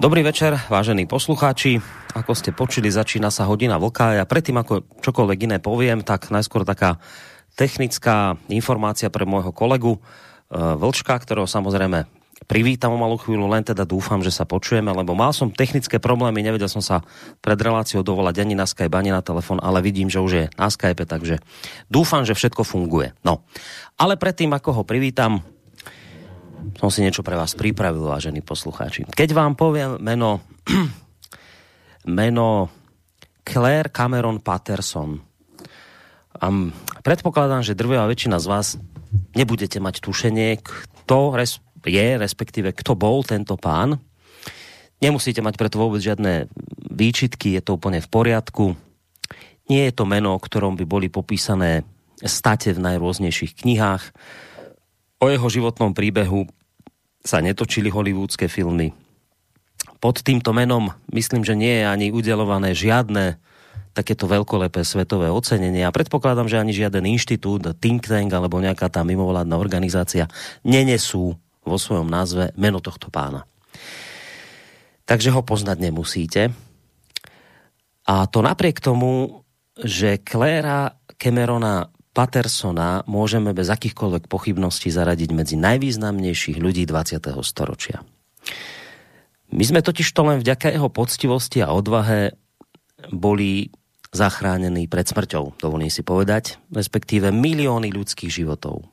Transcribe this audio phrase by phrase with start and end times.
[0.00, 1.76] Dobrý večer, vážení poslucháči.
[2.16, 4.16] Ako ste počuli, začína sa hodina vlka.
[4.16, 6.96] Ja predtým, ako čokoľvek iné poviem, tak najskôr taká
[7.52, 10.00] technická informácia pre môjho kolegu e,
[10.56, 12.08] Vlčka, ktorého samozrejme
[12.48, 16.40] privítam o malú chvíľu, len teda dúfam, že sa počujeme, lebo mal som technické problémy,
[16.40, 17.04] nevedel som sa
[17.44, 20.72] pred reláciou dovolať ani na Skype, ani na telefon, ale vidím, že už je na
[20.72, 21.44] Skype, takže
[21.92, 23.12] dúfam, že všetko funguje.
[23.20, 23.44] No,
[24.00, 25.44] ale predtým, ako ho privítam,
[26.78, 29.08] som si niečo pre vás pripravil, vážení poslucháči.
[29.08, 30.44] Keď vám poviem meno,
[32.20, 32.68] meno
[33.44, 35.20] Claire Cameron Patterson,
[36.40, 36.70] um,
[37.02, 38.66] predpokladám, že drvivá väčšina z vás
[39.34, 43.98] nebudete mať tušenie, kto res, je, respektíve kto bol tento pán.
[45.00, 46.52] Nemusíte mať preto vôbec žiadne
[46.92, 48.76] výčitky, je to úplne v poriadku.
[49.72, 51.88] Nie je to meno, o ktorom by boli popísané
[52.20, 54.12] state v najrôznejších knihách
[55.20, 56.48] O jeho životnom príbehu
[57.20, 58.96] sa netočili hollywoodske filmy.
[60.00, 63.36] Pod týmto menom myslím, že nie je ani udelované žiadne
[63.92, 69.04] takéto veľkolepé svetové ocenenie a predpokladám, že ani žiaden inštitút, think tank alebo nejaká tá
[69.04, 70.24] mimovládna organizácia
[70.64, 73.44] nenesú vo svojom názve meno tohto pána.
[75.04, 76.54] Takže ho poznať nemusíte.
[78.08, 79.42] A to napriek tomu,
[79.76, 87.22] že Kléra Camerona Patersona môžeme bez akýchkoľvek pochybností zaradiť medzi najvýznamnejších ľudí 20.
[87.46, 88.02] storočia.
[89.50, 92.34] My sme totiž to len vďaka jeho poctivosti a odvahe
[93.14, 93.70] boli
[94.10, 98.90] zachránení pred smrťou, dovolím si povedať, respektíve milióny ľudských životov.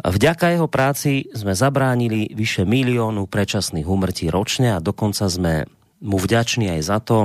[0.00, 5.68] Vďaka jeho práci sme zabránili vyše miliónu predčasných úmrtí ročne a dokonca sme
[6.00, 7.18] mu vďační aj za to,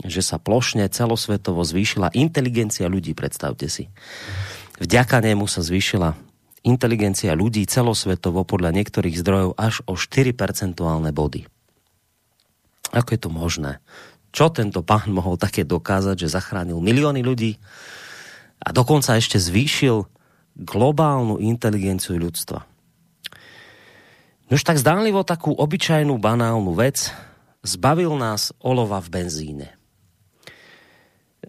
[0.00, 3.92] že sa plošne celosvetovo zvýšila inteligencia ľudí, predstavte si.
[4.80, 6.16] Vďaka nemu sa zvýšila
[6.64, 11.46] inteligencia ľudí celosvetovo podľa niektorých zdrojov až o 4 percentuálne body.
[12.92, 13.78] Ako je to možné?
[14.32, 17.60] Čo tento pán mohol také dokázať, že zachránil milióny ľudí
[18.62, 20.08] a dokonca ešte zvýšil
[20.56, 22.64] globálnu inteligenciu ľudstva?
[24.52, 27.08] Už tak zdánlivo takú obyčajnú banálnu vec
[27.64, 29.81] zbavil nás olova v benzíne.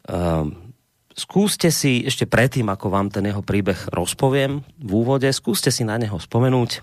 [0.09, 0.73] Um,
[1.13, 5.95] skúste si ešte predtým, ako vám ten jeho príbeh rozpoviem v úvode, skúste si na
[6.01, 6.81] neho spomenúť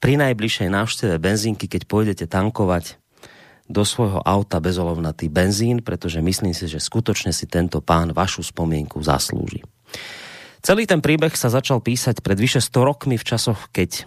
[0.00, 3.00] pri najbližšej návšteve benzínky, keď pôjdete tankovať
[3.66, 9.02] do svojho auta bezolovnatý benzín, pretože myslím si, že skutočne si tento pán vašu spomienku
[9.02, 9.66] zaslúži.
[10.62, 14.06] Celý ten príbeh sa začal písať pred vyše 100 rokmi v časoch, keď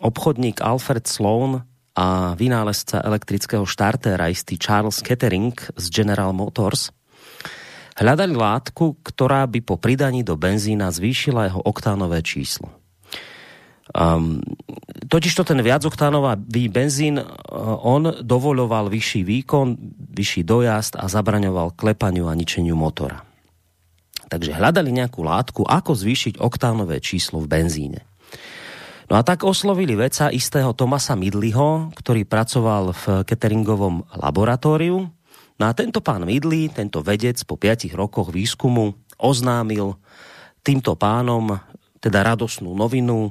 [0.00, 1.64] obchodník Alfred Sloan
[1.96, 6.94] a vynálezca elektrického štartéra istý Charles Kettering z General Motors
[7.98, 12.70] Hľadali látku, ktorá by po pridaní do benzína zvýšila jeho oktánové číslo.
[13.90, 14.38] Um,
[15.10, 17.26] totiž to ten viacoktánový benzín, uh,
[17.82, 19.74] on dovoloval vyšší výkon,
[20.14, 23.26] vyšší dojazd a zabraňoval klepaniu a ničeniu motora.
[24.28, 28.04] Takže hľadali nejakú látku, ako zvýšiť oktánové číslo v benzíne.
[29.08, 35.08] No a tak oslovili veca istého Tomasa Midliho, ktorý pracoval v cateringovom laboratóriu
[35.58, 39.98] No a tento pán Midley, tento vedec po 5 rokoch výskumu oznámil
[40.62, 41.58] týmto pánom
[41.98, 43.30] teda radosnú novinu, e,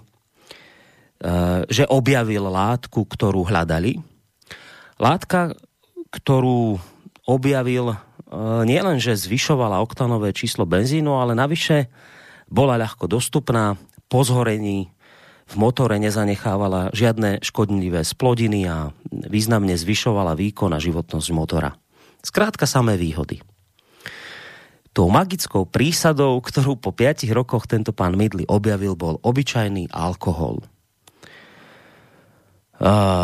[1.71, 4.03] že objavil látku, ktorú hľadali.
[4.99, 5.55] Látka,
[6.11, 6.75] ktorú
[7.23, 7.97] objavil, e,
[8.67, 11.87] nielen, že zvyšovala oktanové číslo benzínu, ale navyše
[12.51, 13.79] bola ľahko dostupná,
[14.11, 14.91] po zhorení
[15.47, 21.71] v motore nezanechávala žiadne škodlivé splodiny a významne zvyšovala výkon a životnosť motora.
[22.27, 23.39] Skrátka samé výhody.
[24.91, 30.67] Tou magickou prísadou, ktorú po 5 rokoch tento pán Midley objavil, bol obyčajný alkohol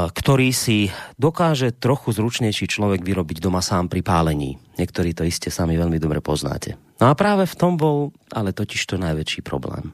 [0.09, 0.89] ktorý si
[1.21, 4.57] dokáže trochu zručnejší človek vyrobiť doma sám pri pálení.
[4.81, 6.73] Niektorí to iste sami veľmi dobre poznáte.
[6.97, 9.93] No a práve v tom bol ale totiž to najväčší problém.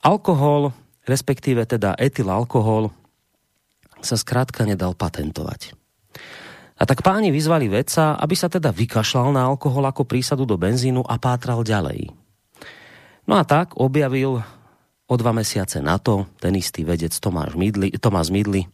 [0.00, 0.72] Alkohol,
[1.04, 2.88] respektíve teda etylalkohol,
[4.00, 5.76] sa skrátka nedal patentovať.
[6.82, 11.06] A tak páni vyzvali vedca, aby sa teda vykašľal na alkohol ako prísadu do benzínu
[11.06, 12.10] a pátral ďalej.
[13.30, 14.42] No a tak objavil
[15.06, 18.66] o dva mesiace na to ten istý vedec Tomáš Midli, Tomás Midli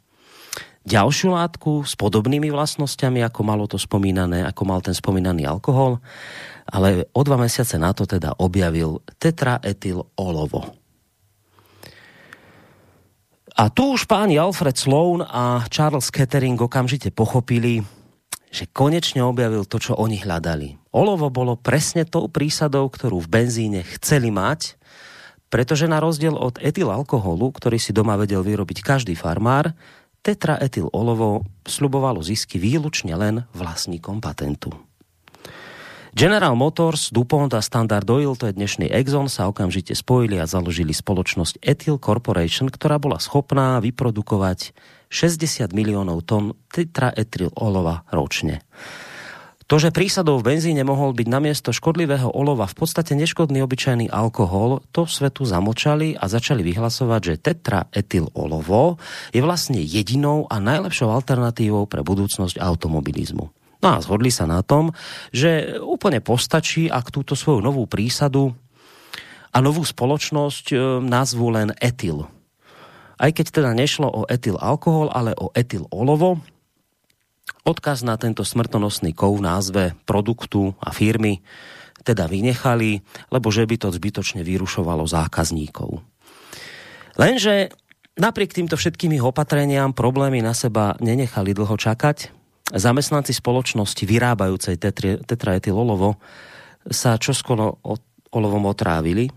[0.89, 6.01] ďalšiu látku s podobnými vlastnosťami, ako malo to spomínané, ako mal ten spomínaný alkohol,
[6.65, 10.65] ale o dva mesiace na to teda objavil tetraetyl olovo.
[13.59, 17.83] A tu už páni Alfred Sloan a Charles Kettering okamžite pochopili,
[18.49, 20.81] že konečne objavil to, čo oni hľadali.
[20.93, 24.81] Olovo bolo presne tou prísadou, ktorú v benzíne chceli mať,
[25.49, 29.73] pretože na rozdiel od etylalkoholu, ktorý si doma vedel vyrobiť každý farmár,
[30.21, 34.75] tetraetyl olovo slubovalo zisky výlučne len vlastníkom patentu.
[36.17, 40.91] General Motors, DuPont a Standard Oil, to je dnešný Exxon, sa okamžite spojili a založili
[40.91, 44.75] spoločnosť Ethyl Corporation, ktorá bola schopná vyprodukovať
[45.09, 48.65] 60 miliónov tón tetraetyl olova ročne.
[49.69, 54.81] To, že prísadou v benzíne mohol byť namiesto škodlivého olova v podstate neškodný obyčajný alkohol,
[54.97, 58.97] to svetu zamočali a začali vyhlasovať, že tetraetyl olovo
[59.29, 63.53] je vlastne jedinou a najlepšou alternatívou pre budúcnosť automobilizmu.
[63.85, 64.97] No a zhodli sa na tom,
[65.37, 68.57] že úplne postačí, ak túto svoju novú prísadu
[69.53, 72.25] a novú spoločnosť e, nazvu len etyl.
[73.19, 76.39] Aj keď teda nešlo o etyl alkohol, ale o etyl olovo,
[77.67, 81.43] odkaz na tento smrtonosný kov v názve produktu a firmy
[82.07, 86.01] teda vynechali, lebo že by to zbytočne vyrušovalo zákazníkov.
[87.19, 87.75] Lenže
[88.15, 92.39] napriek týmto všetkými opatreniam problémy na seba nenechali dlho čakať
[92.73, 94.77] zamestnanci spoločnosti vyrábajúcej
[95.25, 96.21] tetraetylolovo
[96.89, 97.81] sa čoskoro
[98.33, 99.29] olovom otrávili,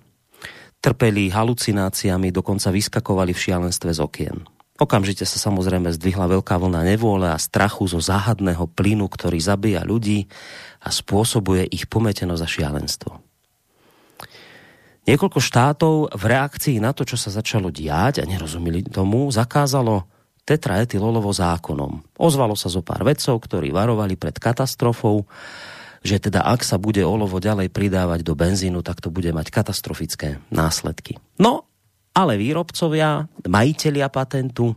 [0.81, 4.37] trpeli halucináciami, dokonca vyskakovali v šialenstve z okien.
[4.81, 10.25] Okamžite sa samozrejme zdvihla veľká vlna nevôle a strachu zo záhadného plynu, ktorý zabíja ľudí
[10.81, 13.11] a spôsobuje ich pometenosť a šialenstvo.
[15.05, 20.09] Niekoľko štátov v reakcii na to, čo sa začalo diať a nerozumeli tomu, zakázalo
[20.45, 22.17] tetraetylolovo zákonom.
[22.17, 25.29] Ozvalo sa zo pár vedcov, ktorí varovali pred katastrofou,
[26.01, 30.41] že teda ak sa bude olovo ďalej pridávať do benzínu, tak to bude mať katastrofické
[30.49, 31.21] následky.
[31.37, 31.69] No,
[32.11, 34.73] ale výrobcovia, majiteľia patentu,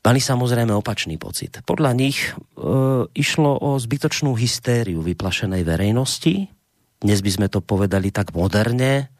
[0.00, 1.60] mali samozrejme opačný pocit.
[1.62, 2.32] Podľa nich e,
[3.12, 6.48] išlo o zbytočnú hystériu vyplašenej verejnosti.
[6.96, 9.12] Dnes by sme to povedali tak moderne,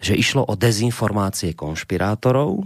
[0.00, 2.64] že išlo o dezinformácie konšpirátorov,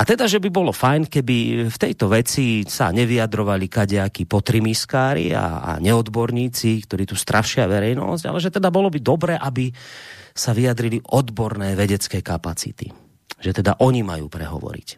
[0.00, 5.60] a teda, že by bolo fajn, keby v tejto veci sa nevyjadrovali kadejakí potrimiskári a,
[5.60, 9.68] a neodborníci, ktorí tu strašia verejnosť, ale že teda bolo by dobre, aby
[10.32, 12.88] sa vyjadrili odborné vedecké kapacity.
[13.44, 14.88] Že teda oni majú prehovoriť.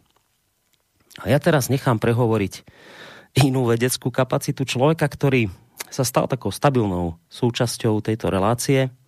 [1.27, 2.63] A ja teraz nechám prehovoriť
[3.43, 5.51] inú vedeckú kapacitu človeka, ktorý
[5.91, 8.87] sa stal takou stabilnou súčasťou tejto relácie–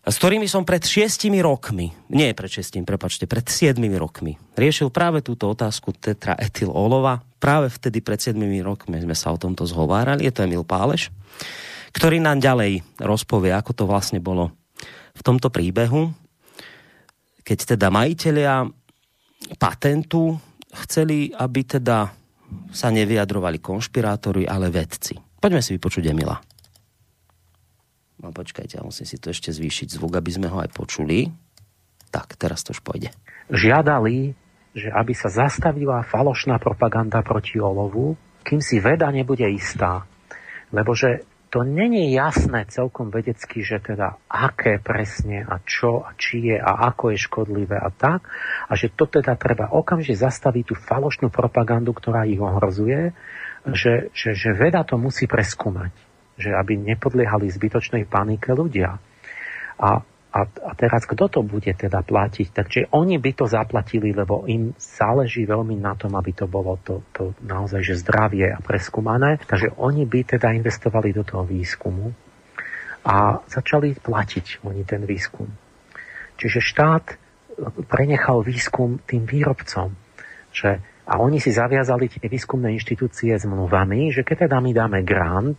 [0.00, 5.20] s ktorými som pred šiestimi rokmi, nie pred šestimi, prepačte, pred siedmimi rokmi, riešil práve
[5.20, 7.20] túto otázku tetraetyl olova.
[7.36, 11.12] Práve vtedy pred siedmimi rokmi sme sa o tomto zhovárali, je to Emil Páleš,
[11.92, 14.56] ktorý nám ďalej rozpovie, ako to vlastne bolo
[15.12, 16.08] v tomto príbehu,
[17.44, 18.68] keď teda majiteľia
[19.60, 20.36] patentu
[20.86, 22.08] chceli, aby teda
[22.72, 25.18] sa nevyjadrovali konšpirátori, ale vedci.
[25.18, 26.36] Poďme si vypočuť Emila.
[28.20, 31.32] No počkajte, ja musím si to ešte zvýšiť zvuk, aby sme ho aj počuli.
[32.12, 33.08] Tak, teraz to už pôjde.
[33.48, 34.36] Žiadali,
[34.76, 40.04] že aby sa zastavila falošná propaganda proti olovu, kým si veda nebude istá.
[40.68, 46.54] Lebo že to není jasné celkom vedecky, že teda aké presne a čo a či
[46.54, 48.28] je a ako je škodlivé a tak.
[48.68, 53.16] A že to teda treba okamžite zastaviť tú falošnú propagandu, ktorá ich ohrozuje,
[53.66, 56.09] že, že, že veda to musí preskúmať
[56.40, 58.96] že aby nepodliehali zbytočnej panike ľudia.
[59.80, 59.90] A,
[60.30, 62.48] a, a teraz kto to bude teda platiť?
[62.50, 67.04] Takže oni by to zaplatili, lebo im záleží veľmi na tom, aby to bolo to,
[67.12, 69.36] to naozaj že zdravie a preskúmané.
[69.44, 72.10] Takže oni by teda investovali do toho výskumu
[73.04, 75.48] a začali platiť oni ten výskum.
[76.40, 77.04] Čiže štát
[77.88, 79.92] prenechal výskum tým výrobcom,
[80.52, 80.80] že
[81.10, 85.58] a oni si zaviazali tie výskumné inštitúcie s mluvami, že keď teda my dáme grant,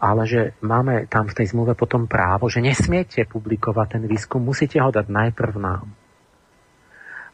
[0.00, 4.80] ale že máme tam v tej zmluve potom právo, že nesmiete publikovať ten výskum, musíte
[4.80, 5.86] ho dať najprv nám.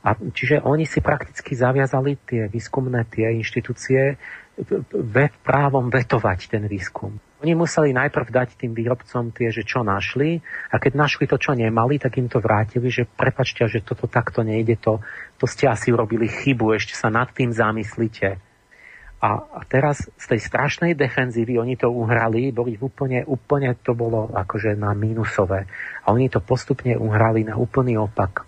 [0.07, 4.15] A čiže oni si prakticky zaviazali tie výskumné tie inštitúcie
[4.95, 7.19] ve, právom vetovať ten výskum.
[7.43, 11.59] Oni museli najprv dať tým výrobcom tie, že čo našli a keď našli to, čo
[11.59, 15.03] nemali, tak im to vrátili, že prepačte, že toto takto nejde, to,
[15.37, 18.41] to ste asi urobili chybu, ešte sa nad tým zamyslite.
[19.17, 24.29] A, a teraz z tej strašnej defenzívy oni to uhrali, boli úplne, úplne to bolo
[24.29, 25.65] akože na mínusové.
[26.05, 28.45] A oni to postupne uhrali na úplný opak.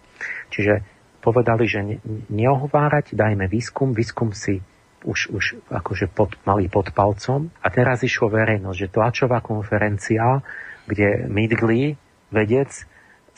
[0.53, 0.85] Čiže
[1.25, 1.97] povedali, že ne,
[2.29, 4.61] neohovárať, dajme výskum, výskum si
[5.09, 7.49] už, už akože pod, mali pod palcom.
[7.65, 10.45] A teraz išlo verejnosť, že tlačová konferencia,
[10.85, 11.97] kde Midgley,
[12.29, 12.69] vedec,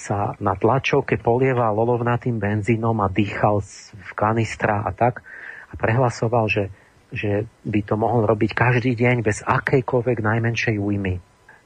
[0.01, 3.61] sa na tlačovke polieval lolovnatým benzínom a dýchal
[3.93, 5.21] v kanistra a tak
[5.69, 6.73] a prehlasoval, že,
[7.11, 11.19] že by to mohol robiť každý deň bez akejkoľvek najmenšej újmy.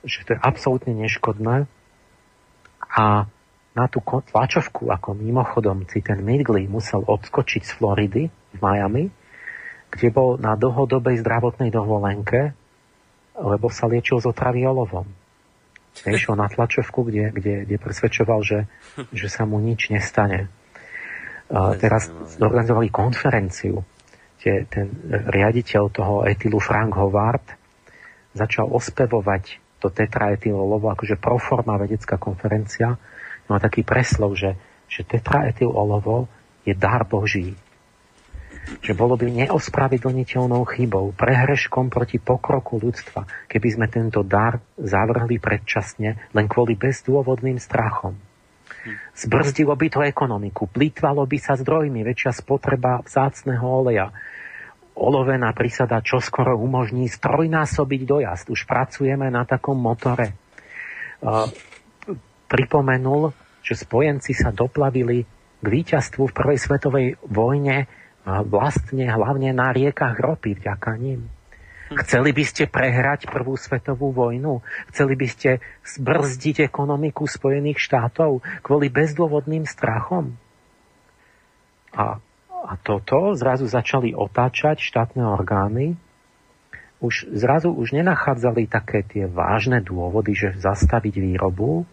[0.04, 1.68] Že to je absolútne neškodné.
[2.94, 3.28] A
[3.74, 9.10] na tú tlačovku, ako mimochodom si ten Midgley musel odskočiť z Floridy v Miami,
[9.90, 12.54] kde bol na dlhodobej zdravotnej dovolenke,
[13.34, 15.06] lebo sa liečil z otravy olovom.
[15.94, 18.66] Išiel na tlačovku, kde, kde, kde presvedčoval, že,
[19.14, 20.50] že sa mu nič nestane.
[21.50, 23.86] A teraz zorganizovali konferenciu,
[24.44, 27.56] kde ten riaditeľ toho etilu Frank Howard
[28.36, 33.00] začal ospevovať to tetraetylolovo, akože proforma vedecká konferencia,
[33.48, 36.28] a taký preslov, že, že tetraetylolovo
[36.68, 37.56] je dar Boží
[38.80, 46.32] že bolo by neospravedlniteľnou chybou, prehreškom proti pokroku ľudstva, keby sme tento dar zavrhli predčasne
[46.32, 48.16] len kvôli bezdôvodným strachom.
[49.16, 54.12] Zbrzdilo by to ekonomiku, plýtvalo by sa zdrojmi, väčšia spotreba vzácného oleja.
[54.94, 58.46] Olovená prísada čoskoro umožní strojnásobiť dojazd.
[58.54, 60.38] Už pracujeme na takom motore.
[62.46, 65.26] Pripomenul, že spojenci sa doplavili
[65.58, 67.90] k víťazstvu v prvej svetovej vojne
[68.24, 71.26] vlastne hlavne na riekach ropy vďaka ním.
[71.92, 74.64] Chceli by ste prehrať prvú svetovú vojnu?
[74.88, 75.50] Chceli by ste
[75.84, 80.32] zbrzdiť ekonomiku Spojených štátov kvôli bezdôvodným strachom?
[81.92, 82.16] A,
[82.48, 86.00] a toto zrazu začali otáčať štátne orgány.
[87.04, 91.84] Už zrazu už nenachádzali také tie vážne dôvody, že zastaviť výrobu,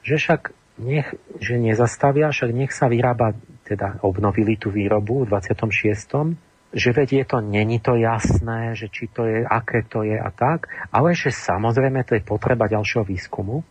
[0.00, 1.12] že však nech,
[1.44, 3.36] že nezastavia, však nech sa vyrába
[3.68, 6.45] teda obnovili tú výrobu v 26
[6.76, 10.28] že veď je to, není to jasné, že či to je, aké to je a
[10.28, 13.64] tak, ale že samozrejme to je potreba ďalšieho výskumu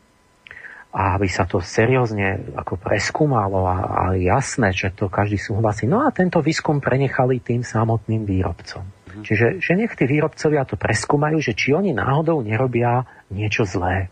[0.89, 5.85] a aby sa to seriózne ako preskúmalo a, a jasné, že to každý súhlasí.
[5.85, 8.81] No a tento výskum prenechali tým samotným výrobcom.
[8.81, 9.21] Mhm.
[9.21, 14.09] Čiže že nech tí výrobcovia to preskúmajú, že či oni náhodou nerobia niečo zlé.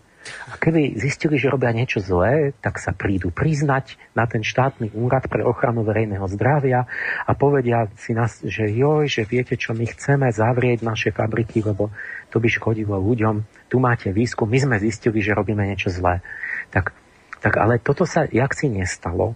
[0.52, 5.28] A keby zistili, že robia niečo zlé, tak sa prídu priznať na ten štátny úrad
[5.28, 6.88] pre ochranu verejného zdravia
[7.28, 11.92] a povedia si nás, že joj, že viete, čo my chceme zavrieť naše fabriky, lebo
[12.32, 13.44] to by škodilo ľuďom.
[13.68, 16.24] Tu máte výskum, my sme zistili, že robíme niečo zlé.
[16.72, 16.96] Tak,
[17.44, 19.36] tak ale toto sa jak si nestalo.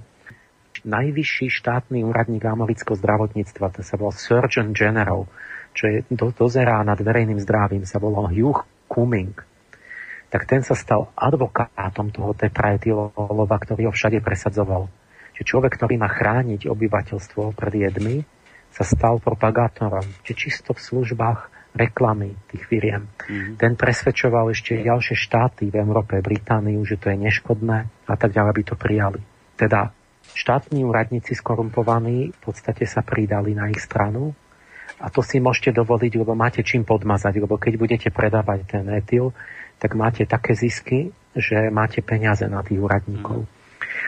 [0.88, 5.28] Najvyšší štátny úradník amerického zdravotníctva, to sa volal Surgeon General,
[5.76, 9.47] čo je, do, dozerá nad verejným zdravím, sa volal Hugh Cumming
[10.38, 14.86] tak ten sa stal advokátom toho tetraetylolova, ktorý ho všade presadzoval.
[15.34, 18.22] Čiže človek, ktorý má chrániť obyvateľstvo pred jedmi,
[18.70, 23.10] sa stal propagátorom, či čisto v službách reklamy tých firiem.
[23.10, 23.58] Mm-hmm.
[23.58, 28.54] Ten presvedčoval ešte ďalšie štáty v Európe, Britániu, že to je neškodné a tak ďalej
[28.62, 29.22] by to prijali.
[29.58, 29.90] Teda
[30.38, 34.38] štátni úradníci skorumpovaní v podstate sa pridali na ich stranu
[35.02, 39.34] a to si môžete dovoliť, lebo máte čím podmazať, lebo keď budete predávať ten etyl,
[39.78, 43.46] tak máte také zisky, že máte peniaze na tých úradníkov.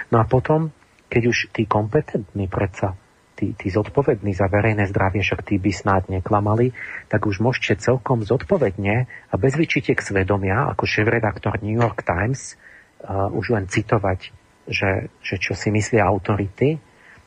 [0.09, 0.73] No a potom,
[1.09, 2.97] keď už tí kompetentní predsa,
[3.39, 6.75] tí, tí zodpovední za verejné zdravie, však tí by snáď neklamali,
[7.07, 12.59] tak už môžete celkom zodpovedne a bez vyčitek svedomia, ako šéf-redaktor New York Times,
[13.05, 14.35] uh, už len citovať,
[14.67, 16.81] že, že čo si myslia autority,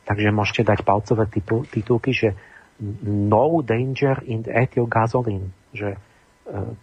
[0.04, 1.25] takže môžete dať palcové
[1.70, 2.37] titulky, že
[3.06, 5.96] no danger in ethyl gasoline, že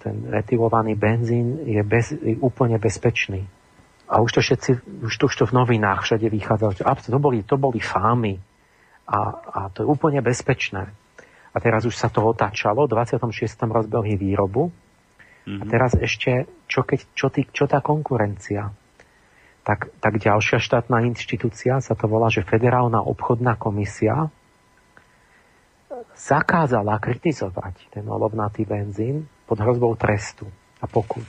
[0.01, 3.45] ten retylovaný benzín je, bez, je úplne bezpečný.
[4.09, 4.71] A už to všetci,
[5.05, 6.73] už to, už to v novinách všade vychádzalo.
[6.81, 8.41] To boli, to boli fámy.
[9.05, 10.89] A, a to je úplne bezpečné.
[11.53, 13.29] A teraz už sa to otáčalo, v 26.
[13.69, 14.69] rozbehli výrobu.
[14.69, 15.61] Mm-hmm.
[15.61, 15.69] A mhm.
[15.69, 18.73] teraz ešte, čo, keď, čo, tý, čo tá konkurencia?
[19.61, 24.33] Tak, tak ďalšia štátna inštitúcia sa to volá, že Federálna obchodná komisia
[26.17, 30.45] zakázala kritizovať ten olovnatý benzín pod hrozbou trestu
[30.77, 31.25] a pokut.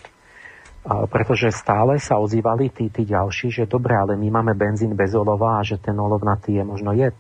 [0.84, 5.60] Pretože stále sa ozývali tí, tí ďalší, že dobre, ale my máme benzín bez olova
[5.60, 7.16] a že ten olovnatý je možno jed.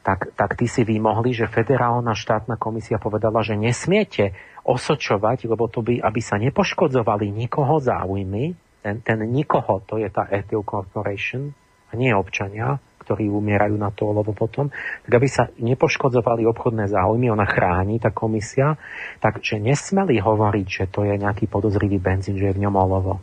[0.00, 4.32] Tak, tak tí si vymohli, že federálna štátna komisia povedala, že nesmiete
[4.64, 10.24] osočovať, lebo to by, aby sa nepoškodzovali nikoho záujmy, ten, ten nikoho, to je tá
[10.32, 11.52] Ethyl Corporation,
[11.90, 14.70] a nie občania, ktorí umierajú na to olovo potom,
[15.02, 18.78] tak aby sa nepoškodzovali obchodné záujmy, ona chráni, tá komisia,
[19.18, 23.18] takže nesmeli hovoriť, že to je nejaký podozrivý benzín, že je v ňom olovo.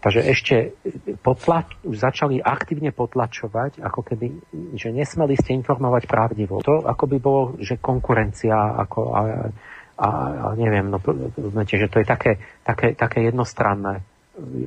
[0.00, 0.56] Takže ešte
[1.20, 4.26] potlač, už začali aktívne potlačovať, ako keby,
[4.72, 6.64] že nesmeli ste informovať pravdivo.
[6.64, 8.56] To ako by bolo, že konkurencia,
[8.88, 9.20] ako, a,
[10.00, 10.96] a, a neviem, no,
[11.66, 14.00] že to je také, také, také jednostranné.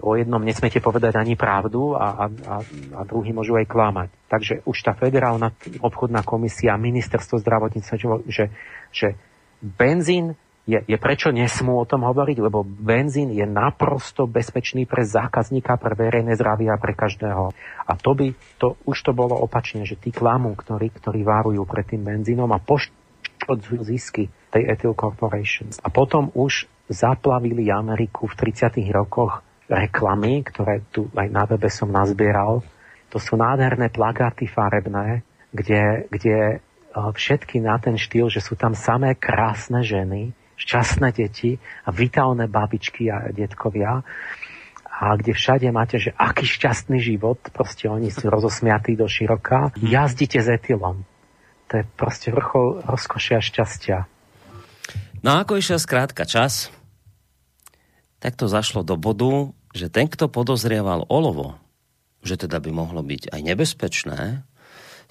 [0.03, 2.55] O jednom nesmiete povedať ani pravdu a, a,
[2.97, 4.09] a druhý môžu aj klamať.
[4.27, 7.95] Takže už tá federálna obchodná komisia, ministerstvo zdravotníctva,
[8.27, 8.51] že,
[8.91, 9.15] že
[9.63, 10.35] benzín
[10.67, 15.97] je, je prečo nesmú o tom hovoriť, lebo benzín je naprosto bezpečný pre zákazníka, pre
[15.97, 17.49] verejné zdravie a pre každého.
[17.87, 18.27] A to by,
[18.61, 22.61] to, už to bolo opačne, že tí klamú, ktorí, ktorí várujú pred tým benzínom a
[22.61, 25.73] poškodzujú zisky tej Ethyl Corporation.
[25.81, 28.83] A potom už zaplavili Ameriku v 30.
[28.93, 32.59] rokoch reklamy, ktoré tu aj na webe som nazbieral.
[33.15, 35.23] To sú nádherné plagáty farebné,
[35.55, 36.57] kde, kde e,
[36.91, 43.07] všetky na ten štýl, že sú tam samé krásne ženy, šťastné deti a vitálne babičky
[43.07, 44.03] a detkovia
[45.01, 50.37] a kde všade máte, že aký šťastný život, proste oni sú rozosmiatí do široka, jazdíte
[50.37, 51.01] s etylom.
[51.73, 54.05] To je proste vrchol rozkošia šťastia.
[55.25, 56.69] No ako išiel skrátka čas,
[58.21, 61.59] tak to zašlo do bodu, že ten, kto podozrieval olovo,
[62.21, 64.19] že teda by mohlo byť aj nebezpečné,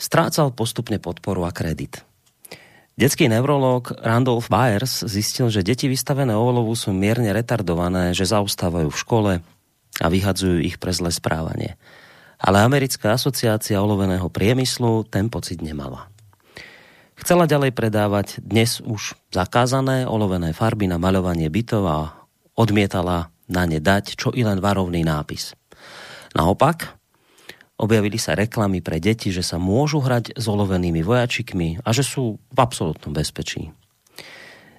[0.01, 2.05] strácal postupne podporu a kredit.
[3.01, 9.01] Detský neurológ Randolph Byers zistil, že deti vystavené olovu sú mierne retardované, že zaostávajú v
[9.01, 9.33] škole
[10.01, 11.81] a vyhadzujú ich pre zlé správanie.
[12.41, 16.13] Ale Americká asociácia oloveného priemyslu ten pocit nemala.
[17.21, 21.99] Chcela ďalej predávať dnes už zakázané olovené farby na maľovanie bytov a
[22.57, 25.53] odmietala na ne dať čo i len varovný nápis.
[26.33, 27.01] Naopak,
[27.81, 32.37] Objavili sa reklamy pre deti, že sa môžu hrať s olovenými vojačikmi a že sú
[32.37, 33.73] v absolútnom bezpečí.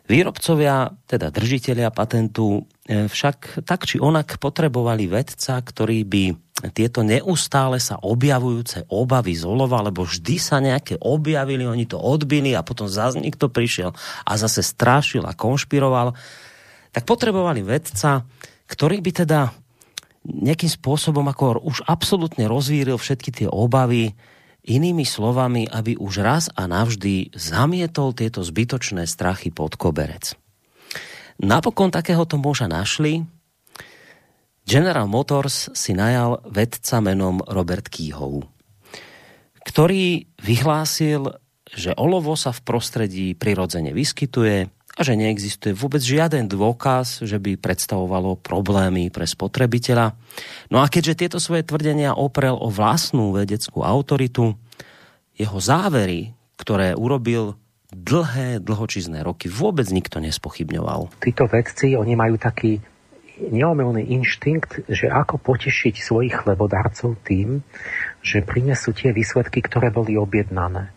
[0.06, 6.24] Výrobcovia, teda držiteľia patentu, e, však tak či onak potrebovali vedca, ktorý by
[6.70, 12.54] tieto neustále sa objavujúce obavy z olova, lebo vždy sa nejaké objavili, oni to odbili
[12.54, 13.98] a potom zase niekto prišiel
[14.30, 16.14] a zase strášil a konšpiroval,
[16.94, 18.30] tak potrebovali vedca,
[18.72, 19.52] ktorý by teda
[20.24, 24.16] nejakým spôsobom ako už absolútne rozvíril všetky tie obavy,
[24.64, 30.38] inými slovami, aby už raz a navždy zamietol tieto zbytočné strachy pod koberec.
[31.42, 33.26] Napokon takéhoto muža našli.
[34.62, 38.46] General Motors si najal vedca menom Robert Keyhoe,
[39.66, 41.34] ktorý vyhlásil,
[41.66, 47.56] že olovo sa v prostredí prirodzene vyskytuje, a že neexistuje vôbec žiaden dôkaz, že by
[47.56, 50.14] predstavovalo problémy pre spotrebiteľa.
[50.68, 54.60] No a keďže tieto svoje tvrdenia oprel o vlastnú vedeckú autoritu,
[55.40, 57.56] jeho závery, ktoré urobil
[57.92, 61.12] dlhé, dlhočizné roky, vôbec nikto nespochybňoval.
[61.24, 62.80] Títo vedci, oni majú taký
[63.42, 67.66] neomilný inštinkt, že ako potešiť svojich chlebodárcov tým,
[68.22, 70.94] že prinesú tie výsledky, ktoré boli objednané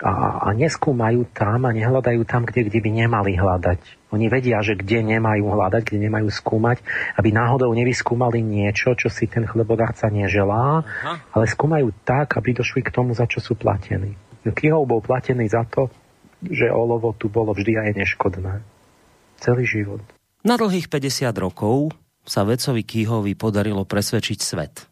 [0.00, 3.80] a, a neskúmajú tam a nehľadajú tam, kde, kde by nemali hľadať.
[4.10, 6.82] Oni vedia, že kde nemajú hľadať, kde nemajú skúmať,
[7.20, 11.14] aby náhodou nevyskúmali niečo, čo si ten chlebodárca neželá, Aha.
[11.30, 14.18] ale skúmajú tak, aby došli k tomu, za čo sú platení.
[14.42, 15.92] Kihov bol platený za to,
[16.42, 18.64] že olovo tu bolo vždy aj neškodné.
[19.38, 20.02] Celý život.
[20.40, 21.92] Na dlhých 50 rokov
[22.24, 24.89] sa vedcovi Kýhovi podarilo presvedčiť svet,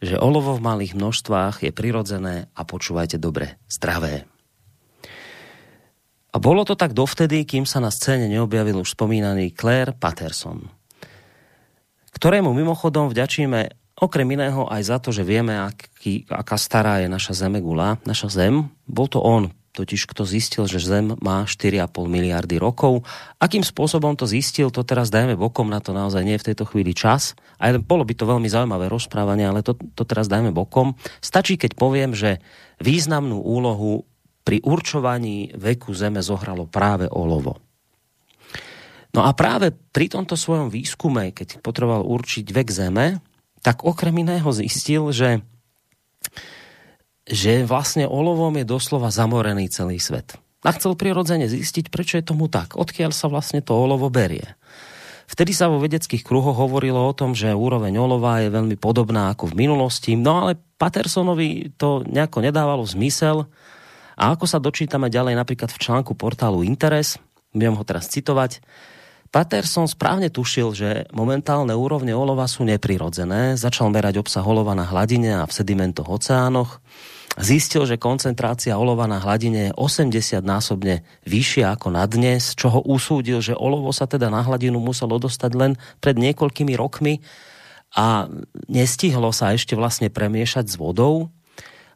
[0.00, 4.24] že olovo v malých množstvách je prirodzené a počúvajte dobre, zdravé.
[6.30, 10.64] A bolo to tak dovtedy, kým sa na scéne neobjavil už spomínaný Claire Patterson,
[12.16, 17.36] ktorému mimochodom vďačíme okrem iného aj za to, že vieme, aký, aká stará je naša
[17.36, 18.72] Zemegula, naša Zem.
[18.88, 23.06] Bol to on, totiž kto zistil, že Zem má 4,5 miliardy rokov.
[23.38, 26.64] Akým spôsobom to zistil, to teraz dajme bokom, na to naozaj nie je v tejto
[26.66, 27.38] chvíli čas.
[27.62, 30.98] Aj bolo by to veľmi zaujímavé rozprávanie, ale to, to teraz dajme bokom.
[31.22, 32.42] Stačí, keď poviem, že
[32.82, 34.02] významnú úlohu
[34.42, 37.62] pri určovaní veku Zeme zohralo práve olovo.
[39.10, 43.18] No a práve pri tomto svojom výskume, keď potreboval určiť vek Zeme,
[43.60, 45.42] tak okrem iného zistil, že
[47.30, 50.34] že vlastne olovom je doslova zamorený celý svet.
[50.60, 54.58] A chcel prirodzene zistiť, prečo je tomu tak, odkiaľ sa vlastne to olovo berie.
[55.30, 59.54] Vtedy sa vo vedeckých kruhoch hovorilo o tom, že úroveň olova je veľmi podobná ako
[59.54, 63.46] v minulosti, no ale Pattersonovi to nejako nedávalo zmysel
[64.18, 67.22] a ako sa dočítame ďalej napríklad v článku portálu Interes,
[67.54, 68.58] budem ho teraz citovať,
[69.30, 75.38] Patterson správne tušil, že momentálne úrovne olova sú neprirodzené, začal merať obsah olova na hladine
[75.38, 76.82] a v sedimentoch oceánoch,
[77.38, 82.80] zistil, že koncentrácia olova na hladine je 80 násobne vyššia ako na dnes, čo ho
[82.82, 87.22] usúdil, že olovo sa teda na hladinu muselo dostať len pred niekoľkými rokmi
[87.94, 88.30] a
[88.70, 91.30] nestihlo sa ešte vlastne premiešať s vodou,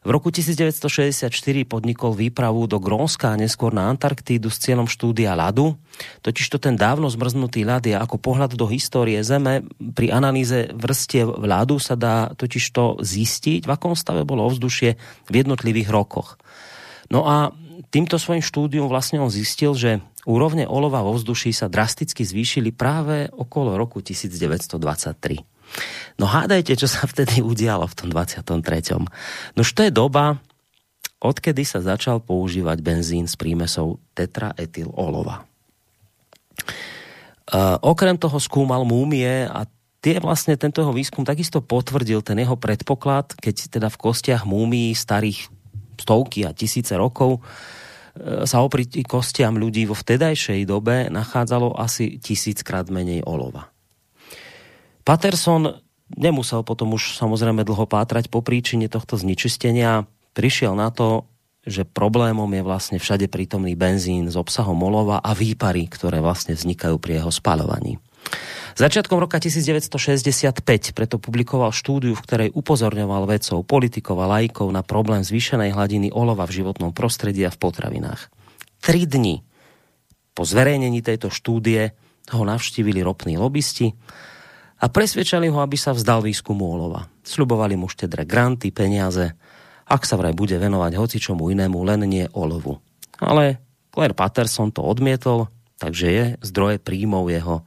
[0.05, 1.33] v roku 1964
[1.65, 5.73] podnikol výpravu do Grónska a neskôr na Antarktídu s cieľom štúdia ľadu.
[6.21, 9.65] Totižto ten dávno zmrznutý ľad je ako pohľad do histórie Zeme.
[9.97, 14.93] Pri analýze vrstiev ľadu sa dá totižto zistiť, v akom stave bolo ovzdušie
[15.25, 16.37] v jednotlivých rokoch.
[17.09, 17.49] No a
[17.89, 23.25] týmto svojim štúdium vlastne on zistil, že úrovne olova vo vzduší sa drasticky zvýšili práve
[23.33, 25.54] okolo roku 1923.
[26.15, 29.03] No hádajte, čo sa vtedy udialo v tom 23.
[29.55, 30.39] No to je doba,
[31.19, 35.43] odkedy sa začal používať benzín s prímesou tetraetyl olova.
[37.45, 39.69] Uh, okrem toho skúmal múmie a
[40.01, 44.93] tie vlastne tento jeho výskum takisto potvrdil ten jeho predpoklad, keď teda v kostiach múmií
[44.93, 45.49] starých
[45.97, 52.85] stovky a tisíce rokov e, sa oproti kostiam ľudí vo vtedajšej dobe nachádzalo asi tisíckrát
[52.93, 53.74] menej olova.
[55.05, 55.77] Patterson
[56.17, 60.09] nemusel potom už samozrejme dlho pátrať po príčine tohto znečistenia.
[60.33, 61.29] Prišiel na to,
[61.65, 66.97] že problémom je vlastne všade prítomný benzín s obsahom olova a výpary, ktoré vlastne vznikajú
[66.97, 68.01] pri jeho spalovaní.
[68.75, 75.21] Začiatkom roka 1965 preto publikoval štúdiu, v ktorej upozorňoval vedcov, politikov a lajkov na problém
[75.21, 78.33] zvýšenej hladiny olova v životnom prostredí a v potravinách.
[78.81, 79.45] Tri dni
[80.35, 81.95] po zverejnení tejto štúdie
[82.33, 83.93] ho navštívili ropní lobbysti
[84.85, 87.09] a presvedčali ho, aby sa vzdal výskumu olova.
[87.25, 89.33] Sľubovali mu štedré granty, peniaze,
[89.89, 92.77] ak sa vraj bude venovať hocičomu inému, len nie olovu.
[93.17, 93.57] Ale
[93.89, 95.49] Claire Patterson to odmietol,
[95.81, 97.65] takže je zdroje príjmov jeho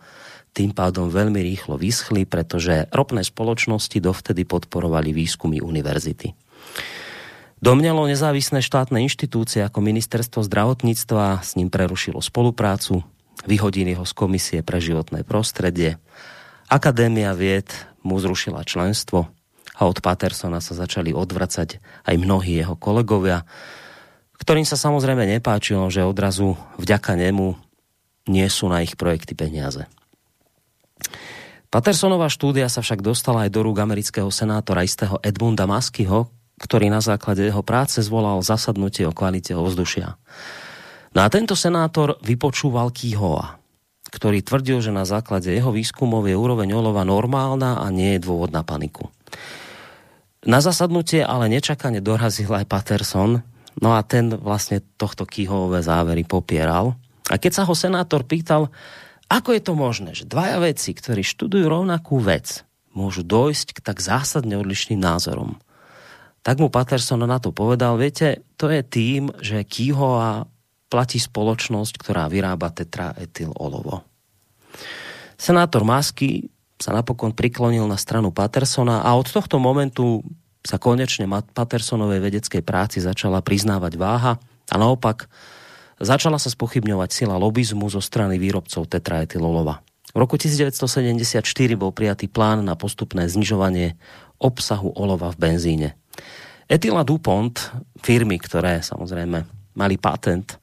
[0.54, 6.34] tým pádom veľmi rýchlo vyschli, pretože ropné spoločnosti dovtedy podporovali výskumy univerzity.
[7.58, 13.02] Domnelo nezávislé štátne inštitúcie ako ministerstvo zdravotníctva s ním prerušilo spoluprácu,
[13.42, 15.98] vyhodili ho z komisie pre životné prostredie
[16.68, 17.72] Akadémia vied
[18.04, 19.32] mu zrušila členstvo
[19.72, 23.48] a od Patersona sa začali odvracať aj mnohí jeho kolegovia,
[24.36, 27.56] ktorým sa samozrejme nepáčilo, že odrazu vďaka nemu
[28.28, 29.88] nie sú na ich projekty peniaze.
[31.68, 36.28] Patersonová štúdia sa však dostala aj do rúk amerického senátora istého Edmunda Maskyho,
[36.58, 40.16] ktorý na základe jeho práce zvolal zasadnutie o kvalite ovzdušia.
[41.12, 43.57] No a tento senátor vypočúval Kýhova,
[44.08, 48.52] ktorý tvrdil, že na základe jeho výskumov je úroveň olova normálna a nie je dôvod
[48.52, 49.12] na paniku.
[50.48, 53.44] Na zasadnutie ale nečakane dorazil aj Patterson,
[53.78, 56.96] no a ten vlastne tohto Kýhovové závery popieral.
[57.28, 58.72] A keď sa ho senátor pýtal,
[59.28, 62.64] ako je to možné, že dvaja veci, ktorí študujú rovnakú vec,
[62.96, 65.60] môžu dojsť k tak zásadne odlišným názorom.
[66.40, 70.48] Tak mu Patterson na to povedal, viete, to je tým, že Kýhova
[70.88, 74.02] platí spoločnosť, ktorá vyrába tetraetyl olovo.
[75.38, 80.24] Senátor Masky sa napokon priklonil na stranu Patersona a od tohto momentu
[80.64, 84.32] sa konečne Patersonovej vedeckej práci začala priznávať váha
[84.68, 85.30] a naopak
[86.02, 89.80] začala sa spochybňovať sila lobizmu zo strany výrobcov tetraetylolova.
[90.08, 91.44] V roku 1974
[91.76, 93.94] bol prijatý plán na postupné znižovanie
[94.40, 95.88] obsahu olova v benzíne.
[96.68, 97.54] Etila DuPont,
[98.02, 99.44] firmy, ktoré samozrejme
[99.78, 100.58] mali patent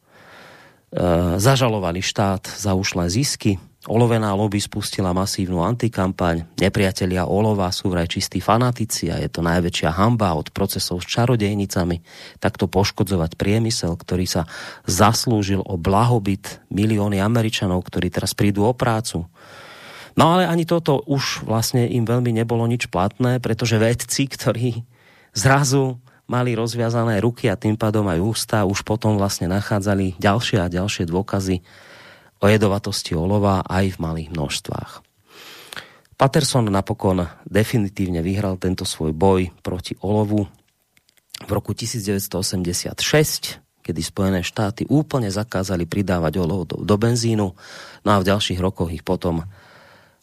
[0.96, 1.04] E,
[1.44, 3.60] zažalovali štát za ušlé zisky.
[3.86, 6.48] Olovená lobby spustila masívnu antikampaň.
[6.56, 12.00] Nepriatelia olova sú vraj čistí fanatici a je to najväčšia hamba od procesov s čarodejnicami
[12.40, 14.48] takto poškodzovať priemysel, ktorý sa
[14.88, 19.28] zaslúžil o blahobyt milióny Američanov, ktorí teraz prídu o prácu.
[20.16, 24.88] No ale ani toto už vlastne im veľmi nebolo nič platné, pretože vedci, ktorí
[25.36, 30.72] zrazu mali rozviazané ruky a tým pádom aj ústa, už potom vlastne nachádzali ďalšie a
[30.72, 31.62] ďalšie dôkazy
[32.42, 34.92] o jedovatosti olova aj v malých množstvách.
[36.16, 40.48] Patterson napokon definitívne vyhral tento svoj boj proti olovu
[41.44, 47.48] v roku 1986, kedy Spojené štáty úplne zakázali pridávať olov do, do benzínu,
[48.02, 49.44] no a v ďalších rokoch ich potom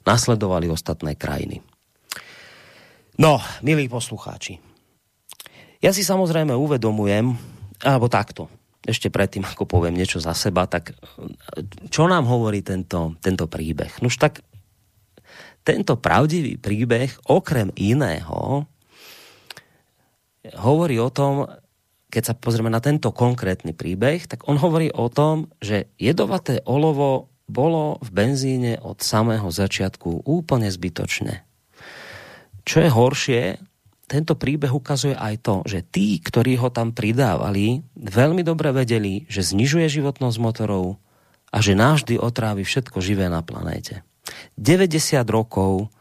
[0.03, 1.61] nasledovali ostatné krajiny.
[3.21, 4.72] No, milí poslucháči,
[5.83, 7.35] ja si samozrejme uvedomujem,
[7.83, 8.47] alebo takto,
[8.83, 10.95] ešte predtým, ako poviem niečo za seba, tak
[11.91, 14.03] čo nám hovorí tento, tento príbeh?
[14.03, 14.43] Nož tak
[15.63, 18.67] tento pravdivý príbeh, okrem iného,
[20.59, 21.47] hovorí o tom,
[22.11, 27.31] keď sa pozrieme na tento konkrétny príbeh, tak on hovorí o tom, že jedovaté olovo
[27.47, 31.47] bolo v benzíne od samého začiatku úplne zbytočné.
[32.67, 33.43] Čo je horšie,
[34.11, 39.47] tento príbeh ukazuje aj to, že tí, ktorí ho tam pridávali, veľmi dobre vedeli, že
[39.47, 41.01] znižuje životnosť motorov
[41.53, 44.05] a že navždy otrávi všetko živé na planéte.
[44.61, 45.93] 90 rokov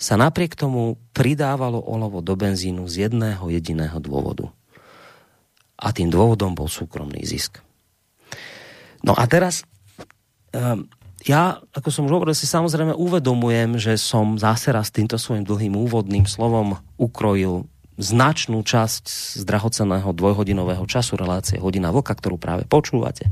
[0.00, 4.48] sa napriek tomu pridávalo olovo do benzínu z jedného jediného dôvodu.
[5.76, 7.60] A tým dôvodom bol súkromný zisk.
[9.04, 9.64] No a teraz
[10.52, 10.88] um,
[11.28, 15.76] ja, ako som už hovoril, si samozrejme uvedomujem, že som zase raz týmto svojim dlhým
[15.76, 17.68] úvodným slovom ukrojil
[18.00, 19.04] značnú časť
[19.36, 23.28] z drahoceného dvojhodinového času relácie Hodina Vlka, ktorú práve počúvate.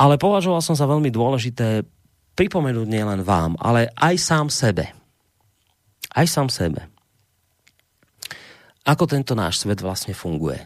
[0.00, 1.84] Ale považoval som za veľmi dôležité
[2.32, 4.88] pripomenúť nielen vám, ale aj sám sebe.
[6.16, 6.88] Aj sám sebe.
[8.88, 10.64] Ako tento náš svet vlastne funguje.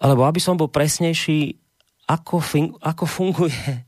[0.00, 1.61] Alebo aby som bol presnejší,
[2.06, 3.86] ako, fun- ako funguje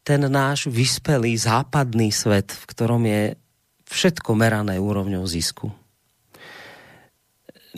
[0.00, 3.22] ten náš vyspelý západný svet, v ktorom je
[3.90, 5.70] všetko merané úrovňou zisku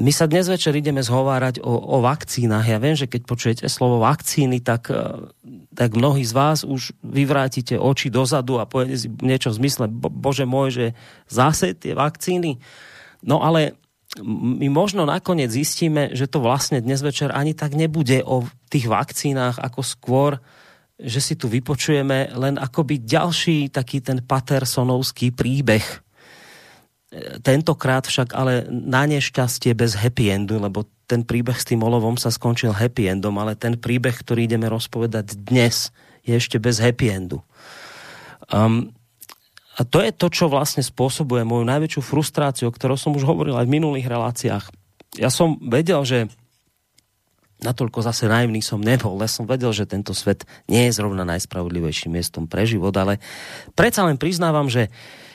[0.00, 2.64] my sa dnes večer ideme zhovárať o, o vakcínach.
[2.64, 5.28] Ja viem, že keď počujete slovo vakcíny, tak, e,
[5.76, 10.08] tak mnohí z vás už vyvrátite oči dozadu a poviete si niečo v zmysle, bo,
[10.08, 10.86] bože môj, že
[11.28, 12.56] zase tie vakcíny.
[13.20, 13.76] No ale
[14.20, 19.56] my možno nakoniec zistíme, že to vlastne dnes večer ani tak nebude o tých vakcínach,
[19.56, 20.30] ako skôr,
[21.00, 25.84] že si tu vypočujeme len akoby ďalší taký ten Patersonovský príbeh
[27.44, 32.32] Tentokrát však ale na nešťastie bez happy endu, lebo ten príbeh s tým olovom sa
[32.32, 35.92] skončil happy endom, ale ten príbeh, ktorý ideme rozpovedať dnes,
[36.24, 37.44] je ešte bez happy endu.
[38.48, 38.96] Um,
[39.72, 43.56] a to je to, čo vlastne spôsobuje moju najväčšiu frustráciu, o ktorej som už hovoril
[43.56, 44.68] aj v minulých reláciách.
[45.16, 46.18] Ja som vedel, že
[47.62, 52.18] natoľko zase naivný som nebol, ja som vedel, že tento svet nie je zrovna najspravodlivejším
[52.18, 53.22] miestom pre život, ale
[53.72, 54.90] predsa len priznávam, že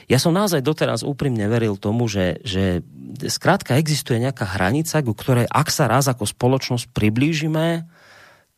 [0.07, 2.79] ja som naozaj doteraz úprimne veril tomu, že, že
[3.27, 7.83] skrátka existuje nejaká hranica, ku ktorej ak sa raz ako spoločnosť priblížime,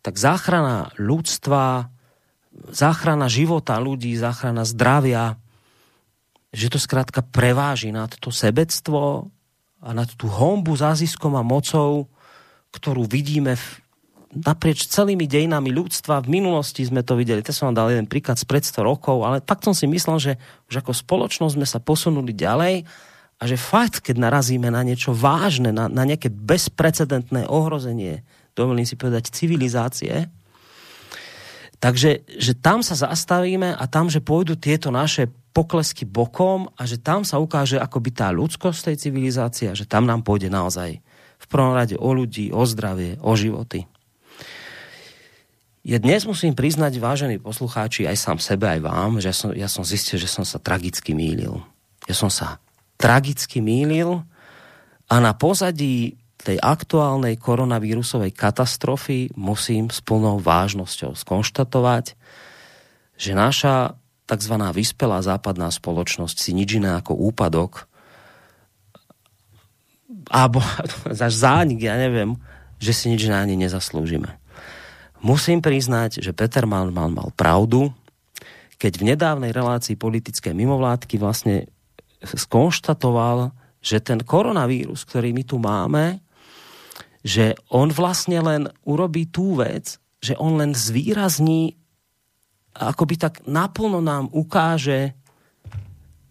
[0.06, 1.90] tak záchrana ľudstva,
[2.70, 5.42] záchrana života ľudí, záchrana zdravia,
[6.50, 9.30] že to skrátka preváži nad to sebectvo
[9.80, 12.10] a nad tú hombu za ziskom a mocou,
[12.74, 13.66] ktorú vidíme v,
[14.34, 16.26] naprieč celými dejinami ľudstva.
[16.26, 19.26] V minulosti sme to videli, to som vám dal jeden príklad z pred 100 rokov,
[19.26, 20.34] ale fakt som si myslel, že
[20.70, 22.86] už ako spoločnosť sme sa posunuli ďalej
[23.40, 28.22] a že fakt, keď narazíme na niečo vážne, na, na nejaké bezprecedentné ohrozenie,
[28.54, 30.28] dovolím si povedať, civilizácie,
[31.80, 37.02] takže že tam sa zastavíme a tam, že pôjdu tieto naše poklesky bokom a že
[37.02, 41.02] tam sa ukáže akoby tá ľudskosť tej civilizácie a že tam nám pôjde naozaj
[41.40, 43.88] v prvom rade o ľudí, o zdravie, o životy.
[45.80, 49.82] Je dnes musím priznať, vážení poslucháči, aj sám sebe, aj vám, že som, ja som
[49.82, 51.64] zistil, že som sa tragicky mýlil.
[52.06, 52.60] Ja som sa
[53.00, 54.22] tragicky mýlil
[55.08, 62.16] a na pozadí tej aktuálnej koronavírusovej katastrofy musím s plnou vážnosťou skonštatovať,
[63.20, 63.99] že naša
[64.30, 64.54] tzv.
[64.70, 67.90] vyspelá západná spoločnosť si nič iné ako úpadok
[70.30, 70.62] alebo
[71.10, 72.38] až zánik, ja neviem,
[72.78, 74.38] že si nič ani nezaslúžime.
[75.20, 77.92] Musím priznať, že Peter mal, mal, pravdu,
[78.80, 81.68] keď v nedávnej relácii politické mimovládky vlastne
[82.24, 83.52] skonštatoval,
[83.84, 86.24] že ten koronavírus, ktorý my tu máme,
[87.20, 91.76] že on vlastne len urobí tú vec, že on len zvýrazní
[92.80, 95.12] akoby tak naplno nám ukáže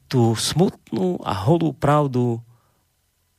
[0.08, 2.40] tú smutnú a holú pravdu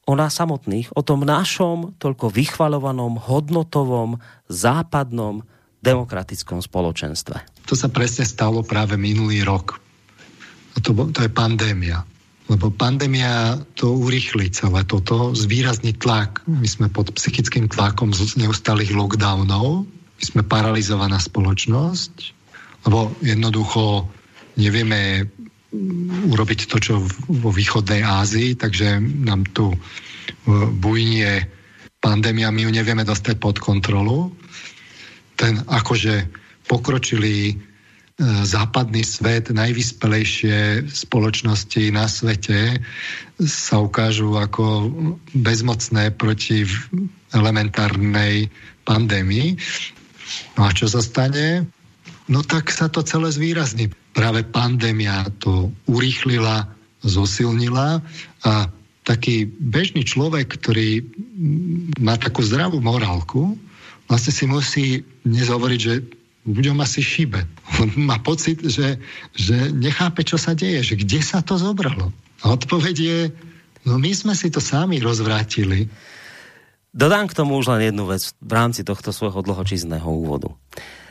[0.06, 5.46] o nás samotných, o tom našom toľko vychvalovanom, hodnotovom, západnom,
[5.82, 7.66] demokratickom spoločenstve.
[7.70, 9.78] To sa presne stalo práve minulý rok.
[10.74, 12.06] A to, to je pandémia.
[12.50, 16.42] Lebo pandémia to urychlí celé toto, zvýrazní tlak.
[16.50, 19.86] My sme pod psychickým tlakom z neustalých lockdownov,
[20.20, 22.39] my sme paralizovaná spoločnosť,
[22.88, 24.08] lebo jednoducho
[24.60, 25.28] nevieme
[26.30, 26.94] urobiť to, čo
[27.30, 29.78] vo východnej Ázii, takže nám tu e,
[30.74, 31.46] bujnie
[32.02, 34.34] pandémia, my ju nevieme dostať pod kontrolu.
[35.38, 36.26] Ten akože
[36.66, 37.56] pokročilý e,
[38.50, 42.82] západný svet, najvyspelejšie spoločnosti na svete
[43.38, 44.90] sa ukážu ako
[45.38, 46.66] bezmocné proti
[47.30, 48.50] elementárnej
[48.90, 49.54] pandémii.
[50.58, 51.70] No a čo sa stane?
[52.30, 56.70] No tak sa to celé zvýrazní práve pandémia to urýchlila,
[57.02, 58.06] zosilnila
[58.46, 58.54] a
[59.02, 61.02] taký bežný človek, ktorý
[61.98, 63.58] má takú zdravú morálku,
[64.06, 64.86] vlastne si musí
[65.26, 66.06] dnes hovoriť, že
[66.46, 67.42] ľuďom asi šíbe.
[67.82, 69.02] On má pocit, že,
[69.34, 72.14] že nechápe, čo sa deje, že kde sa to zobralo.
[72.46, 73.20] A odpoveď je,
[73.90, 75.90] no my sme si to sami rozvrátili.
[76.94, 80.54] Dodám k tomu už len jednu vec v rámci tohto svojho dlhočízného úvodu.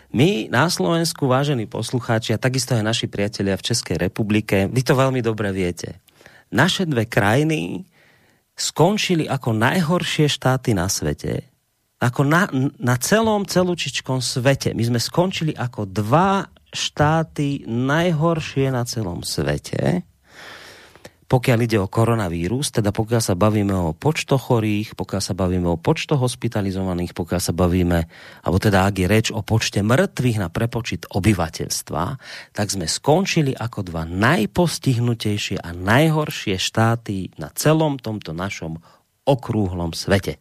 [0.09, 4.97] My na Slovensku, vážení poslucháči, a takisto aj naši priatelia v Českej republike, vy to
[4.97, 6.01] veľmi dobre viete,
[6.49, 7.85] naše dve krajiny
[8.57, 11.45] skončili ako najhoršie štáty na svete,
[12.01, 12.49] ako na,
[12.81, 14.73] na celom celúčičkom svete.
[14.73, 20.08] My sme skončili ako dva štáty najhoršie na celom svete
[21.29, 25.77] pokiaľ ide o koronavírus, teda pokiaľ sa bavíme o počto chorých, pokiaľ sa bavíme o
[25.77, 28.09] počto hospitalizovaných, pokiaľ sa bavíme,
[28.41, 32.05] alebo teda ak je reč o počte mŕtvych na prepočet obyvateľstva,
[32.57, 38.81] tak sme skončili ako dva najpostihnutejšie a najhoršie štáty na celom tomto našom
[39.29, 40.41] okrúhlom svete.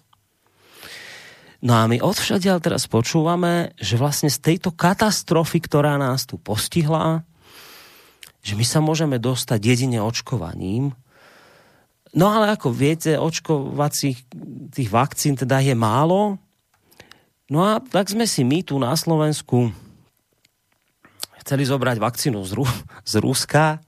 [1.60, 7.28] No a my odvšadiaľ teraz počúvame, že vlastne z tejto katastrofy, ktorá nás tu postihla,
[8.41, 10.95] že my sa môžeme dostať jedine očkovaním.
[12.15, 14.26] No ale ako viete, očkovacích
[14.71, 16.39] tých vakcín teda je málo.
[17.52, 19.71] No a tak sme si my tu na Slovensku
[21.43, 23.80] chceli zobrať vakcínu z, Ru- z Ruska,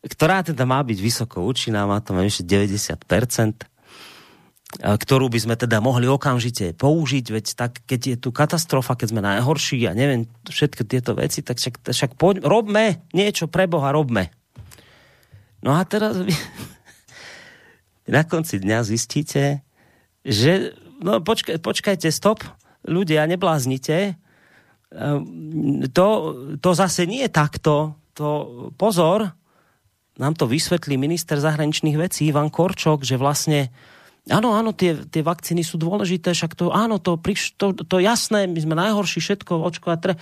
[0.00, 3.71] ktorá teda má byť vysoko účinná, má to ešte 90%
[4.80, 9.20] ktorú by sme teda mohli okamžite použiť, veď tak, keď je tu katastrofa, keď sme
[9.20, 13.92] najhorší a ja neviem všetky tieto veci, tak však, však poď, robme niečo pre Boha,
[13.92, 14.32] robme.
[15.60, 16.32] No a teraz vy
[18.16, 19.60] na konci dňa zistíte,
[20.24, 20.72] že
[21.04, 22.40] no počkaj, počkajte, stop,
[22.88, 24.16] ľudia, nebláznite,
[24.96, 26.06] ehm, to,
[26.64, 28.28] to zase nie je takto, to
[28.80, 29.36] pozor,
[30.16, 33.72] nám to vysvetlí minister zahraničných vecí Ivan Korčok, že vlastne
[34.30, 38.46] Áno, áno, tie, tie vakcíny sú dôležité, však to, áno, to, priš, to, to jasné,
[38.46, 40.14] my sme najhorší, všetko, očkovať tre,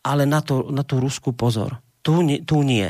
[0.00, 1.76] ale na, to, na tú Rusku pozor.
[2.00, 2.88] Tu, tu nie.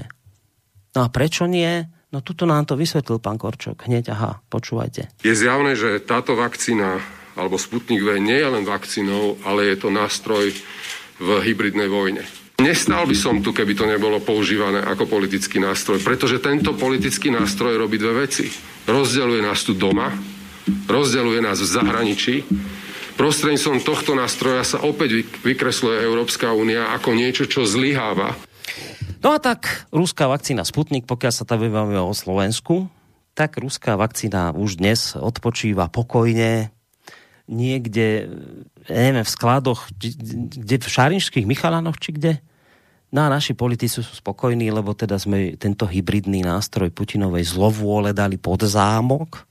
[0.94, 1.84] No a prečo nie?
[2.14, 3.88] No tuto nám to vysvetlil pán Korčok.
[3.88, 5.10] Hneď, aha, počúvajte.
[5.26, 7.02] Je zjavné, že táto vakcína,
[7.34, 10.54] alebo Sputnik V nie je len vakcínou, ale je to nástroj
[11.18, 12.22] v hybridnej vojne.
[12.62, 17.74] Nestal by som tu, keby to nebolo používané ako politický nástroj, pretože tento politický nástroj
[17.74, 18.46] robí dve veci.
[18.86, 20.10] Rozdeluje nás tu doma,
[20.90, 22.34] rozdeluje nás v zahraničí.
[23.14, 28.34] Prostredníctvom tohto nástroja sa opäť vykresluje Európska únia ako niečo, čo zlyháva.
[29.22, 32.90] No a tak ruská vakcína Sputnik, pokiaľ sa tam bavíme o Slovensku,
[33.38, 36.74] tak ruská vakcína už dnes odpočíva pokojne
[37.46, 38.32] niekde,
[38.88, 42.32] neviem, v skladoch, kde v Šarinských Michalanoch, či kde?
[43.12, 48.40] No a naši politici sú spokojní, lebo teda sme tento hybridný nástroj Putinovej zlovôle dali
[48.40, 49.44] pod zámok.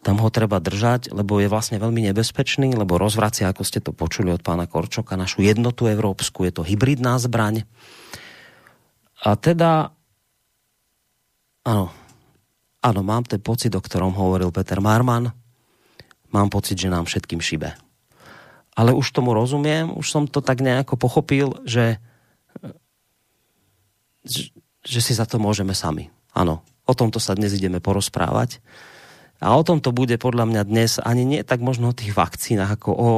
[0.00, 4.32] Tam ho treba držať, lebo je vlastne veľmi nebezpečný, lebo rozvracia, ako ste to počuli
[4.32, 6.48] od pána Korčoka, našu jednotu európsku.
[6.48, 7.68] Je to hybridná zbraň.
[9.20, 9.92] A teda,
[11.68, 11.92] áno,
[12.80, 15.28] áno, mám ten pocit, o ktorom hovoril Peter Marman.
[16.32, 17.76] Mám pocit, že nám všetkým šibe.
[18.72, 22.00] Ale už tomu rozumiem, už som to tak nejako pochopil, že
[24.84, 26.08] že si za to môžeme sami.
[26.32, 28.62] Áno, o tomto sa dnes ideme porozprávať.
[29.40, 32.90] A o tomto bude podľa mňa dnes ani nie tak možno o tých vakcínach, ako
[32.92, 33.10] o,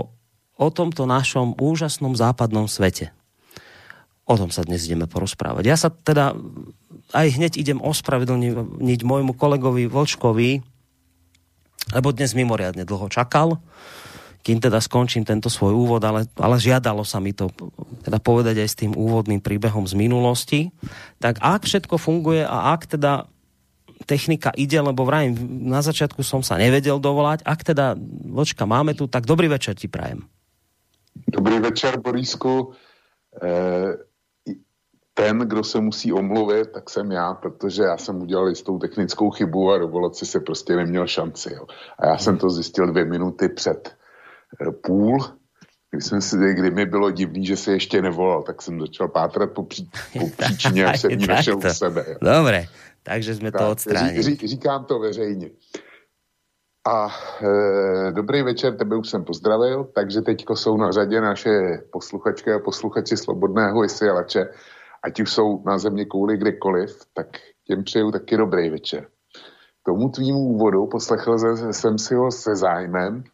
[0.59, 3.11] o tomto našom úžasnom západnom svete.
[4.23, 5.65] O tom sa dnes ideme porozprávať.
[5.67, 6.39] Ja sa teda
[7.11, 10.63] aj hneď idem ospravedlniť môjmu kolegovi Vlčkovi,
[11.91, 13.59] lebo dnes mimoriadne dlho čakal
[14.43, 17.47] kým teda skončím tento svoj úvod, ale, ale žiadalo sa mi to
[18.03, 20.61] teda povedať aj s tým úvodným príbehom z minulosti.
[21.23, 23.31] Tak ak všetko funguje a ak teda
[24.03, 25.39] technika ide, lebo vrajím,
[25.71, 27.95] na začiatku som sa nevedel dovolať, ak teda,
[28.35, 30.27] Vočka, máme tu, tak dobrý večer ti prajem.
[31.31, 32.75] Dobrý večer, Borisku.
[33.39, 33.95] Eh,
[35.15, 39.73] ten, kdo se musí omluvit, tak jsem já, protože já jsem udělal jistou technickou chybu
[39.73, 41.55] a dovolat si se prostě neměl šanci.
[41.55, 41.67] Jo.
[41.99, 43.97] A já jsem to zjistil dvě minuty před
[44.83, 45.19] půl,
[45.91, 49.51] kdy, jsem si, kdy mi bylo divný, že se ještě nevolal, tak jsem začal pátrat
[49.51, 52.17] po, pří, po příčině a jsem ji našel u sebe.
[52.23, 52.65] Dobre,
[53.03, 54.23] takže jsme tak, to odstránili.
[54.23, 55.51] Ří, říkám to veřejně.
[56.87, 57.09] A
[57.43, 61.51] e, dobrý večer, tebe už jsem pozdravil, takže teďko jsou na řadě naše
[61.93, 64.49] posluchačky a posluchači Slobodného vysílače,
[65.03, 67.27] ať už jsou na země kouli kdekoliv, tak
[67.67, 69.07] těm přeju taky dobrý večer.
[69.83, 71.39] K tomu tvýmu úvodu poslechl
[71.73, 73.25] jsem si ho se zájmem,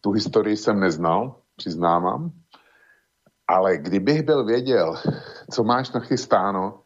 [0.00, 2.32] tu historii jsem neznal, přiznávám,
[3.48, 4.96] ale kdybych byl věděl,
[5.50, 6.82] co máš nachystáno,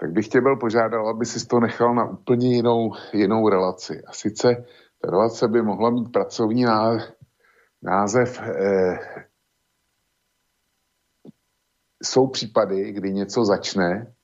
[0.00, 4.02] tak bych tě byl požádal, aby si to nechal na úplně jinou, jinou relaci.
[4.06, 4.64] A sice
[5.00, 6.64] ta relace by mohla mít pracovní
[7.82, 8.98] název eh,
[12.02, 14.14] jsou případy, kdy něco začne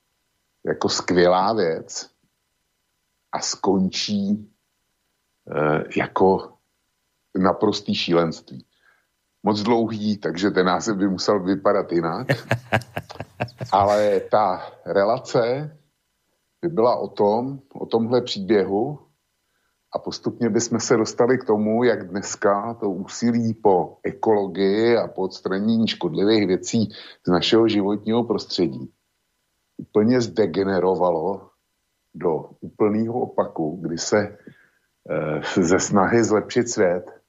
[0.65, 2.09] jako skvělá věc
[3.31, 4.51] a skončí
[5.51, 6.52] eh, jako
[7.35, 8.65] naprostý šílenství.
[9.43, 12.27] moc dlouhý, takže ten název by musel vypadat jinak.
[13.71, 15.77] Ale ta relace
[16.61, 18.99] by byla o tom, o tomhle příběhu
[19.95, 25.21] a postupně bychom se dostali k tomu, jak dneska to úsilí po ekologii a po
[25.21, 26.89] odstranění škodlivých věcí
[27.27, 28.93] z našeho životního prostředí
[29.77, 31.49] úplně zdegenerovalo
[32.15, 37.22] do úplného opaku, kdy se e, ze snahy zlepšit svět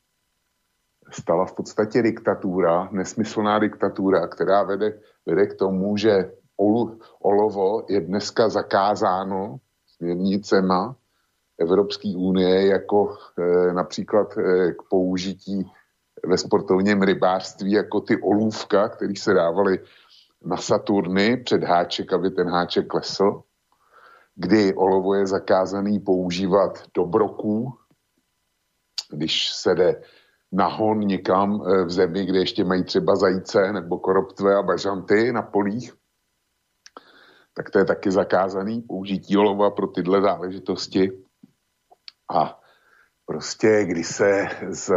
[1.14, 8.00] stala v podstatě diktatura, nesmyslná diktatura, která vede, vede k tomu, že olu, olovo je
[8.00, 9.56] dneska zakázáno
[9.86, 10.96] směrnicema
[11.58, 15.70] Evropské unie jako e, například e, k použití
[16.26, 19.78] ve sportovním rybářství jako ty olůvka, které se dávaly
[20.44, 23.42] na Saturny před háček, aby ten háček klesl,
[24.34, 27.74] kdy olovo je zakázaný používat do broků,
[29.10, 30.02] když se jde
[30.54, 35.42] nahon někam e, v zemi, kde ještě mají třeba zajíce nebo koroptve a bažanty na
[35.42, 35.94] polích,
[37.54, 41.12] tak to je taky zakázaný použití olova pro tyhle záležitosti.
[42.34, 42.60] A
[43.26, 44.92] prostě, když se z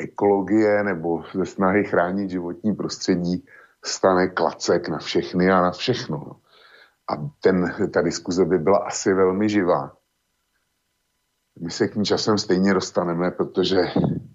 [0.00, 3.46] ekologie nebo ze snahy chránit životní prostředí
[3.84, 6.16] stane klacek na všechny a na všechno.
[6.16, 6.40] No.
[7.10, 9.96] A ten, ta diskuze by byla asi velmi živá.
[11.60, 13.80] My se k ní časem stejně dostaneme, protože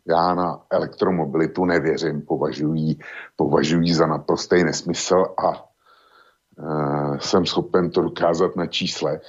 [0.08, 2.96] já na elektromobilitu nevěřím, považuji,
[3.36, 5.66] považuji za naprostý nesmysl a
[6.58, 9.22] uh, jsem schopen to dokázat na číslech.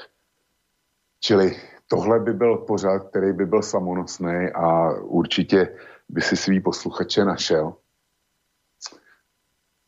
[1.21, 1.57] Čili
[1.89, 5.77] tohle by byl pořád, který by byl samonosný a určitě
[6.09, 7.75] by si svý posluchače našel.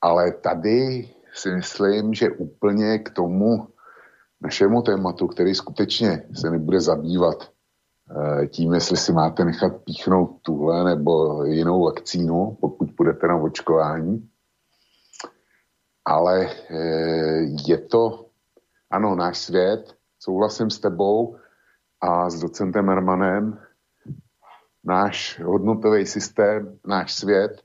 [0.00, 3.68] Ale tady si myslím, že úplně k tomu
[4.40, 7.50] našemu tématu, který skutečně se nebude zabývat
[8.46, 14.28] tím, jestli si máte nechat píchnout tuhle nebo jinou vakcínu, pokud budete na očkování.
[16.04, 18.26] Ale eh, je to,
[18.90, 21.36] ano, náš svět, souhlasím s tebou
[22.00, 23.60] a s docentem Hermanem,
[24.84, 27.62] náš hodnotový systém, náš svět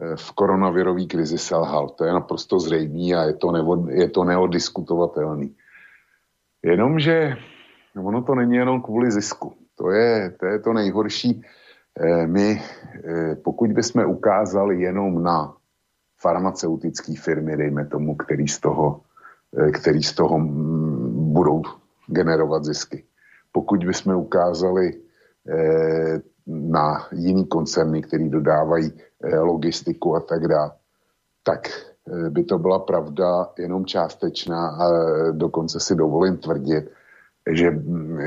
[0.00, 1.88] Eh, v koronavirové krizi selhal.
[1.88, 5.56] To je naprosto zřejmé a je to, neod, je to neodiskutovatelný.
[6.62, 7.36] Jenomže
[7.96, 9.52] ono to není jenom kvůli zisku.
[9.78, 11.42] To je to, je to nejhorší.
[12.00, 12.62] Eh, my,
[13.04, 15.54] eh, pokud bychom ukázali jenom na
[16.20, 19.00] farmaceutické firmy, dejme tomu, který z toho,
[19.72, 21.62] který z toho mm, budou
[22.06, 23.04] generovat zisky.
[23.52, 24.92] Pokud bychom ukázali
[26.46, 28.92] na jiný koncerny, který dodávají
[29.24, 30.70] Eh, logistiku a tak dále,
[31.42, 34.90] tak eh, by to byla pravda jenom částečná a
[35.32, 36.90] dokonce si dovolím tvrdit,
[37.50, 37.70] že,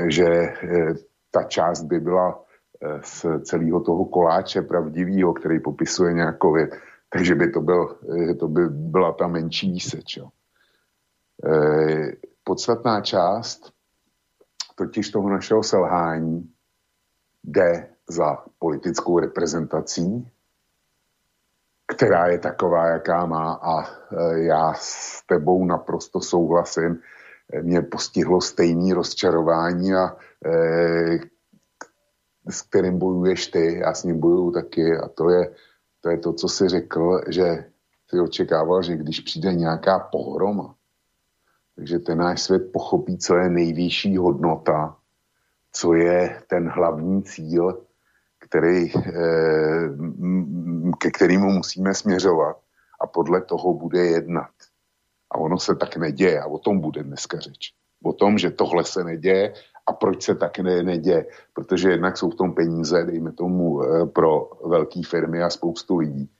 [0.08, 0.94] že eh,
[1.30, 2.42] ta část by byla
[3.02, 6.56] z celého toho koláče pravdivého, který popisuje nějakou
[7.08, 7.98] takže by to, byl,
[8.40, 10.16] to by byla ta menší výseč.
[10.16, 10.28] Jo.
[12.44, 13.72] Podstatná část
[14.74, 16.52] totiž toho našeho selhání
[17.44, 20.30] jde za politickou reprezentací,
[21.96, 23.88] která je taková, jaká má a e,
[24.38, 27.00] já s tebou naprosto souhlasím.
[27.52, 30.16] E, mě postihlo stejné rozčarování a
[30.46, 31.18] e,
[32.50, 35.54] s kterým bojuješ ty, já s ním bojuju taky a to je,
[36.00, 37.64] to je to, co jsi řekl, že
[38.08, 40.74] si očekával, že když přijde nějaká pohroma,
[41.76, 44.96] takže ten náš svět pochopí, co je nejvyšší hodnota,
[45.72, 47.86] co je ten hlavní cíl
[48.48, 49.88] který, eh,
[50.98, 52.56] ke kterému musíme směřovat
[53.00, 54.50] a podle toho bude jednat.
[55.36, 57.76] A ono se tak neděje a o tom bude dneska řeč.
[58.04, 59.52] O tom, že tohle se neděje
[59.86, 61.26] a proč se tak ne, neděje.
[61.52, 66.30] Protože jednak jsou v tom peníze, dejme tomu, eh, pro velké firmy a spoustu lidí.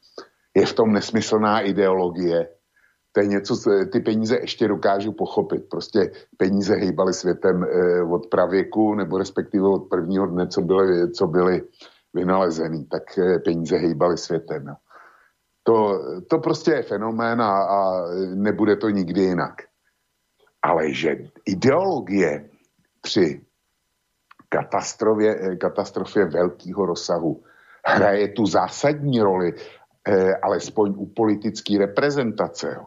[0.56, 2.48] Je v tom nesmyslná ideologie,
[3.12, 3.54] to je něco,
[3.92, 5.68] ty peníze ještě dokážu pochopit.
[5.68, 11.26] Prostě peníze hejbaly světem eh, od pravěku, nebo respektive od prvního dne, co byly, co
[11.26, 11.62] byly
[12.14, 14.76] vynalezený, tak eh, peníze hejbaly světem.
[15.66, 18.02] To, to prostě je fenomén a, a
[18.34, 19.54] nebude to nikdy jinak.
[20.62, 22.50] Ale že ideologie
[23.00, 23.40] při
[24.48, 27.42] katastrofě, eh, katastrofě velkého rozsahu
[27.86, 29.54] hraje tu zásadní roli,
[30.08, 32.74] eh, alespoň u politické reprezentace.
[32.74, 32.86] Jo.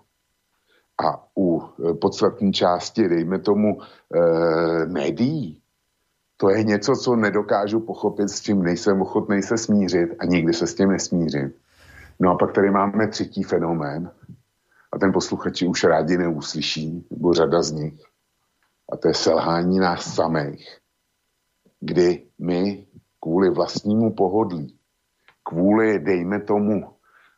[1.03, 5.61] A u eh, podstatní části, dejme tomu, eh, médií,
[6.38, 10.67] to je něco, co nedokážu pochopit, s čím nejsem ochotný se smířit a nikdy se
[10.67, 11.53] s tím nesmířím.
[12.20, 14.11] No a pak tady máme třetí fenomén
[14.91, 18.03] a ten posluchači už rádi neuslyší, nebo řada z nich.
[18.91, 20.78] A to je selhání nás samých,
[21.80, 22.88] kdy my
[23.20, 24.80] kvůli vlastnímu pohodlí,
[25.43, 26.93] kvůli, dejme tomu,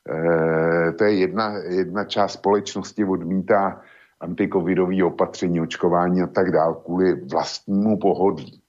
[0.10, 3.82] e, to je jedna, jedna část společnosti odmítá
[4.20, 8.64] antikovidové opatření, očkování a tak dále kvůli vlastnímu pohodlí.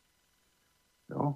[1.11, 1.35] Jo?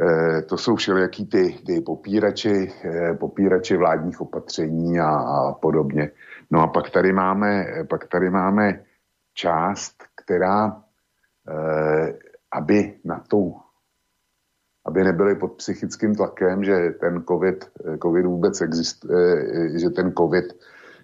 [0.00, 6.10] E, to jsou všelijaký ty, ty popírači, e, popírači vládních opatření a, a podobně.
[6.50, 8.84] No a pak tady máme, pak tady máme
[9.34, 10.82] část, která,
[11.48, 12.18] e,
[12.52, 13.56] aby na tu
[14.86, 17.70] aby nebyli pod psychickým tlakem, že ten COVID,
[18.02, 20.44] COVID vůbec existuje, že ten COVID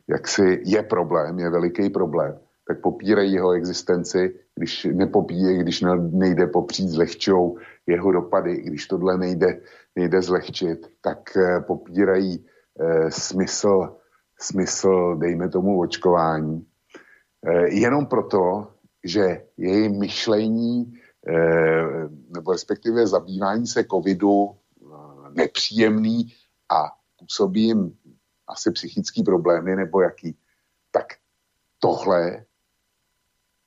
[0.08, 6.88] jaksi je problém, je veliký problém, tak popírají jeho existenci, když nepopíje, když nejde popřít
[6.88, 9.60] zlehčou jeho dopady, když tohle nejde,
[9.96, 12.46] nejde zlehčit, tak eh, popírají
[12.80, 13.96] eh, smysl,
[14.40, 16.66] smysl, dejme tomu, očkování.
[17.46, 18.72] Eh, jenom proto,
[19.04, 20.92] že její myšlení
[21.28, 24.84] eh, nebo respektive zabývání se covidu eh,
[25.32, 26.32] nepříjemný
[26.68, 27.96] a působí jim
[28.48, 30.38] asi psychický problémy nebo jaký,
[30.90, 31.06] tak
[31.78, 32.44] tohle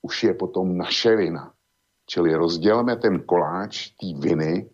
[0.01, 1.53] už je potom naše vina.
[2.05, 4.69] Čili rozdělme ten koláč té viny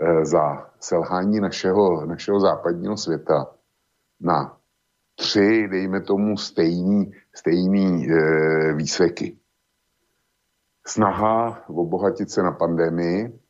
[0.00, 3.54] e, za selhání našeho, našeho západního světa
[4.20, 4.56] na
[5.14, 8.14] tři, dejme tomu, stejný, stejný e,
[8.74, 9.36] výseky.
[10.86, 13.40] Snaha obohatit se na pandemii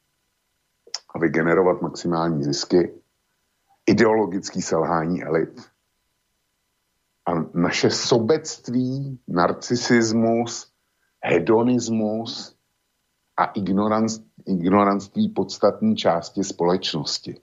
[1.15, 2.95] a vygenerovat maximální zisky,
[3.87, 5.71] ideologický selhání elit,
[7.27, 10.70] a naše sobectví, narcisismus,
[11.25, 12.55] hedonismus
[13.37, 13.45] a
[14.47, 17.41] ignoranství podstatní části společnosti.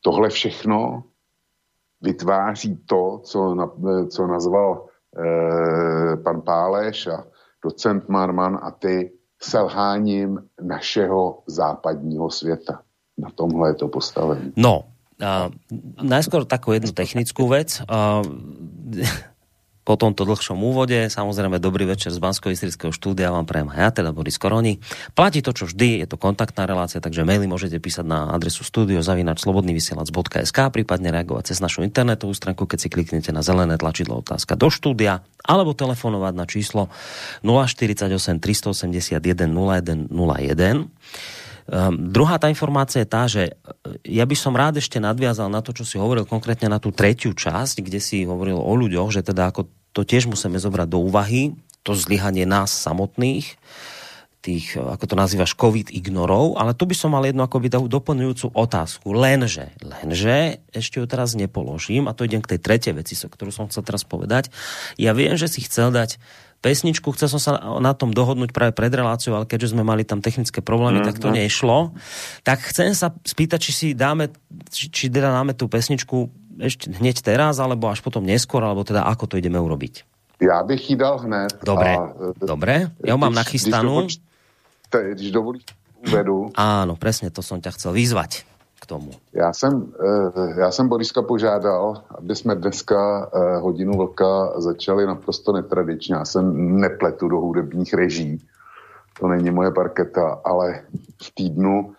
[0.00, 1.04] Tohle všechno
[2.00, 3.70] vytváří to, co, na,
[4.08, 4.86] co nazval
[5.16, 7.24] eh, pan Páleš a
[7.64, 12.82] docent Marman a ty selháním našeho západního světa.
[13.18, 14.52] Na tomhle je to postavení.
[14.56, 14.84] No,
[15.20, 15.52] Uh,
[16.00, 17.84] najskôr takú jednu technickú vec.
[17.84, 18.24] Uh,
[19.90, 22.54] po tomto dlhšom úvode, samozrejme dobrý večer z bansko
[22.94, 24.78] štúdia vám prajem ja, teda Boris Koroni.
[25.18, 30.58] Platí to, čo vždy, je to kontaktná relácia, takže maily môžete písať na adresu studiozavinačslobodnyvysielac.sk,
[30.70, 35.26] prípadne reagovať cez našu internetovú stránku, keď si kliknete na zelené tlačidlo otázka do štúdia,
[35.42, 36.86] alebo telefonovať na číslo
[37.42, 39.18] 048 381
[40.06, 40.86] 0101.
[41.70, 45.62] Um, druhá tá informácia je tá, že e, ja by som rád ešte nadviazal na
[45.62, 49.22] to, čo si hovoril konkrétne na tú tretiu časť, kde si hovoril o ľuďoch, že
[49.22, 53.56] teda ako to tiež musíme zobrať do úvahy, to zlyhanie nás samotných,
[54.40, 58.56] tých, e, ako to nazývaš, COVID ignorov, ale tu by som mal jednu akoby doplňujúcu
[58.56, 59.12] otázku.
[59.12, 63.68] Lenže, lenže, ešte ju teraz nepoložím, a to idem k tej tretej veci, ktorú som
[63.68, 64.48] chcel teraz povedať.
[64.96, 66.16] Ja viem, že si chcel dať
[66.60, 67.08] pesničku.
[67.16, 70.60] Chcel som sa na tom dohodnúť práve pred reláciou, ale keďže sme mali tam technické
[70.60, 71.36] problémy, mm, tak to mm.
[71.40, 71.96] nešlo.
[72.44, 74.28] Tak chcem sa spýtať, či si dáme,
[74.68, 76.28] či, či teda dáme tú pesničku
[76.60, 80.04] ešte hneď teraz, alebo až potom neskôr, alebo teda ako to ideme urobiť.
[80.40, 81.52] Já bych ji dal hned.
[81.64, 82.88] Dobre, a, dobre.
[83.04, 84.08] Ja ju mám nachystanú.
[84.88, 85.62] Když dovolíš,
[86.00, 86.50] uvedu.
[86.56, 88.48] Áno, presne to som ťa chcel vyzvať
[88.80, 89.12] k tomu.
[89.32, 95.52] Já jsem, eh, já jsem Boriska požádal, aby jsme dneska eh, hodinu vlka začali naprosto
[95.52, 96.14] netradičně.
[96.14, 98.40] Já jsem nepletu do hudebních reží,
[99.20, 100.82] to není moje parketa, ale
[101.22, 101.92] v týdnu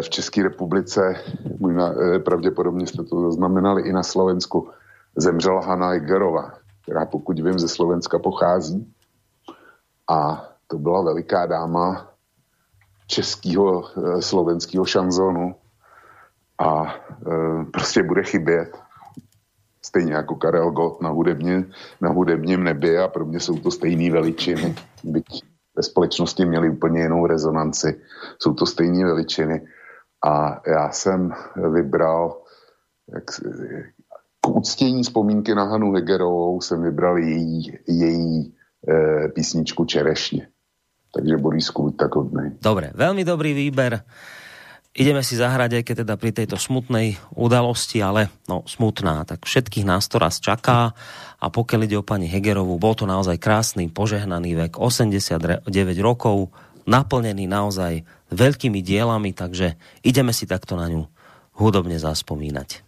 [0.00, 1.14] v České republice,
[1.60, 1.94] možná,
[2.24, 4.68] pravděpodobně jste to zaznamenali i na Slovensku,
[5.16, 6.52] zemřela Hanna Egerova,
[6.82, 8.92] která pokud vím ze Slovenska pochází.
[10.10, 12.10] A to byla veliká dáma
[13.06, 13.84] českého
[14.20, 15.54] slovenského šanzonu,
[16.60, 16.94] a
[17.72, 18.78] prostě bude chybět.
[19.82, 21.64] Stejně jako Karel Gott na, hudebně,
[22.00, 24.74] na hudebním nebi a pro mě jsou to stejné veličiny.
[25.04, 25.44] Byť
[25.76, 28.00] ve společnosti měli úplně jinou rezonanci.
[28.38, 29.66] Jsou to stejné veličiny.
[30.26, 31.32] A já jsem
[31.72, 32.42] vybral
[33.14, 33.24] jak,
[34.40, 38.54] k úctění vzpomínky na Hanu Hegerovou jsem vybral její, její
[38.88, 40.48] e, písničku Čerešně.
[41.14, 42.54] Takže Borisku, tak hodnej.
[42.62, 44.06] Dobre, veľmi dobrý výber.
[44.90, 49.86] Ideme si zahrať, aj keď teda pri tejto smutnej udalosti, ale no, smutná, tak všetkých
[49.86, 50.98] nás to raz čaká
[51.38, 55.70] a pokiaľ ide o pani Hegerovú, bol to naozaj krásny, požehnaný vek, 89
[56.02, 56.50] rokov,
[56.90, 58.02] naplnený naozaj
[58.34, 61.06] veľkými dielami, takže ideme si takto na ňu
[61.54, 62.82] hudobne zaspomínať.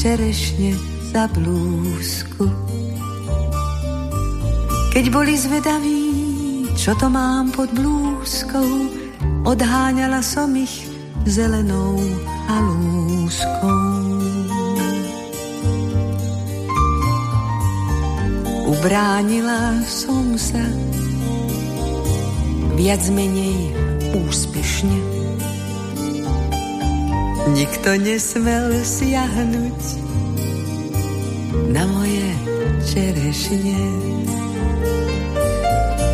[0.00, 0.72] Čerešne
[1.12, 2.48] za blúzku.
[4.96, 6.00] Keď boli zvedaví,
[6.72, 8.64] čo to mám pod blúzkou,
[9.44, 10.88] odháňala som ich
[11.28, 12.00] zelenou
[12.48, 13.76] halúskou.
[18.72, 20.64] Ubránila som sa
[22.72, 23.76] viac menej
[24.16, 25.19] úspešne.
[27.50, 29.82] Nikto nesmel siahnuť
[31.74, 32.28] na moje
[32.86, 33.82] čerešne.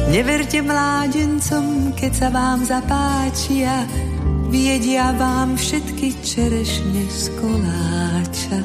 [0.09, 3.84] Neverte mládencom, keď sa vám zapáčia,
[4.49, 8.59] viedia vám všetky čerešne z koláča.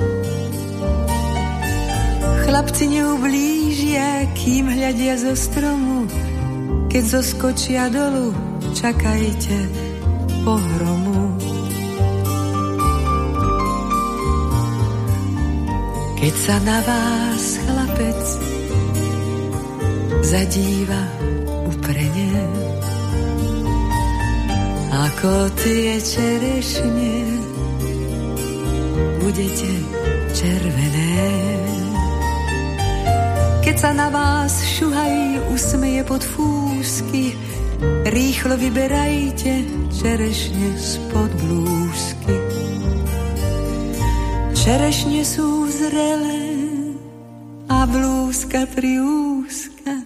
[2.47, 6.07] Chlapci neublížia, kým hľadia zo stromu,
[6.87, 8.31] keď zoskočia dolu,
[8.77, 9.57] čakajte
[10.47, 11.20] pohromu.
[16.21, 18.21] Keď sa na vás chlapec
[20.21, 21.01] zadíva
[21.65, 22.45] uprene,
[24.93, 27.15] ako tie čerešne
[29.17, 29.71] budete
[30.37, 31.17] červené.
[33.65, 37.33] Keď sa na vás šuhaj usmeje pod fúsky,
[38.05, 42.37] rýchlo vyberajte čerešne spod blúzky.
[44.53, 46.45] Čerešne sú zrelé
[47.65, 50.05] a blúzka triúska,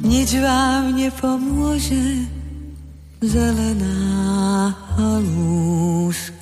[0.00, 2.24] nič vám nepomôže,
[3.20, 6.40] zelená halúska.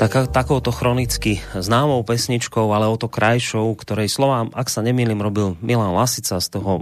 [0.00, 5.60] tak, takouto chronicky známou pesničkou, ale o to krajšou, ktorej slovám, ak sa nemýlim, robil
[5.60, 6.80] Milan Lasica, z toho,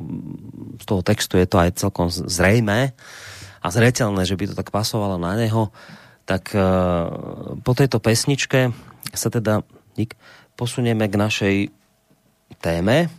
[0.79, 2.97] z toho textu je to aj celkom zrejmé
[3.59, 5.75] a zreteľné, že by to tak pasovalo na neho,
[6.25, 8.71] tak uh, po tejto pesničke
[9.13, 9.67] sa teda
[9.99, 10.15] Nik,
[10.55, 11.57] posunieme k našej
[12.63, 13.11] téme.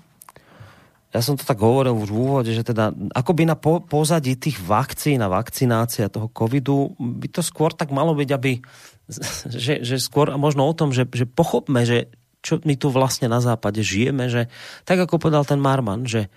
[1.10, 4.62] Ja som to tak hovoril už v úvode, že teda akoby na po, pozadí tých
[4.64, 8.64] vakcín a vakcinácia toho covidu by to skôr tak malo byť, aby
[9.66, 12.08] že, že skôr možno o tom, že, že pochopme, že
[12.40, 14.48] čo my tu vlastne na západe žijeme, že
[14.88, 16.32] tak ako povedal ten Marman, že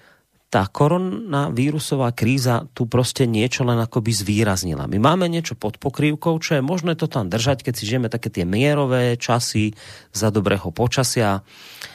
[0.53, 4.85] tá koronavírusová kríza tu proste niečo len akoby zvýraznila.
[4.85, 8.29] My máme niečo pod pokrývkou, čo je možné to tam držať, keď si žijeme také
[8.29, 9.73] tie mierové časy
[10.13, 11.41] za dobrého počasia,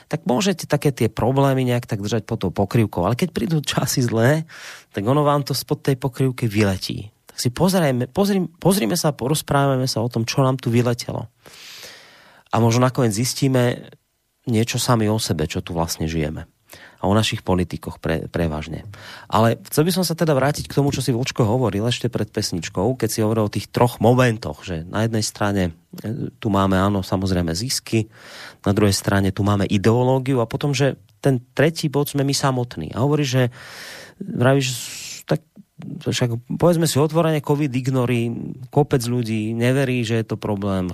[0.10, 3.06] tak môžete také tie problémy nejak tak držať pod tou pokrývkou.
[3.06, 4.50] Ale keď prídu časy zlé,
[4.90, 9.86] tak ono vám to spod tej pokrývky vyletí tak si pozrieme, pozri, pozrime sa porozprávame
[9.86, 11.30] sa o tom, čo nám tu vyletelo.
[12.50, 13.94] A možno nakoniec zistíme
[14.50, 16.50] niečo sami o sebe, čo tu vlastne žijeme.
[17.08, 18.84] O našich politikoch pre, prevažne.
[19.32, 22.28] Ale chcel by som sa teda vrátiť k tomu, čo si Vlčko hovoril ešte pred
[22.28, 25.64] pesničkou, keď si hovoril o tých troch momentoch, že na jednej strane
[26.04, 28.12] e, tu máme, áno, samozrejme zisky,
[28.68, 32.92] na druhej strane tu máme ideológiu a potom, že ten tretí bod sme my samotní.
[32.92, 33.56] A hovorí, že
[34.20, 34.68] vravíš,
[35.24, 35.48] tak
[36.04, 38.36] však povedzme si otvorene, COVID ignorí,
[38.74, 40.92] kopec ľudí neverí, že je to problém,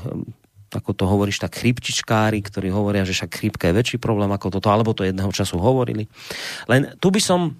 [0.75, 4.73] ako to hovoríš, tak chrypčičkári, ktorí hovoria, že však chrypka je väčší problém ako toto,
[4.73, 6.09] alebo to jedného času hovorili.
[6.65, 7.55] Len tu by som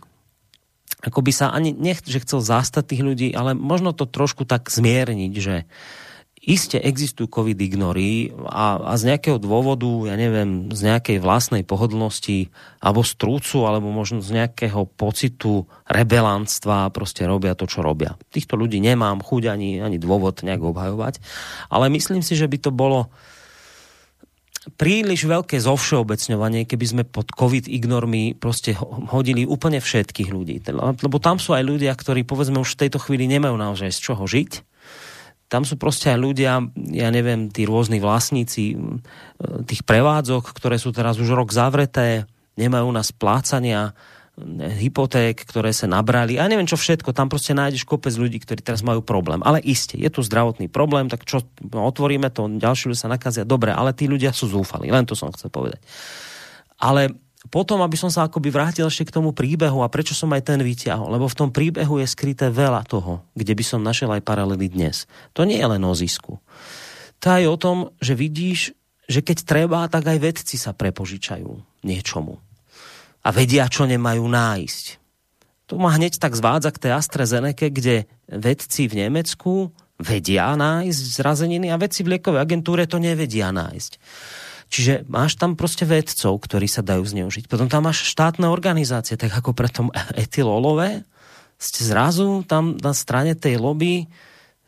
[1.04, 5.34] ako by sa ani nech, chcel zastať tých ľudí, ale možno to trošku tak zmierniť,
[5.36, 6.03] že uh,
[6.44, 12.52] Iste existujú covid ignory a, a z nejakého dôvodu, ja neviem, z nejakej vlastnej pohodlnosti
[12.84, 18.20] alebo strúcu, alebo možno z nejakého pocitu rebelantstva proste robia to, čo robia.
[18.28, 21.24] Týchto ľudí nemám chuť ani, ani dôvod nejak obhajovať,
[21.72, 23.08] ale myslím si, že by to bolo
[24.76, 28.76] príliš veľké zovšeobecňovanie, keby sme pod COVID ignormi proste
[29.16, 30.60] hodili úplne všetkých ľudí.
[30.76, 34.28] Lebo tam sú aj ľudia, ktorí povedzme už v tejto chvíli nemajú naozaj z čoho
[34.28, 34.73] žiť
[35.54, 38.74] tam sú proste aj ľudia, ja neviem, tí rôzni vlastníci
[39.70, 42.26] tých prevádzok, ktoré sú teraz už rok zavreté,
[42.58, 43.94] nemajú na splácania
[44.82, 46.42] hypoték, ktoré sa nabrali.
[46.42, 49.46] A neviem čo všetko, tam proste nájdeš kopec ľudí, ktorí teraz majú problém.
[49.46, 53.46] Ale iste, je tu zdravotný problém, tak čo, no, otvoríme to, ďalší ľudia sa nakazia.
[53.46, 55.86] Dobre, ale tí ľudia sú zúfali, len to som chcel povedať.
[56.82, 57.14] Ale
[57.54, 60.58] potom, aby som sa akoby vrátil ešte k tomu príbehu a prečo som aj ten
[60.58, 64.74] vyťahol, lebo v tom príbehu je skryté veľa toho, kde by som našiel aj paralely
[64.74, 65.06] dnes.
[65.38, 66.42] To nie je len o zisku.
[67.22, 68.74] To je o tom, že vidíš,
[69.06, 72.42] že keď treba, tak aj vedci sa prepožičajú niečomu.
[73.22, 74.86] A vedia, čo nemajú nájsť.
[75.70, 79.70] To ma hneď tak zvádza k tej AstraZeneca, kde vedci v Nemecku
[80.02, 83.92] vedia nájsť zrazeniny a vedci v liekovej agentúre to nevedia nájsť.
[84.74, 87.46] Čiže máš tam proste vedcov, ktorí sa dajú zneužiť.
[87.46, 91.06] Potom tam máš štátne organizácie, tak ako pre tom etylolové,
[91.62, 94.10] ste zrazu tam na strane tej lobby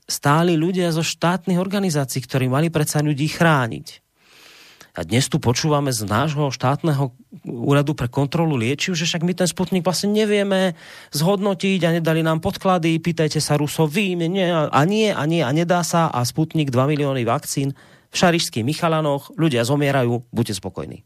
[0.06, 4.06] stáli ľudia zo štátnych organizácií, ktorí mali predsa ľudí chrániť.
[4.96, 7.12] A dnes tu počúvame z nášho štátneho
[7.44, 10.80] úradu pre kontrolu liečiv, že však my ten Sputnik vlastne nevieme
[11.12, 15.84] zhodnotiť a nedali nám podklady, pýtajte sa Rusovi, nie, a nie, a nie, a nedá
[15.84, 17.76] sa a Sputnik 2 milióny vakcín
[18.16, 21.04] v šarišských Michalanoch, ľudia zomierajú, buďte spokojní.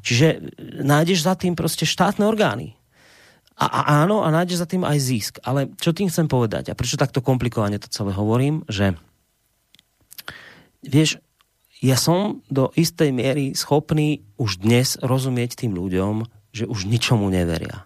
[0.00, 2.80] Čiže nájdeš za tým proste štátne orgány.
[3.60, 5.32] A, a áno, a nájdeš za tým aj zisk.
[5.44, 8.96] Ale čo tým chcem povedať, a prečo takto komplikovane to celé hovorím, že
[10.80, 11.20] vieš,
[11.84, 16.24] ja som do istej miery schopný už dnes rozumieť tým ľuďom,
[16.56, 17.84] že už ničomu neveria.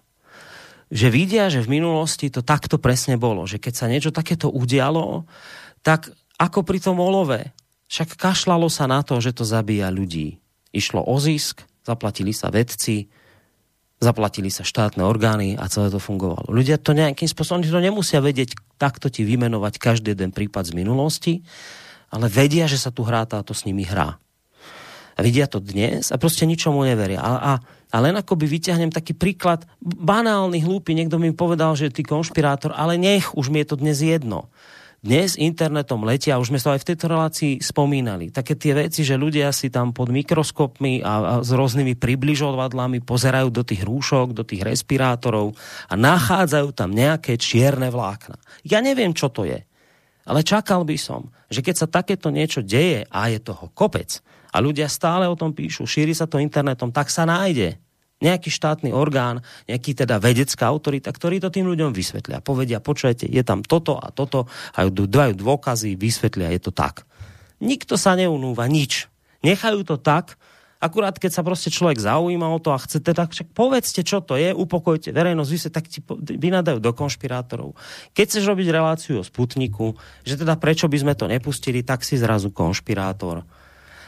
[0.89, 3.45] Že vidia, že v minulosti to takto presne bolo.
[3.45, 5.27] Že keď sa niečo takéto udialo,
[5.83, 7.53] tak ako pri tom olove.
[7.89, 10.39] Však kašlalo sa na to, že to zabíja ľudí.
[10.77, 13.09] Išlo o zisk, zaplatili sa vedci,
[13.99, 16.53] zaplatili sa štátne orgány a celé to fungovalo.
[16.53, 21.35] Ľudia to nejakým spôsobom, to nemusia vedieť takto ti vymenovať každý jeden prípad z minulosti,
[22.13, 24.21] ale vedia, že sa tu hrá táto s nimi hrá.
[25.19, 27.19] A vidia to dnes a proste ničomu neveria.
[27.19, 27.53] A, a,
[27.91, 32.95] a len by vyťahnem taký príklad, banálny, hlúpy, niekto mi povedal, že ty konšpirátor, ale
[32.95, 34.47] nech, už mi je to dnes jedno.
[34.99, 39.15] Dnes internetom letia, už sme to aj v tejto relácii spomínali, také tie veci, že
[39.15, 44.43] ľudia si tam pod mikroskopmi a, a s rôznymi približovadlami pozerajú do tých rúšok, do
[44.43, 45.55] tých respirátorov
[45.87, 48.43] a nachádzajú tam nejaké čierne vlákna.
[48.67, 49.63] Ja neviem, čo to je.
[50.27, 54.19] Ale čakal by som, že keď sa takéto niečo deje a je toho kopec
[54.51, 57.79] a ľudia stále o tom píšu, šíri sa to internetom, tak sa nájde
[58.19, 62.43] nejaký štátny orgán, nejaký teda vedecká autorita, ktorý to tým ľuďom vysvetlia.
[62.43, 67.07] Povedia, počujete, je tam toto a toto a dajú dôkazy, vysvetlia, je to tak.
[67.63, 69.07] Nikto sa neunúva, nič.
[69.43, 70.39] Nechajú to tak,
[70.79, 74.39] Akurát keď sa proste človek zaujíma o to a chce tak však povedzte, čo to
[74.39, 75.99] je, upokojte verejnosť, vy sa tak ti
[76.39, 77.75] vynadajú do konšpirátorov.
[78.15, 82.15] Keď chceš robiť reláciu o Sputniku, že teda prečo by sme to nepustili, tak si
[82.15, 83.43] zrazu konšpirátor.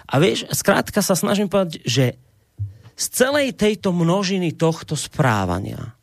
[0.06, 2.22] A vieš, skrátka sa snažím povedať, že
[3.00, 5.96] z celej tejto množiny tohto správania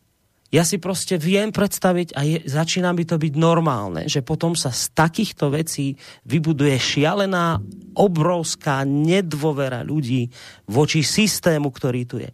[0.48, 4.72] ja si proste viem predstaviť a je, začína by to byť normálne, že potom sa
[4.72, 7.60] z takýchto vecí vybuduje šialená,
[8.00, 10.32] obrovská nedôvera ľudí
[10.72, 12.32] voči systému, ktorý tu je.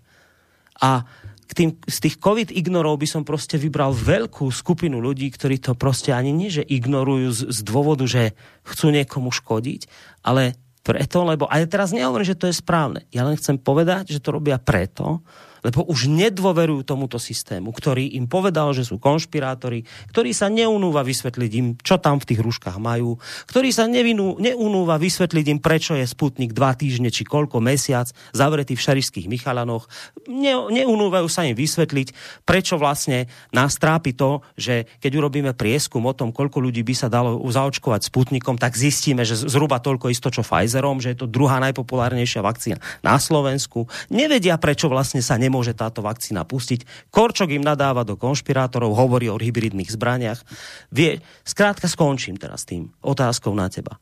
[0.86, 1.02] A
[1.44, 5.74] k tým, z tých COVID ignorov by som proste vybral veľkú skupinu ľudí, ktorí to
[5.74, 9.90] proste ani nie, že ignorujú z, z dôvodu, že chcú niekomu škodiť,
[10.22, 10.54] ale
[10.84, 13.08] preto, lebo, a ja teraz nehovorím, že to je správne.
[13.10, 15.24] Ja len chcem povedať, že to robia preto,
[15.64, 21.52] lebo už nedôverujú tomuto systému, ktorý im povedal, že sú konšpirátori, ktorý sa neunúva vysvetliť
[21.58, 26.04] im, čo tam v tých rúškach majú, ktorý sa nevinú, neunúva vysvetliť im, prečo je
[26.04, 29.88] Sputnik dva týždne či koľko mesiac zavretý v šarišských Michalanoch.
[30.28, 36.14] Ne, neunúvajú sa im vysvetliť, prečo vlastne nás trápi to, že keď urobíme prieskum o
[36.14, 40.44] tom, koľko ľudí by sa dalo zaočkovať Sputnikom, tak zistíme, že zhruba toľko isto, čo
[40.44, 43.88] Pfizerom, že je to druhá najpopulárnejšia vakcína na Slovensku.
[44.12, 47.14] Nevedia, prečo vlastne sa nemôže nemôže táto vakcína pustiť.
[47.14, 50.42] Korčok im nadáva do konšpirátorov, hovorí o hybridných zbraniach.
[50.90, 54.02] Vie, skrátka skončím teraz tým otázkou na teba.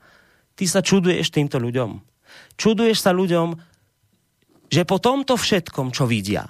[0.56, 2.00] Ty sa čuduješ týmto ľuďom.
[2.56, 3.60] Čuduješ sa ľuďom,
[4.72, 6.48] že po tomto všetkom, čo vidia,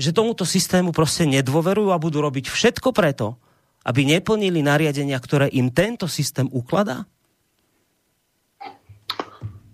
[0.00, 3.36] že tomuto systému proste nedôverujú a budú robiť všetko preto,
[3.84, 7.04] aby neplnili nariadenia, ktoré im tento systém ukladá?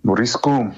[0.03, 0.75] Borisku,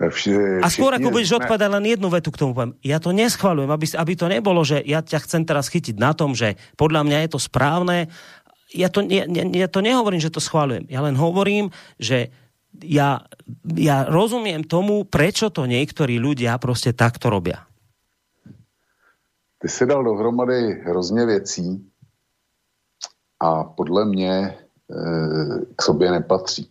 [0.00, 1.44] Vši, a skôr ako budeš sme...
[1.44, 2.72] odpovedať len jednu vetu k tomu poviem.
[2.80, 6.32] Ja to neschvalujem, aby, aby to nebolo, že ja ťa chcem teraz chytiť na tom,
[6.32, 8.08] že podľa mňa je to správne.
[8.72, 10.88] Ja to, ja, ja to nehovorím, že to schvalujem.
[10.88, 11.68] Ja len hovorím,
[12.00, 12.32] že
[12.80, 13.28] ja,
[13.76, 17.68] ja rozumiem tomu, prečo to niektorí ľudia proste takto robia.
[19.60, 21.84] Ty si dal dohromady hrozně věcí
[23.40, 24.56] a podle mě e,
[25.76, 26.70] k sobě nepatří.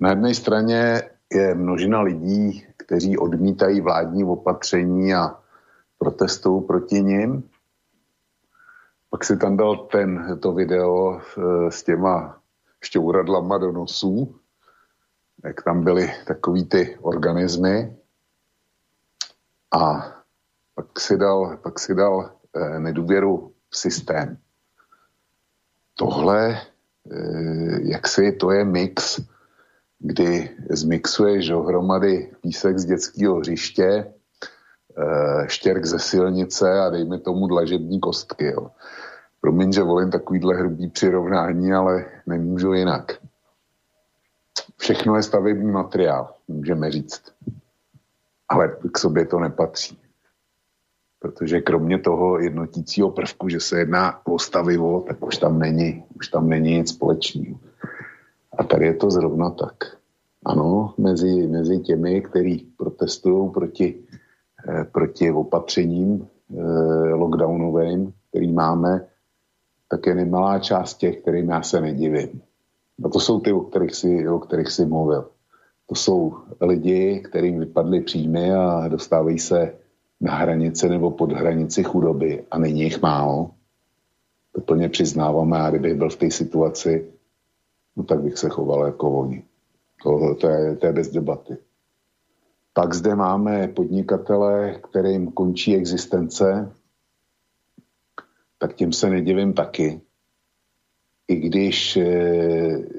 [0.00, 5.38] Na jedné straně je množina lidí, kteří odmítají vládní opatření a
[5.98, 7.50] protestují proti nim.
[9.10, 12.40] Pak si tam dal ten, to video eh, s těma
[12.82, 14.36] šťouradlama do nosů,
[15.44, 17.96] jak tam byly takový ty organismy.
[19.72, 20.14] A
[20.74, 24.38] pak si dal, pak si dal eh, nedůvěru v systém.
[25.94, 26.60] Tohle
[27.82, 29.20] jak si to je mix,
[30.00, 34.12] kdy zmixuješ dohromady písek z dětského hřiště,
[35.46, 38.46] štěrk ze silnice a dejme tomu dlažební kostky.
[38.46, 38.70] Jo.
[39.40, 43.18] Promiň, že volím takovýhle hrubý přirovnání, ale nemůžu jinak.
[44.76, 47.22] Všechno je stavební materiál, můžeme říct.
[48.48, 49.98] Ale k sobě to nepatří.
[51.18, 56.28] Protože kromě toho jednotícího prvku, že se jedná o stavivo, tak už tam není, už
[56.28, 57.58] tam není nic společného.
[58.60, 59.96] A tady je to zrovna tak.
[60.44, 64.04] Ano, mezi, mezi těmi, kteří protestují proti,
[64.68, 69.06] eh, proti opatřením eh, lockdownovým, který máme,
[69.88, 72.42] tak je nemalá část těch, kterým já se nedivím.
[73.04, 75.28] A to jsou ty, o kterých si, o kterých si mluvil.
[75.86, 79.74] To jsou lidi, kterým vypadly příjmy a dostávají se
[80.20, 83.50] na hranici nebo pod hranici chudoby a není jich málo.
[84.52, 87.19] To plně přiznávám a kdybych byl v té situaci,
[87.96, 89.44] no tak bych se choval jako oni.
[90.02, 91.56] To, to, je, to je bez debaty.
[92.72, 96.72] Pak zde máme podnikatele, kterým končí existence,
[98.58, 100.00] tak tím se nedivím taky.
[101.28, 102.04] I když e,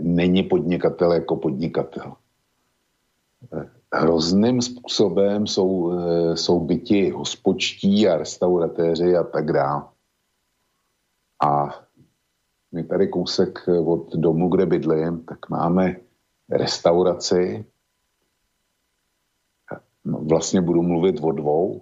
[0.01, 2.13] není podnikatel jako podnikatel.
[3.93, 9.83] Hrozným způsobem jsou, e, jsou byti hospodští a restauratéři a tak dále.
[11.43, 11.81] A
[12.71, 15.95] my tady kousek od domu, kde bydlím, tak máme
[16.49, 17.65] restauraci.
[20.05, 21.81] No, vlastně budu mluvit o dvou.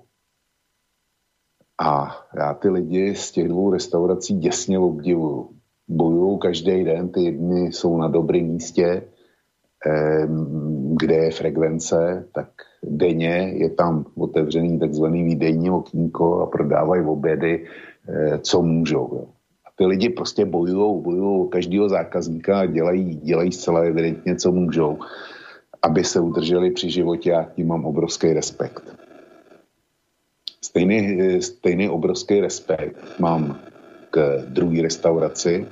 [1.82, 5.50] A já ty lidi z těch dvou restaurací děsně obdivuju.
[5.88, 9.04] Bojují každý den, ty jedny jsou na dobrém místě,
[11.00, 12.50] kde je frekvence, tak
[12.84, 17.66] denně je tam otevřený takzvaný výdejní okýnko a prodávají obědy,
[18.10, 19.28] eh, co můžou.
[19.28, 19.39] A
[19.80, 25.00] ty lidi prostě bojují, bojují každého zákazníka a dělají, dělají zcela evidentně, co můžou,
[25.82, 28.84] aby se udrželi při životě a tím mám obrovský respekt.
[30.62, 33.60] Stejný, stejný obrovský respekt mám
[34.12, 35.66] k druhé restauraci,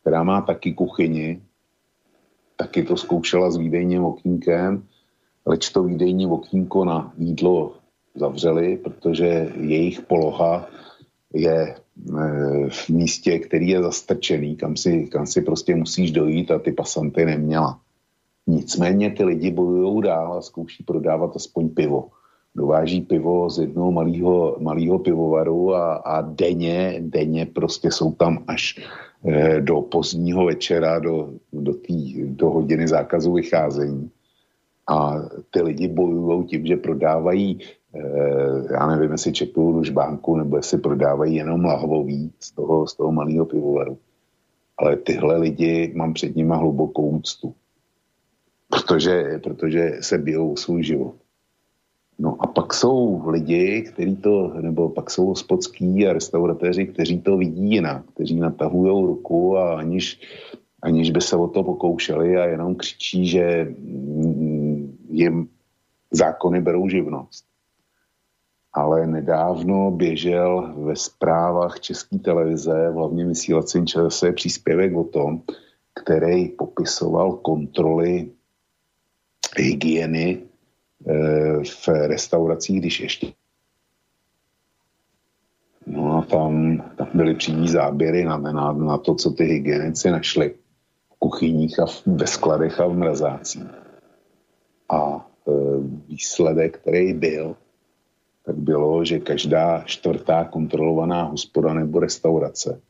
[0.00, 1.42] která má taky kuchyni,
[2.56, 4.84] taky to zkoušela s výdejním okýnkem,
[5.46, 7.74] leč to výdejní okýnko na jídlo
[8.14, 10.68] zavřeli, protože jejich poloha
[11.34, 11.74] je e,
[12.68, 17.24] v místě, který je zastrčený, kam si, kam si prostě musíš dojít a ty pasanty
[17.24, 17.80] neměla.
[18.46, 22.10] Nicméně ty lidi bojují dál a zkouší prodávat aspoň pivo
[22.54, 28.80] dováží pivo z jednoho malého, malého pivovaru a, a denně, denně prostě jsou tam až
[29.24, 34.10] e, do pozdního večera, do, do, tý, do hodiny zákazu vycházení.
[34.88, 35.14] A
[35.50, 37.58] ty lidi bojují tím, že prodávají,
[38.72, 43.46] já nevím, jestli čepují lužbánku, nebo jestli prodávají jenom lahvový z toho, z toho malého
[43.46, 43.98] pivovaru.
[44.78, 47.54] Ale tyhle lidi mám před nimi hlubokou úctu.
[48.68, 51.14] Protože, protože se bijou svůj život.
[52.18, 57.36] No a pak jsou lidi, kteří to, nebo pak jsou hospodský a restauratéři, kteří to
[57.36, 60.20] vidí jinak, kteří natahují ruku a aniž,
[60.82, 65.48] aniž by se o to pokoušeli a jenom křičí, že mm, jim
[66.10, 67.51] zákony berou živnost.
[68.74, 75.42] Ale nedávno běžel ve zprávách České televize, v hlavně vysílacím čase, příspěvek o tom,
[75.94, 78.30] který popisoval kontroly
[79.56, 80.42] hygieny
[81.06, 83.32] Eh, v restauracích, když ještě
[85.86, 90.54] No a tam, tam byly přímý záběry na, na, na to, co ty hygienici našli
[91.10, 93.66] v kuchyních a v, ve skladech a v mrazácích.
[94.88, 95.52] A e,
[96.08, 97.56] výsledek, který byl,
[98.42, 102.80] tak bylo, že každá čtvrtá kontrolovaná hospoda nebo restaurace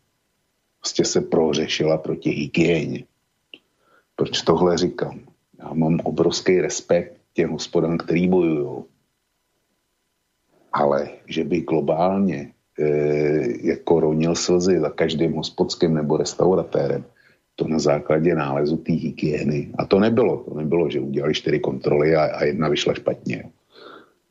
[0.82, 3.04] prostě se prořešila proti hygieně.
[4.16, 5.20] Proč tohle říkám?
[5.58, 8.84] Já mám obrovský respekt těm hospodám, který bojují.
[10.72, 12.86] Ale že by globálně e,
[13.68, 17.04] jako ronil slzy za každým hospodským nebo restauratérem,
[17.54, 19.70] to na základě nálezu té hygieny.
[19.78, 23.44] A to nebylo, to nebylo, že udělali čtyři kontroly a, a jedna vyšla špatně.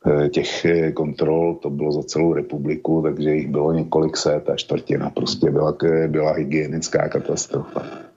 [0.06, 4.56] E, těch e, kontrol to bylo za celou republiku, takže jich bylo několik set a
[4.56, 5.78] čtvrtina prostě byla,
[6.08, 8.12] byla hygienická katastrofa.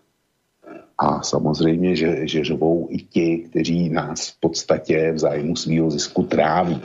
[0.99, 6.22] A samozřejmě, že, že řvou i ti, kteří nás v podstatě v zájmu svého zisku
[6.22, 6.80] tráví.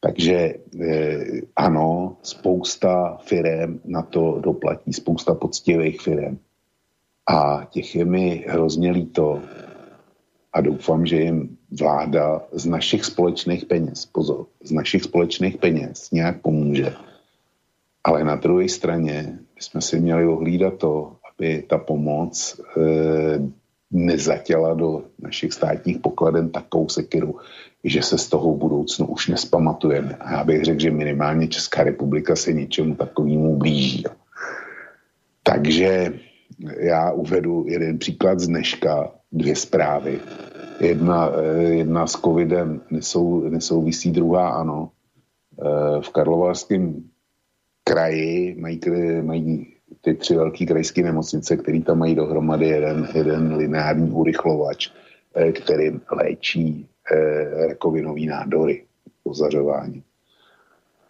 [0.00, 6.38] Takže eh, ano, spousta firem na to doplatí, spousta poctivých firem.
[7.26, 9.42] A těch je mi hrozně líto
[10.52, 16.40] a doufám, že jim vláda z našich společných peněz, pozor, z našich společných peněz nějak
[16.40, 16.92] pomůže.
[18.04, 22.82] Ale na druhé straně jsme si měli ohlídat to, aby ta pomoc e,
[23.90, 27.36] nezatěla do našich státních pokladen takovou sekiru,
[27.84, 30.16] že se z toho v budoucnu už nespamatujeme.
[30.20, 34.04] A já bych řekl, že minimálně Česká republika se něčemu takovému blíží.
[35.42, 36.12] Takže
[36.78, 40.20] já uvedu jeden příklad z dneška, dvě zprávy.
[40.82, 44.90] Jedna, eh, jedna s covidem nesou, nesouvisí, druhá ano.
[45.62, 47.04] Eh, v Karlovarském
[47.84, 48.80] kraji mají,
[49.22, 54.90] mají ty tři velké krajské nemocnice, které tam mají dohromady jeden, jeden lineární urychlovač,
[55.34, 56.88] eh, kterým léčí
[57.68, 58.84] rakovinový nádory,
[59.22, 60.02] pozařování.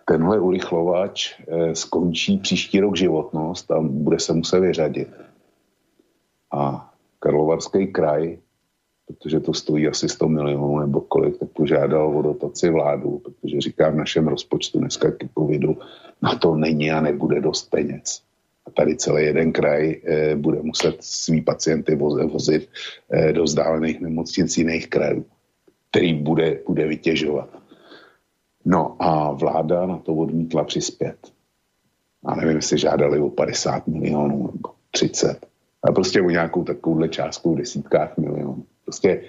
[0.05, 1.41] Tenhle urychlovač
[1.73, 5.09] skončí příští rok životnost a bude se muset vyřadit.
[6.53, 8.39] A Karlovarský kraj,
[9.13, 13.91] protože to stojí asi 100 milionů nebo kolik, tak požádal o dotaci vládu, protože říká
[13.91, 15.79] v našem rozpočtu dneska k covidu,
[16.23, 18.23] na to není a nebude dost peněz
[18.67, 21.97] a tady celý jeden kraj e, bude muset svý pacienty
[22.33, 22.69] vozit
[23.11, 25.25] e, do vzdálených nemocnic jiných krajů,
[25.91, 27.49] který bude, bude vytěžovat.
[28.65, 31.17] No a vláda na to odmítla přispět.
[32.25, 35.47] A nevím, jestli žádali o 50 milionů nebo 30.
[35.83, 38.65] A prostě o nějakou takovouhle částku v desítkách milionů.
[38.93, 39.23] Prostě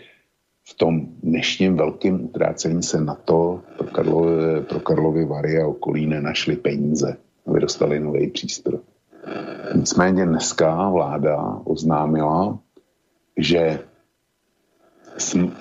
[0.63, 6.07] v tom dnešním velkém utrácení se na to pro Karlovy, pro Karlovy Vary a okolí
[6.07, 8.79] nenašly peníze, aby dostali nový přístroj.
[9.75, 12.59] Nicméně dneska vláda oznámila,
[13.37, 13.79] že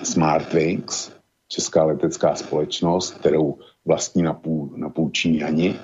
[0.03, 1.11] Smartwings,
[1.47, 5.75] česká letecká společnost, kterou vlastní na půl, Číňani,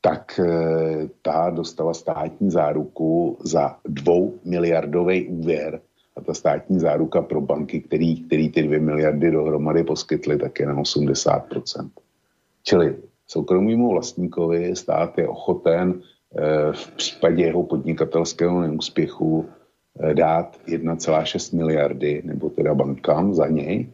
[0.00, 5.80] tak eh, ta dostala státní záruku za dvou miliardový úvěr
[6.16, 10.66] a ta státní záruka pro banky, který, který ty dvě miliardy dohromady poskytly, tak je
[10.66, 11.90] na 80%.
[12.62, 12.96] Čili
[13.26, 16.02] soukromému vlastníkovi stát je ochoten
[16.38, 19.48] Eh, v případě jeho podnikatelského neúspěchu
[20.00, 23.88] eh, dát 1,6 miliardy, nebo teda bankám za něj,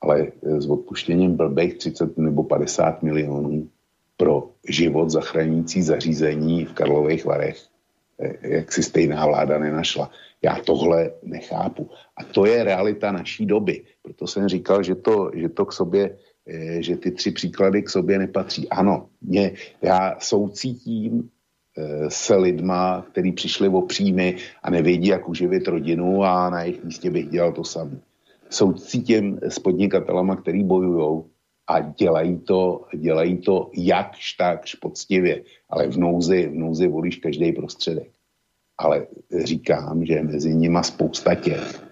[0.00, 3.68] ale eh, s odpuštěním blbých 30 nebo 50 milionů
[4.16, 7.58] pro život zachraňující zařízení v Karlových Varech,
[8.42, 10.10] jak si stejná vláda nenašla.
[10.44, 11.90] Já tohle nechápu.
[12.16, 13.82] A to je realita naší doby.
[14.02, 16.16] Proto jsem říkal, že to, že to k sobě
[16.46, 18.68] Eh, že ty tři příklady k sobě nepatří.
[18.68, 21.30] Ano, mě, já soucítím
[21.76, 26.84] e, se lidma, kteří přišli o příjmy a nevědí, jak uživit rodinu a na jejich
[26.84, 28.00] místě bych dělal to samé.
[28.50, 31.22] Soucítím s podnikatelama, který bojují
[31.66, 37.52] a dělají to, dělají to jakž takž poctivě, ale v nouzi, v nouzi volíš každý
[37.52, 38.10] prostředek.
[38.78, 39.06] Ale
[39.44, 41.82] říkám, že mezi nima spousta těch,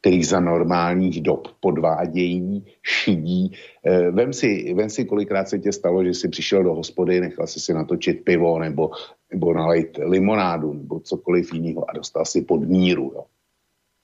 [0.00, 3.52] který za normálních dob podvádějí, šidí.
[3.84, 7.46] Eh, vem si, vem si, kolikrát se tě stalo, že jsi přišel do hospody, nechal
[7.46, 8.90] si si natočit pivo nebo,
[9.32, 13.12] nebo nalejt limonádu nebo cokoliv jiného a dostal si pod míru.
[13.14, 13.24] Jo.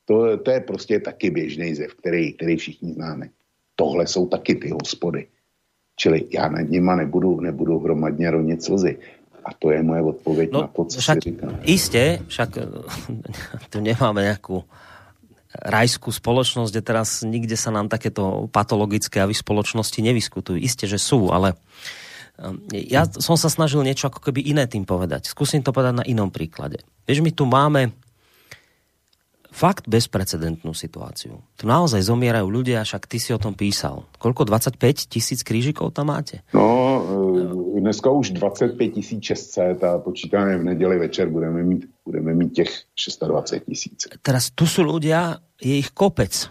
[0.05, 3.29] To, to je prostě taky běžný zev, který, který všichni známe.
[3.77, 5.27] Tohle jsou taky ty hospody.
[5.97, 8.99] Čili já nad nima nebudu, nebudu hromadně ronit slzy.
[9.45, 11.59] A to je moje odpověď no, na to, co však, si říkám.
[11.63, 12.51] Isté, však
[13.71, 14.65] tu nemáme nějakou
[15.55, 20.59] rajskú spoločnosť, kde teraz nikde sa nám takéto patologické javy spoločnosti nevyskutujú.
[20.59, 21.55] Isté, že sú, ale
[22.43, 25.31] um, ja som sa snažil niečo ako keby iné tým povedať.
[25.31, 26.83] Skúsim to povedať na inom príklade.
[27.07, 27.95] Vieš, my tu máme
[29.55, 31.39] fakt bezprecedentnú situáciu.
[31.55, 34.03] Tu naozaj zomierajú ľudia, však ty si o tom písal.
[34.19, 34.51] Koľko?
[34.51, 36.43] 25 tisíc krížikov tam máte?
[36.51, 36.67] No,
[37.71, 38.75] e, dneska už 25
[39.23, 43.99] 600 a počítáme v nedeli večer budeme mít, budeme mít těch 26 tisíc.
[44.27, 46.51] Teraz tu sú ľudia, je ich kopec,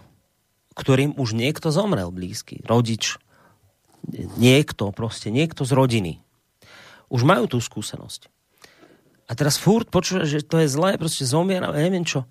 [0.80, 2.64] ktorým už niekto zomrel blízky.
[2.64, 3.20] Rodič,
[4.40, 6.14] niekto, proste niekto z rodiny.
[7.12, 8.32] Už majú tú skúsenosť.
[9.28, 12.24] A teraz furt počúva, že to je zlé, proste zomiera, neviem čo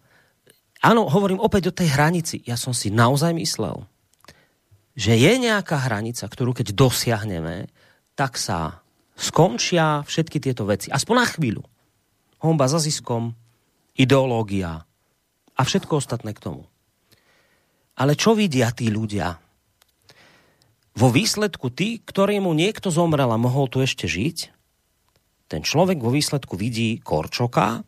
[0.83, 2.43] Áno, hovorím opäť o tej hranici.
[2.43, 3.87] Ja som si naozaj myslel,
[4.99, 7.71] že je nejaká hranica, ktorú keď dosiahneme,
[8.19, 8.83] tak sa
[9.15, 10.91] skončia všetky tieto veci.
[10.91, 11.63] Aspoň na chvíľu.
[12.43, 13.39] Homba za ziskom,
[13.95, 14.83] ideológia
[15.55, 16.67] a všetko ostatné k tomu.
[17.95, 19.39] Ale čo vidia tí ľudia?
[20.99, 24.51] Vo výsledku tí, ktorému niekto zomrel a mohol tu ešte žiť,
[25.47, 27.87] ten človek vo výsledku vidí Korčoka,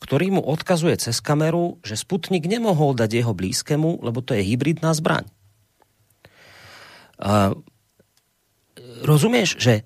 [0.00, 4.96] ktorý mu odkazuje cez kameru, že Sputnik nemohol dať jeho blízkemu, lebo to je hybridná
[4.96, 5.28] zbraň.
[7.20, 7.52] Uh,
[9.04, 9.84] rozumieš, že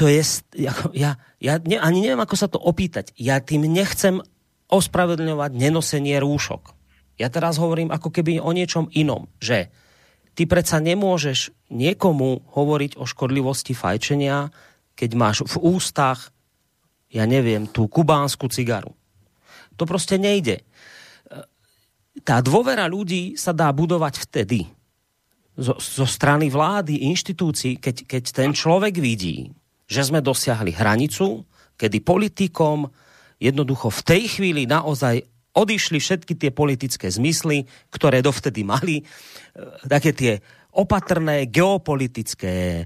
[0.00, 0.24] to je,
[0.56, 0.72] ja,
[1.36, 3.12] ja ne, ani neviem, ako sa to opýtať.
[3.20, 4.24] Ja tým nechcem
[4.72, 6.72] ospravedlňovať nenosenie rúšok.
[7.20, 9.68] Ja teraz hovorím ako keby o niečom inom, že
[10.32, 14.48] ty predsa nemôžeš niekomu hovoriť o škodlivosti fajčenia,
[14.96, 16.32] keď máš v ústach
[17.10, 18.94] ja neviem, tú kubánsku cigaru.
[19.80, 20.60] To proste nejde.
[22.20, 24.68] Tá dôvera ľudí sa dá budovať vtedy,
[25.56, 29.52] zo, zo strany vlády, inštitúcií, keď, keď ten človek vidí,
[29.88, 31.44] že sme dosiahli hranicu,
[31.76, 32.88] kedy politikom
[33.40, 35.24] jednoducho v tej chvíli naozaj
[35.56, 39.04] odišli všetky tie politické zmysly, ktoré dovtedy mali, e,
[39.90, 40.32] také tie
[40.76, 42.84] opatrné geopolitické e,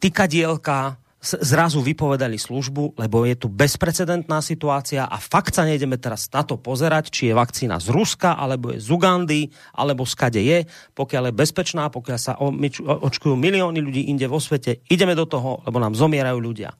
[0.00, 6.44] tykadielka zrazu vypovedali službu, lebo je tu bezprecedentná situácia a fakt sa nejdeme teraz na
[6.44, 10.68] to pozerať, či je vakcína z Ruska, alebo je z Ugandy, alebo skade je.
[10.92, 15.80] Pokiaľ je bezpečná, pokiaľ sa očkujú milióny ľudí inde vo svete, ideme do toho, lebo
[15.80, 16.76] nám zomierajú ľudia.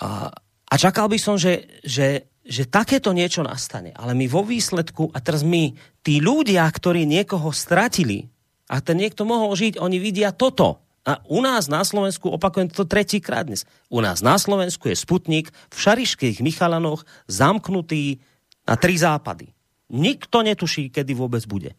[0.00, 0.30] A,
[0.78, 3.90] čakal by som, že, že že takéto niečo nastane.
[3.98, 5.74] Ale my vo výsledku, a teraz my,
[6.06, 8.30] tí ľudia, ktorí niekoho stratili,
[8.70, 10.85] a ten niekto mohol žiť, oni vidia toto.
[11.06, 15.54] A u nás na Slovensku, opakujem to tretíkrát dnes, u nás na Slovensku je Sputnik
[15.70, 18.18] v Šarišských Michalanoch zamknutý
[18.66, 19.54] na tri západy.
[19.94, 21.78] Nikto netuší, kedy vôbec bude.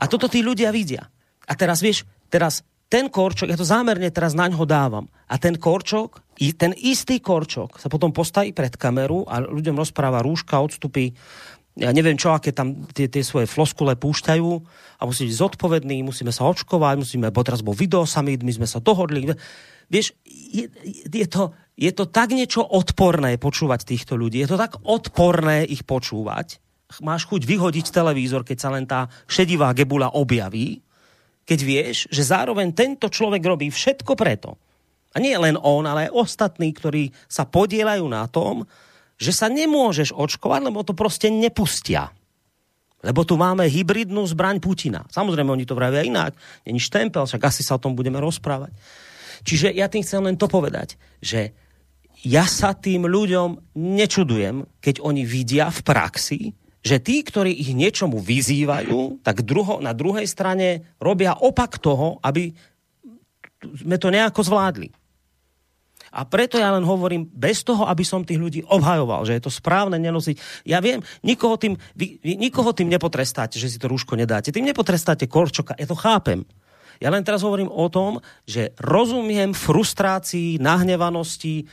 [0.00, 1.12] A toto tí ľudia vidia.
[1.44, 5.54] A teraz vieš, teraz ten korčok, ja to zámerne teraz na ňo dávam, a ten
[5.54, 6.24] korčok,
[6.58, 11.14] ten istý korčok sa potom postaví pred kameru a ľuďom rozpráva rúška, odstupy,
[11.80, 14.50] ja neviem čo, aké tam tie, tie svoje floskule púšťajú
[15.00, 18.68] a musí byť zodpovedný, musíme sa očkovať, musíme, bo teraz bol video summit, my sme
[18.68, 19.32] sa dohodli.
[19.88, 20.68] Vieš, je,
[21.08, 25.88] je, to, je to tak niečo odporné počúvať týchto ľudí, je to tak odporné ich
[25.88, 26.60] počúvať,
[27.00, 30.84] máš chuť vyhodiť televízor, keď sa len tá šedivá gebula objaví,
[31.48, 34.60] keď vieš, že zároveň tento človek robí všetko preto.
[35.10, 38.62] A nie len on, ale aj ostatní, ktorí sa podielajú na tom,
[39.20, 42.08] že sa nemôžeš očkovať, lebo to proste nepustia.
[43.04, 45.04] Lebo tu máme hybridnú zbraň Putina.
[45.12, 46.32] Samozrejme, oni to vravia inak.
[46.64, 48.72] Není štempel, však asi sa o tom budeme rozprávať.
[49.44, 51.52] Čiže ja tým chcem len to povedať, že
[52.20, 56.40] ja sa tým ľuďom nečudujem, keď oni vidia v praxi,
[56.80, 62.52] že tí, ktorí ich niečomu vyzývajú, tak druho, na druhej strane robia opak toho, aby
[63.60, 64.88] sme to nejako zvládli.
[66.10, 69.52] A preto ja len hovorím, bez toho, aby som tých ľudí obhajoval, že je to
[69.52, 70.66] správne nenosiť.
[70.66, 74.50] Ja viem, nikoho tým, vy, vy nikoho tým nepotrestáte, že si to rúško nedáte.
[74.50, 76.42] Tým nepotrestáte korčoka, ja to chápem.
[77.00, 81.64] Ja len teraz hovorím o tom, že rozumiem frustrácii, nahnevanosti,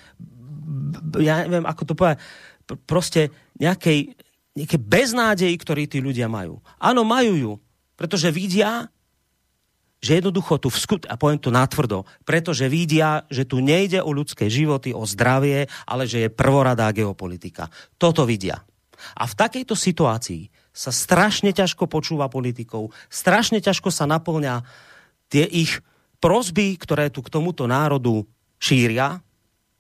[1.19, 2.17] ja neviem, ako to povedať,
[2.87, 4.15] proste nejakej,
[4.55, 6.63] nejaké beznádeji, ktorí tí ľudia majú.
[6.79, 7.51] Áno, majú ju,
[7.99, 8.87] pretože vidia,
[9.97, 14.45] že jednoducho tu vskut, a poviem to natvrdo, pretože vidia, že tu nejde o ľudské
[14.45, 17.69] životy, o zdravie, ale že je prvoradá geopolitika.
[17.97, 18.61] Toto vidia.
[19.17, 24.61] A v takejto situácii sa strašne ťažko počúva politikov, strašne ťažko sa naplňa
[25.33, 25.81] tie ich
[26.21, 28.25] prosby, ktoré tu k tomuto národu
[28.61, 29.21] šíria,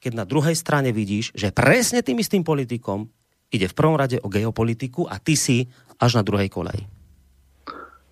[0.01, 3.09] keď na druhej strane vidíš, že presne tým istým politikom
[3.49, 5.65] ide v prvom rade o geopolitiku a ty si
[5.97, 6.96] až na druhej koleji.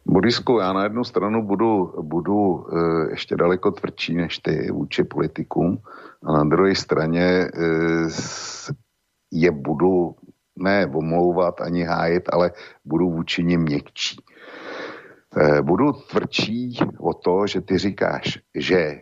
[0.07, 5.77] Borisku, já na jednu stranu budu, budu e, ještě daleko tvrdší než ty vůči politikům
[6.23, 7.49] a na druhé straně e,
[9.32, 10.15] je budu
[10.56, 12.52] ne omlouvat ani hájit, ale
[12.86, 14.18] budu vůči nim měkčí.
[15.38, 19.02] E, budu tvrdší o to, že ty říkáš, že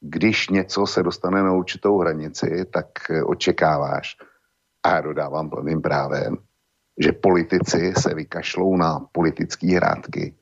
[0.00, 2.86] když něco se dostane na určitou hranici, tak
[3.24, 4.16] očekáváš,
[4.82, 6.36] a já dodávám plným právem,
[7.00, 10.34] že politici se vykašlou na politické hrádky,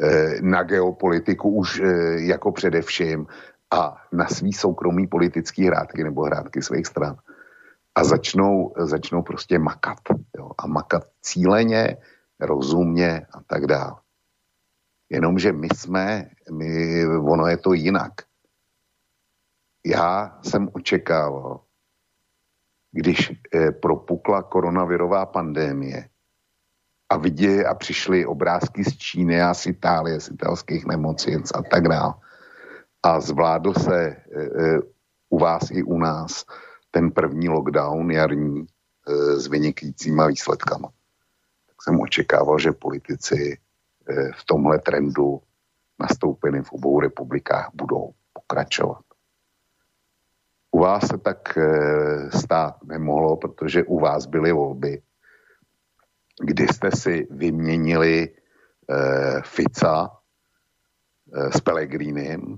[0.00, 1.86] eh, na geopolitiku už eh,
[2.20, 3.26] jako především
[3.70, 7.16] a na svý soukromý politický hrádky nebo hrádky svých stran.
[7.94, 9.98] A začnou, začnou prostě makat.
[10.38, 10.50] Jo?
[10.58, 11.96] A makat cíleně,
[12.40, 13.96] rozumně a tak dále.
[15.10, 18.12] Jenomže my jsme, my, ono je to jinak.
[19.86, 21.60] Já jsem očekával,
[22.96, 26.08] když eh, propukla koronavirová pandémie
[27.08, 31.88] a vidě a přišly obrázky z Číny a z Itálie, z italských nemocnic a tak
[31.88, 32.14] dále.
[33.02, 34.78] A zvládl se eh, eh,
[35.28, 36.44] u vás i u nás
[36.90, 38.66] ten první lockdown jarní
[39.36, 40.88] s vynikajícíma výsledkama.
[41.66, 43.58] Tak jsem očekával, že politici
[44.36, 45.40] v tomhle trendu
[45.98, 49.05] nastoupený v obou republikách budou pokračovat.
[50.76, 55.02] U vás se tak eh, stát nemohlo, protože u vás byly volby,
[56.44, 60.10] kdy jste si vyměnili eh, Fica
[61.34, 62.56] eh, s Pelegrinem.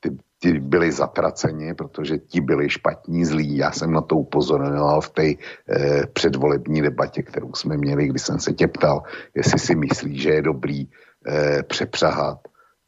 [0.00, 3.56] Ty, ty byli zatraceni, protože ti byli špatní, zlí.
[3.56, 8.38] Já jsem na to upozorňoval v té eh, předvolební debatě, kterou jsme měli, kdy jsem
[8.40, 9.02] se tě ptal,
[9.34, 10.84] jestli si myslí, že je dobrý
[11.26, 12.38] eh, přepřahat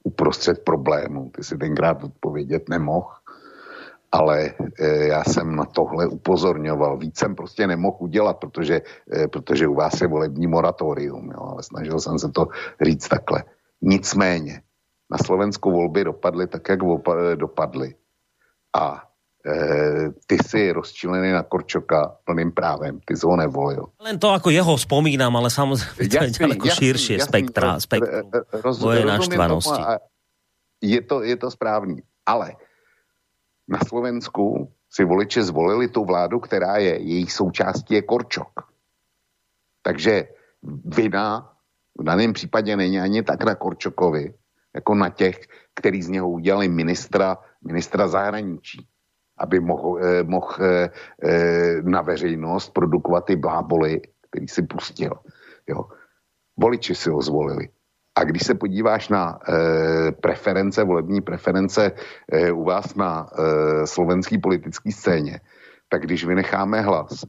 [0.05, 1.31] uprostřed problému.
[1.31, 3.24] Ty si tenkrát odpovědět nemohl
[4.15, 6.99] ale e, já jsem na tohle upozorňoval.
[6.99, 8.81] Víc jsem prostě nemohl udělat, protože,
[9.11, 12.47] e, protože u vás je volební moratorium, jo, ale snažil jsem se to
[12.81, 13.45] říct takhle.
[13.82, 14.62] Nicméně,
[15.11, 16.81] na Slovensku volby dopadly tak, jak
[17.35, 17.95] dopadly.
[18.77, 19.03] A
[19.47, 19.55] e,
[20.27, 23.86] ty si rozčilený na Korčoka plným právem, ty jsi ho nevolil.
[24.01, 28.31] Len to ako jeho spomínam, ale samozrejme to je ďaleko širšie jasný, spektra, spektrum
[28.62, 29.82] roz, naštvanosti.
[30.81, 32.57] Je to, je to správný, ale
[33.69, 38.53] na Slovensku si voliči zvolili tu vládu, která je, jejich součástí je Korčok.
[39.82, 40.28] Takže
[40.85, 41.53] vina
[41.99, 44.35] v daném případě není ani tak na Korčokovi,
[44.74, 45.41] jako na těch,
[45.74, 48.86] který z něho udělali ministra, ministra zahraničí,
[49.39, 50.91] aby mohl, eh, mohl eh,
[51.23, 54.01] eh, na veřejnost produkovat ty bláboly,
[54.31, 55.12] který si pustil.
[55.66, 55.85] Jo.
[56.57, 57.69] Voliči si ho zvolili.
[58.15, 61.93] A když se podíváš na e, preference, volební preference
[62.32, 65.41] e, u vás na e, slovenské politické scéně,
[65.89, 67.24] tak když vynecháme hlas,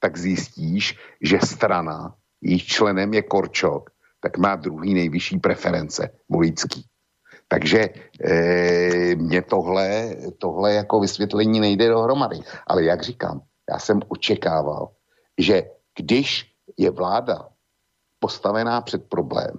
[0.00, 3.90] tak zjistíš, že strana, jejich členem je Korčok,
[4.20, 6.84] tak má druhý nejvyšší preference volický.
[7.48, 7.88] Takže
[8.24, 12.40] e, mě tohle, tohle jako vysvětlení nejde dohromady.
[12.66, 13.40] Ale jak říkám,
[13.70, 14.88] já jsem očekával,
[15.38, 15.62] že
[15.98, 17.48] když je vláda
[18.18, 19.54] postavená před problém,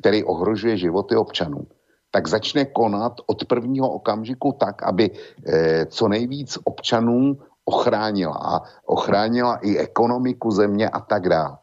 [0.00, 1.66] který ohrožuje životy občanů,
[2.10, 9.56] tak začne konat od prvního okamžiku tak, aby eh, co nejvíc občanů ochránila a ochránila
[9.56, 11.56] i ekonomiku země a tak dále.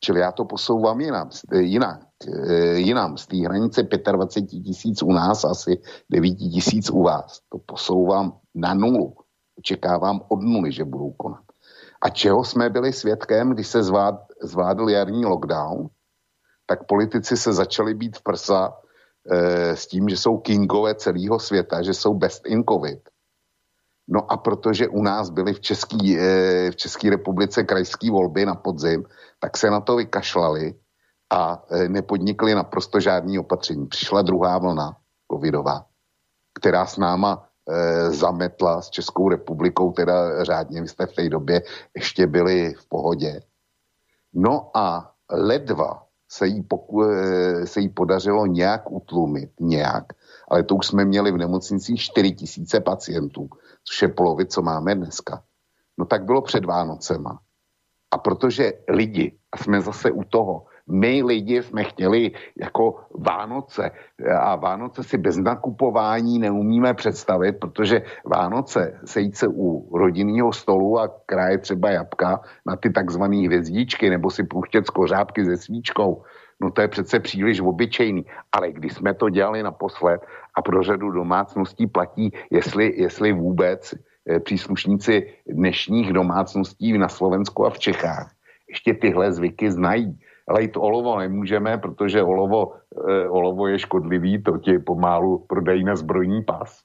[0.00, 3.16] Čili já to posouvám jinam, jinak, eh, jinam.
[3.16, 7.40] Z té hranice 25 tisíc u nás, asi 9 tisíc u vás.
[7.48, 9.14] To posouvám na nulu.
[9.58, 11.44] Očekávám od nuly, že budou konat.
[12.02, 15.88] A čeho jsme byli svědkem, když se zvlád, zvládl jarní lockdown,
[16.66, 18.76] tak politici se začali být v prsa
[19.30, 23.00] e, s tím, že jsou kingové celého světa, že jsou best in covid.
[24.08, 28.54] No a protože u nás byly v České e, v České republice krajské volby na
[28.54, 29.04] podzim,
[29.38, 30.74] tak se na to vykašlali
[31.30, 33.86] a e, nepodnikli naprosto žádný opatření.
[33.86, 34.96] Přišla druhá vlna
[35.32, 35.86] covidová,
[36.58, 41.62] která s náma e, zametla s Českou republikou, teda řádně, vy jste v té době
[41.94, 43.40] ještě byli v pohodě.
[44.34, 50.04] No a ledva se jí, poku, eh, se jí podařilo nějak utlumit, nějak,
[50.48, 53.48] ale to už jsme měli v nemocnicích 4 tisíce pacientů,
[53.84, 55.42] což je polovit, co máme dneska.
[55.98, 57.40] No tak bylo před Vánocema.
[58.10, 63.90] A protože lidi, a jsme zase u toho, my lidi jsme chtěli jako Vánoce
[64.40, 71.08] a Vánoce si bez nakupování neumíme představit, protože Vánoce sejít se u rodinného stolu a
[71.26, 76.22] kráje třeba jabka na ty takzvané hvězdičky nebo si pouštět skořápky se svíčkou,
[76.60, 78.26] no to je přece příliš obyčejný.
[78.52, 80.20] Ale když jsme to dělali naposled
[80.54, 83.94] a pro řadu domácností platí, jestli, jestli vůbec
[84.30, 88.32] eh, příslušníci dnešních domácností na Slovensku a v Čechách
[88.68, 92.72] ještě tyhle zvyky znají lejt olovo nemůžeme, protože olovo,
[93.08, 96.82] e, olovo je škodlivý, to ti pomálu prodají na zbrojní pas.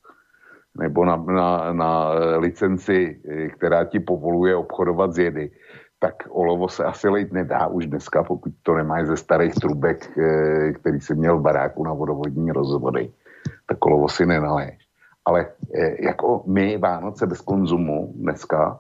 [0.78, 5.52] Nebo na, na, na licenci, eh, která ti povoluje obchodovat z jedy,
[6.02, 10.74] tak olovo se asi lejt nedá už dneska, pokud to nemáš ze starých trubek, e,
[10.74, 13.12] který si měl v baráku na vodovodní rozvody,
[13.70, 14.82] tak olovo si nenaleješ.
[15.26, 18.80] Ale e, jako my Vánoce bez konzumu dneska,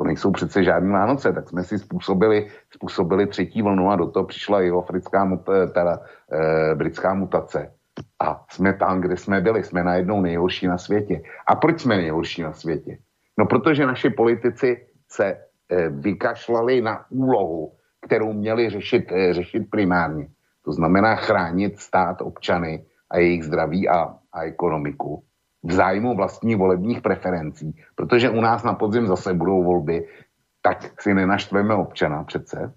[0.00, 4.26] to nejsou přece žádné Vánoce, tak jsme si způsobili, způsobili třetí vlnu a do toho
[4.26, 5.38] přišla jeho africká,
[5.74, 6.00] teda
[6.32, 7.72] e, britská mutace.
[8.20, 11.22] A jsme tam, kde jsme byli, jsme najednou nejhorší na světě.
[11.46, 12.98] A proč jsme nejhorší na světě?
[13.38, 20.28] No protože naši politici se e, vykašlali na úlohu, kterou měli řešit, e, řešit primárně.
[20.64, 25.22] To znamená chránit stát, občany a jejich zdraví a, a ekonomiku
[25.62, 30.08] v zájmu vlastních volebních preferencí, protože u nás na podzim zase budou volby,
[30.62, 32.72] tak si nenaštveme občana přece.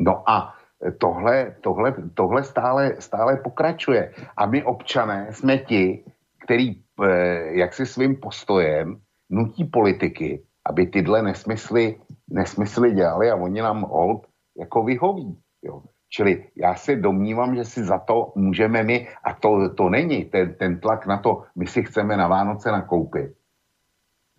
[0.00, 0.54] No a
[0.98, 4.12] tohle, tohle, tohle stále, stále pokračuje.
[4.36, 6.04] A my občané jsme ti,
[6.44, 9.00] který eh, jak si svým postojem
[9.30, 12.00] nutí politiky, aby tyhle nesmysly,
[12.30, 14.26] nesmysly dělali a oni nám hold
[14.58, 15.38] jako vyhoví.
[15.62, 15.82] Jo.
[16.08, 20.54] Čili já se domnívám, že si za to můžeme my, a to, to není ten,
[20.54, 23.34] ten tlak na to, my si chceme na Vánoce nakoupit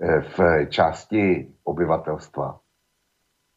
[0.01, 2.59] eh, v části obyvatelstva,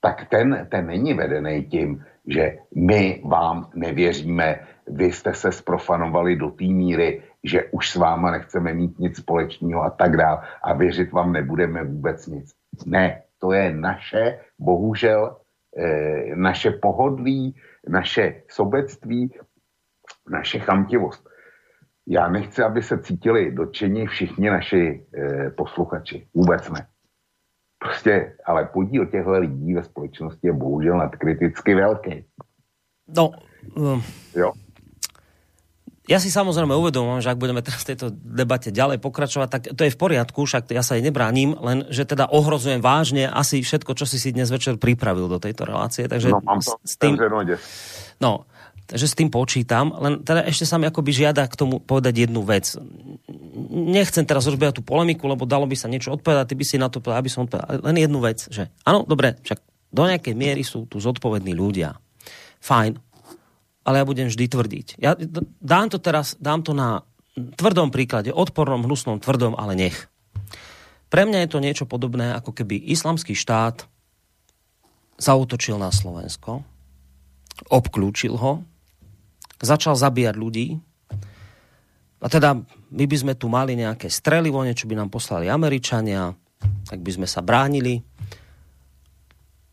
[0.00, 6.50] tak ten, ten není vedený tím, že my vám nevěříme, vy jste se sprofanovali do
[6.50, 11.12] té míry, že už s váma nechceme mít nic společného a tak dále a věřit
[11.12, 12.54] vám nebudeme vůbec nic.
[12.86, 15.36] Ne, to je naše, bohužel,
[16.34, 17.56] naše pohodlí,
[17.88, 19.34] naše sobectví,
[20.30, 21.28] naše chamtivost.
[22.06, 26.28] já nechci, aby se cítili dotčení všichni naši e, posluchači.
[26.34, 26.86] Vůbec ne.
[27.78, 32.24] Prostě, ale podíl těchto lidí ve společnosti je bohužel nadkriticky velký.
[33.16, 33.30] No,
[33.76, 34.02] um,
[34.34, 34.52] jo.
[36.10, 39.86] Ja si samozrejme uvedomujem, že ak budeme teraz v tejto debate ďalej pokračovať, tak to
[39.86, 43.94] je v poriadku, však ja sa jej nebránim, len že teda ohrozujem vážne asi všetko,
[43.94, 46.10] čo si si dnes večer pripravil do tejto relácie.
[46.10, 47.14] Takže no, mám to s tým,
[48.18, 48.42] no,
[48.90, 52.42] takže s tým počítam, len teda ešte sa mi akoby žiada k tomu povedať jednu
[52.42, 52.74] vec.
[53.70, 56.90] Nechcem teraz rozbiehať tú polemiku, lebo dalo by sa niečo odpovedať, ty by si na
[56.90, 57.86] to povedal, aby som odpovedal.
[57.86, 59.62] Len jednu vec, že áno, dobre, však
[59.94, 61.94] do nejakej miery sú tu zodpovední ľudia.
[62.58, 62.98] Fajn,
[63.90, 64.86] ale ja budem vždy tvrdiť.
[65.02, 65.18] Ja
[65.58, 67.02] dám to teraz, dám to na
[67.34, 70.06] tvrdom príklade, odpornom, hnusnom, tvrdom, ale nech.
[71.10, 73.82] Pre mňa je to niečo podobné, ako keby islamský štát
[75.18, 76.62] zautočil na Slovensko,
[77.66, 78.62] obklúčil ho,
[79.58, 80.78] začal zabíjať ľudí,
[82.20, 82.52] a teda
[82.92, 86.28] my by sme tu mali nejaké strelivo, niečo by nám poslali Američania,
[86.84, 88.04] tak by sme sa bránili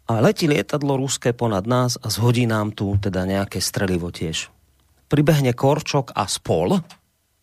[0.08, 4.48] a letí lietadlo ruské ponad nás a zhodí nám tu teda nejaké strelivo tiež.
[5.12, 6.80] Pribehne Korčok a spol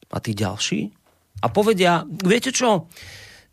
[0.08, 1.04] a tí ďalší
[1.44, 2.88] a povedia, viete čo,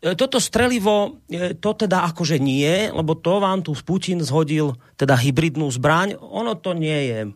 [0.00, 5.12] e, toto strelivo, e, to teda akože nie, lebo to vám tu Putin zhodil teda
[5.18, 7.30] hybridnú zbraň, ono to nie je e,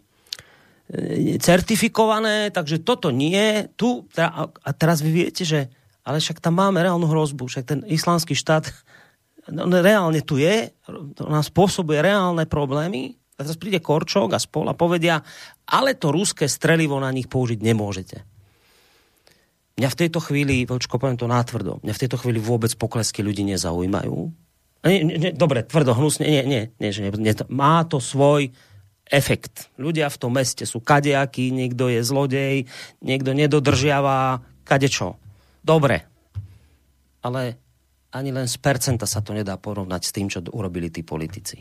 [1.42, 3.68] certifikované, takže toto nie.
[3.76, 5.68] Tu, a teraz vy viete, že
[6.06, 8.70] ale však tam máme reálnu hrozbu, však ten islamský štát
[9.54, 10.70] reálne tu je,
[11.22, 15.20] nás spôsobuje reálne problémy, a teraz príde Korčok a spol a povedia,
[15.68, 18.24] ale to ruské strelivo na nich použiť nemôžete.
[19.76, 23.44] Mňa v tejto chvíli, počko, poviem to nátvrdo, mňa v tejto chvíli vôbec poklesky ľudí
[23.44, 24.16] nezaujímajú.
[24.88, 28.48] Nie, nie, dobre, tvrdo, hnusne, nie, nie, nie, nie, nie, má to svoj
[29.04, 29.68] efekt.
[29.76, 32.64] Ľudia v tom meste sú kadejakí, niekto je zlodej,
[33.04, 35.20] niekto nedodržiava kadečo.
[35.60, 36.08] Dobre,
[37.20, 37.60] ale
[38.16, 41.60] ani len z percenta sa to nedá porovnať s tým, čo urobili tí politici.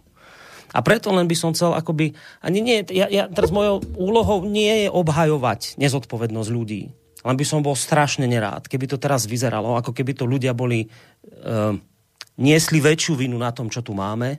[0.73, 4.87] A preto len by som chcel akoby, ani nie, ja, ja teraz mojou úlohou nie
[4.87, 6.89] je obhajovať nezodpovednosť ľudí.
[7.25, 10.85] Len by som bol strašne nerád, keby to teraz vyzeralo, ako keby to ľudia boli,
[10.85, 11.73] uh,
[12.37, 14.37] niesli väčšiu vinu na tom, čo tu máme,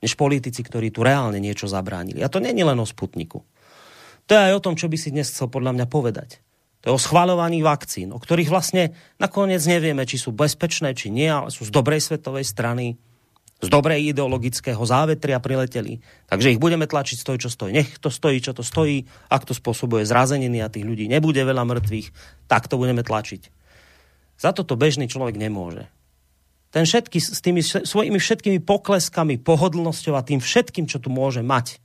[0.00, 2.20] než politici, ktorí tu reálne niečo zabránili.
[2.20, 3.40] A to je len o Sputniku.
[4.26, 6.42] To je aj o tom, čo by si dnes chcel podľa mňa povedať.
[6.86, 11.26] To je o schváľovaní vakcín, o ktorých vlastne nakoniec nevieme, či sú bezpečné, či nie,
[11.26, 12.94] ale sú z dobrej svetovej strany,
[13.58, 15.98] z dobrej ideologického závetria prileteli.
[16.30, 17.74] Takže ich budeme tlačiť stoj, čo stojí.
[17.74, 19.02] Nech to stojí, čo to stojí.
[19.26, 22.06] Ak to spôsobuje zrazeniny a tých ľudí nebude veľa mŕtvych,
[22.46, 23.50] tak to budeme tlačiť.
[24.38, 25.90] Za toto bežný človek nemôže.
[26.70, 31.82] Ten všetky, s tými svojimi všetkými pokleskami, pohodlnosťou a tým všetkým, čo tu môže mať,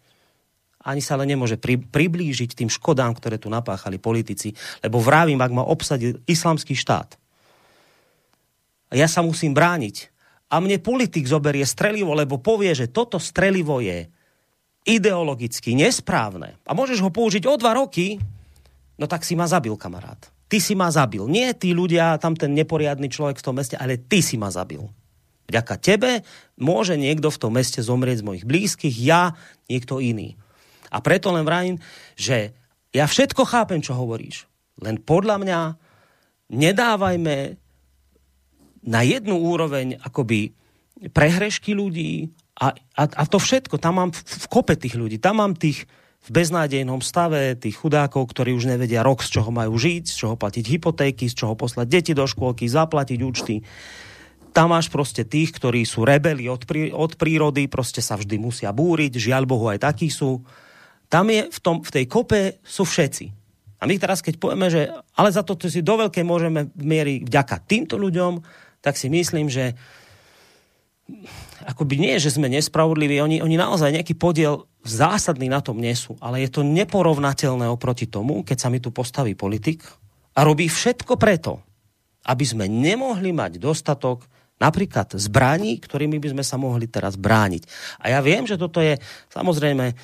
[0.82, 4.54] ani sa ale nemôže pri, priblížiť tým škodám, ktoré tu napáchali politici.
[4.82, 7.22] Lebo vravím, ak ma obsadil islamský štát,
[8.92, 10.12] a ja sa musím brániť.
[10.52, 14.12] A mne politik zoberie strelivo, lebo povie, že toto strelivo je
[14.84, 16.60] ideologicky nesprávne.
[16.68, 18.20] A môžeš ho použiť o dva roky,
[19.00, 20.20] no tak si ma zabil, kamarát.
[20.52, 21.24] Ty si ma zabil.
[21.32, 24.84] Nie tí ľudia, tam ten neporiadny človek v tom meste, ale ty si ma zabil.
[25.48, 26.28] Vďaka tebe
[26.60, 29.40] môže niekto v tom meste zomrieť z mojich blízkych, ja,
[29.72, 30.36] niekto iný.
[30.92, 31.80] A preto len vravím,
[32.20, 32.52] že
[32.92, 34.46] ja všetko chápem, čo hovoríš.
[34.84, 35.60] Len podľa mňa
[36.52, 37.38] nedávajme
[38.84, 40.52] na jednu úroveň akoby
[41.16, 45.42] prehrešky ľudí a, a, a to všetko, tam mám v, v kope tých ľudí, tam
[45.42, 45.90] mám tých
[46.22, 50.36] v beznádejnom stave, tých chudákov, ktorí už nevedia rok, z čoho majú žiť, z čoho
[50.38, 53.66] platiť hypotéky, z čoho poslať deti do škôlky, zaplatiť účty.
[54.54, 58.70] Tam máš proste tých, ktorí sú rebeli od, prí, od prírody, proste sa vždy musia
[58.70, 60.46] búriť, žiaľ Bohu aj takí sú
[61.12, 63.26] tam je v, tom, v tej kope sú všetci.
[63.82, 64.88] A my teraz, keď povieme, že
[65.20, 68.40] ale za to si do veľkej môžeme miery vďaka týmto ľuďom,
[68.80, 69.76] tak si myslím, že
[71.68, 76.42] akoby nie, že sme nespravodliví, oni, oni naozaj nejaký podiel zásadný na tom nesú, ale
[76.46, 79.84] je to neporovnateľné oproti tomu, keď sa mi tu postaví politik
[80.34, 81.60] a robí všetko preto,
[82.26, 84.26] aby sme nemohli mať dostatok
[84.62, 87.66] napríklad zbraní, ktorými by sme sa mohli teraz brániť.
[87.98, 88.98] A ja viem, že toto je
[89.34, 89.98] samozrejme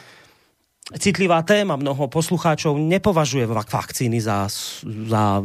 [0.95, 1.75] citlivá téma.
[1.75, 4.47] Mnoho poslucháčov nepovažuje vakcíny za,
[4.83, 5.43] za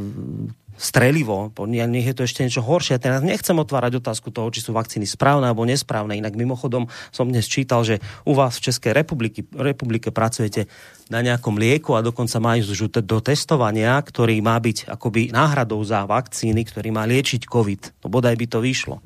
[0.83, 2.99] strelivo, nech je to ešte niečo horšie.
[2.99, 6.19] Teraz nechcem otvárať otázku toho, či sú vakcíny správne alebo nesprávne.
[6.19, 10.67] Inak mimochodom som dnes čítal, že u vás v Českej republiky, republike pracujete
[11.07, 12.67] na nejakom lieku a dokonca majú
[13.05, 18.03] do testovania, ktorý má byť akoby náhradou za vakcíny, ktorý má liečiť COVID.
[18.03, 18.99] No bodaj by to vyšlo.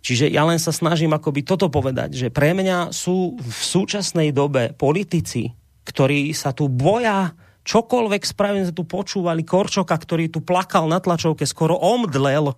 [0.00, 4.72] Čiže ja len sa snažím akoby toto povedať, že pre mňa sú v súčasnej dobe
[4.72, 5.52] politici,
[5.84, 7.36] ktorí sa tu boja
[7.68, 12.56] čokoľvek spravím, sme tu počúvali Korčoka, ktorý tu plakal na tlačovke, skoro omdlel,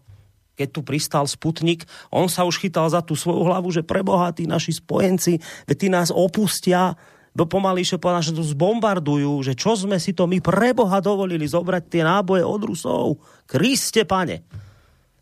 [0.55, 4.47] keď tu pristal Sputnik, on sa už chytal za tú svoju hlavu, že preboha tí
[4.47, 6.95] naši spojenci, veď tí nás opustia,
[7.33, 11.83] bo pomalejšie povedal, že tu zbombardujú, že čo sme si to my preboha dovolili zobrať
[11.89, 13.07] tie náboje od Rusov.
[13.49, 14.45] Kriste, pane.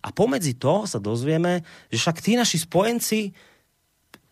[0.01, 1.61] A pomedzi to sa dozvieme,
[1.93, 3.37] že však tí naši spojenci,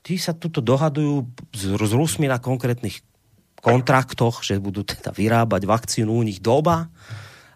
[0.00, 3.04] tí sa tuto dohadujú s, s Rusmi na konkrétnych
[3.60, 6.88] kontraktoch, že budú teda vyrábať vakcínu u nich doba.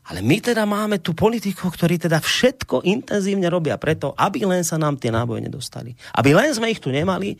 [0.03, 4.75] Ale my teda máme tu politikov, ktorí teda všetko intenzívne robia preto, aby len sa
[4.77, 5.95] nám tie náboje nedostali.
[6.19, 7.39] Aby len sme ich tu nemali,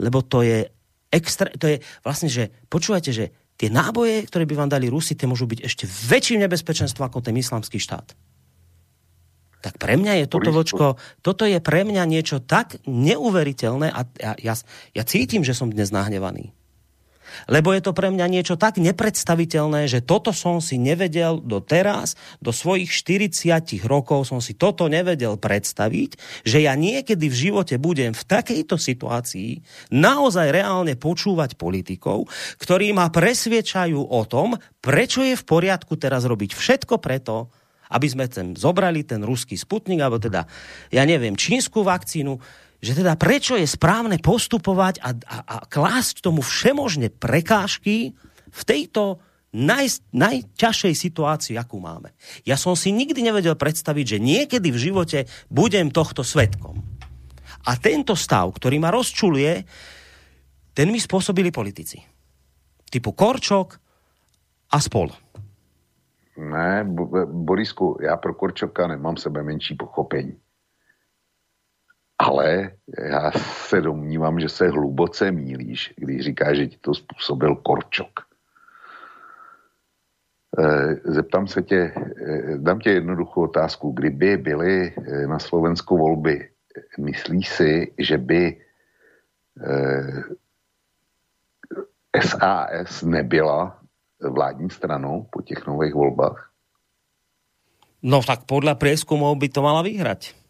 [0.00, 0.72] lebo to je
[1.12, 3.24] extra, to je vlastne, že počúvajte, že
[3.60, 7.36] tie náboje, ktoré by vám dali Rusi, tie môžu byť ešte väčším nebezpečenstvom ako ten
[7.36, 8.16] islamský štát.
[9.62, 14.32] Tak pre mňa je toto, vočko, toto je pre mňa niečo tak neuveriteľné a ja,
[14.42, 14.54] ja,
[14.92, 16.50] ja cítim, že som dnes nahnevaný.
[17.48, 22.14] Lebo je to pre mňa niečo tak nepredstaviteľné, že toto som si nevedel do teraz,
[22.44, 28.12] do svojich 40 rokov som si toto nevedel predstaviť, že ja niekedy v živote budem
[28.12, 29.64] v takejto situácii
[29.94, 32.28] naozaj reálne počúvať politikov,
[32.60, 37.48] ktorí ma presviečajú o tom, prečo je v poriadku teraz robiť všetko preto,
[37.92, 40.48] aby sme ten zobrali ten ruský sputnik, alebo teda,
[40.88, 42.40] ja neviem, čínsku vakcínu,
[42.82, 48.16] že teda prečo je správne postupovať a, a, a klásť tomu všemožne prekážky
[48.50, 49.22] v tejto
[49.54, 52.10] naj, najťažšej situácii, akú máme.
[52.42, 55.18] Ja som si nikdy nevedel predstaviť, že niekedy v živote
[55.52, 56.80] budem tohto svetkom.
[57.62, 59.62] A tento stav, ktorý ma rozčuluje,
[60.74, 62.02] ten mi spôsobili politici.
[62.90, 63.78] Typu Korčok
[64.72, 65.12] a spol.
[66.36, 66.84] Ne,
[67.24, 70.40] Borisku, já pro Korčoka nemám sebe menší pochopení.
[72.18, 72.72] Ale
[73.10, 73.30] já
[73.66, 78.20] se domnívám, že se hluboce mílíš, když říkáš, že ti to způsobil Korčok.
[80.58, 83.90] Eh, zeptám se tě, eh, dám tě jednoduchou otázku.
[83.90, 84.94] Kdyby byly
[85.26, 86.50] na Slovensku volby,
[86.98, 88.60] myslíš si, že by
[92.20, 93.81] SAS nebyla
[94.22, 96.48] vládní stranou po těch nových volbách?
[98.02, 100.42] No tak podľa prieskumov by to mala vyhrať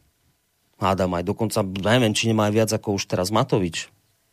[0.83, 1.63] hádam aj dokonca,
[2.11, 3.87] či nemá aj viac ako už teraz Matovič.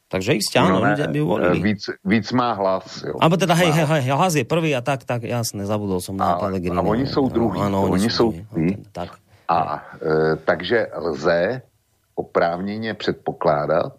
[0.10, 1.61] Takže isté, áno, no, ľudia by volili.
[1.61, 3.14] Víc, víc má hlas, jo.
[3.22, 6.34] Alebo teda, hej, hej, hej, hlas je prvý a tak, tak, jasne, zabudol som na
[6.41, 6.74] Pellegrini.
[6.74, 8.74] A oni jsou druhý, ano, oni, oni jsou druhý.
[8.90, 9.22] Tak.
[9.45, 11.61] A e, takže lze
[12.18, 13.94] oprávněně předpokládat,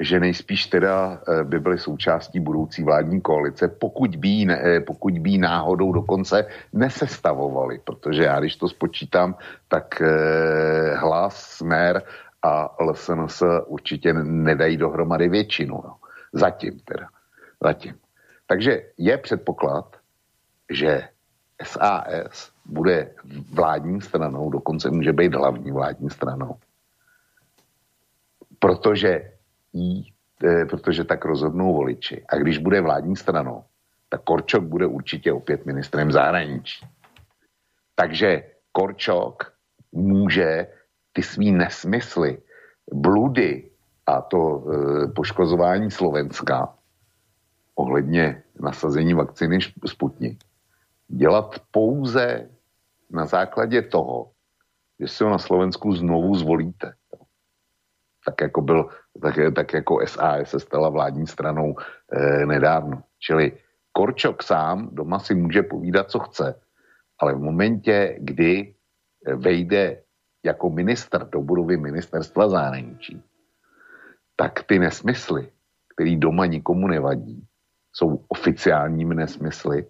[0.00, 5.18] že nejspíš teda eh, by byly součástí budoucí vládní koalice, pokud by, ne, eh, pokud
[5.18, 9.36] by náhodou dokonce nesestavovali, protože já když to spočítám,
[9.68, 12.02] tak eh, hlas, smer
[12.42, 15.74] a LSNS určitě nedají dohromady většinu.
[15.84, 15.96] No.
[16.32, 17.06] Zatím teda.
[17.62, 17.94] Zatím.
[18.46, 19.96] Takže je předpoklad,
[20.70, 21.08] že
[21.62, 23.14] SAS bude
[23.52, 26.56] vládní stranou, dokonce může být hlavní vládní stranou.
[28.58, 29.33] Protože
[29.74, 30.12] jí,
[30.44, 32.24] e, protože tak rozhodnou voliči.
[32.28, 33.64] A když bude vládní stranou,
[34.08, 36.86] tak Korčok bude určitě opět ministrem zahraničí.
[37.94, 38.42] Takže
[38.72, 39.52] Korčok
[39.92, 40.66] může
[41.12, 42.38] ty svý nesmysly,
[42.92, 43.70] bludy
[44.06, 46.74] a to e, poškozování Slovenska
[47.74, 50.44] ohledně nasazení vakcíny Sputnik
[51.08, 52.50] dělat pouze
[53.10, 54.30] na základě toho,
[55.00, 56.94] že si ho na Slovensku znovu zvolíte.
[58.26, 58.88] Tak jako byl
[59.22, 61.74] tak, tak jako SAS se stala vládní stranou
[62.12, 63.02] e, nedávno.
[63.18, 63.52] Čili
[63.92, 66.60] Korčok sám doma si může povídat, co chce,
[67.18, 68.74] ale v momentě, kdy
[69.36, 70.02] vejde
[70.44, 73.22] jako minister do budovy ministerstva zahraničí,
[74.36, 75.50] tak ty nesmysly,
[75.94, 77.46] který doma nikomu nevadí,
[77.92, 79.86] jsou oficiálními nesmysly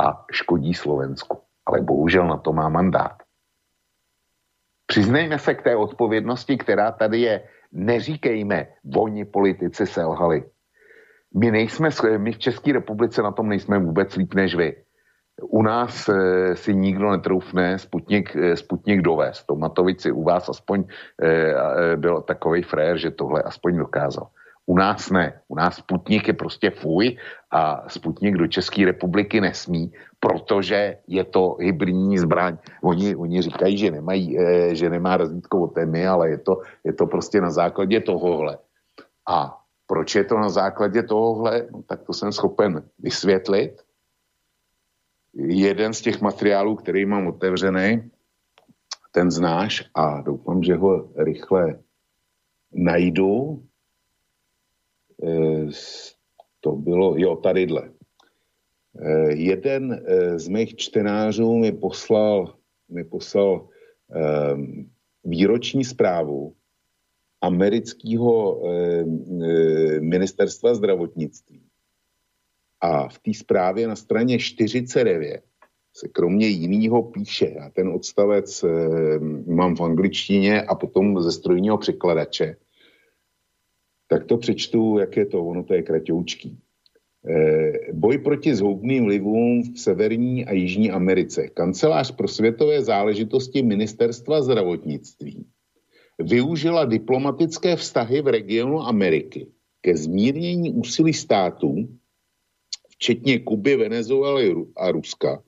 [0.00, 1.40] a škodí Slovensku.
[1.66, 3.22] Ale bohužel na to má mandát.
[4.86, 8.66] Přiznejme se k té odpovědnosti, která tady je neříkejme,
[8.96, 10.44] oni politici selhali.
[11.34, 11.88] My nejsme,
[12.18, 14.76] my v České republice na tom nejsme vůbec líp než vy.
[15.42, 16.12] U nás e,
[16.56, 19.46] si nikdo netroufne Sputnik, e, Sputnik dovést.
[19.46, 20.84] Tomatovič si u vás aspoň
[21.22, 24.26] e, e, byl takový frér, že tohle aspoň dokázal.
[24.70, 25.42] U nás ne.
[25.48, 27.18] U nás Sputnik je prostě fuj
[27.50, 32.58] a Sputnik do České republiky nesmí, protože je to hybridní zbraň.
[32.82, 36.92] Oni, oni říkají, že, nemají, eh, že nemá razítko od témy, ale je to, je
[36.92, 38.58] to prostě na základě tohohle.
[39.26, 41.66] A proč je to na základě tohohle?
[41.72, 43.82] No, tak to jsem schopen vysvětlit.
[45.34, 48.10] Jeden z těch materiálů, který mám otevřený,
[49.10, 51.78] ten znáš a doufám, že ho rychle
[52.70, 53.66] najdu.
[55.22, 55.68] E,
[56.60, 57.90] to bylo, jo, tadyhle.
[58.98, 62.54] Eh, jeden eh, z mých čtenářů mi poslal,
[62.88, 63.68] mi poslal
[65.24, 66.54] výroční zprávu
[67.40, 69.04] amerického eh,
[70.00, 71.62] ministerstva zdravotnictví.
[72.80, 75.42] A v té zprávě na straně 49
[75.96, 78.64] se kromě jiného píše, já ten odstavec
[79.46, 82.56] mám v angličtině a potom ze strojního překladače,
[84.10, 86.58] tak to přečtu, jak je to, ono to je kratoučký.
[87.28, 91.48] E, boj proti zhoubným vlivům v Severní a Jižní Americe.
[91.48, 95.46] Kancelář pro světové záležitosti Ministerstva zdravotnictví
[96.18, 99.46] využila diplomatické vztahy v regionu Ameriky
[99.80, 101.88] ke zmírnění úsilí států,
[102.88, 105.42] včetně Kuby, Venezuely a Ruska,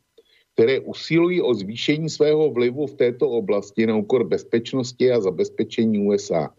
[0.55, 6.55] které usilují o zvýšení svého vlivu v této oblasti na úkor bezpečnosti a zabezpečení USA.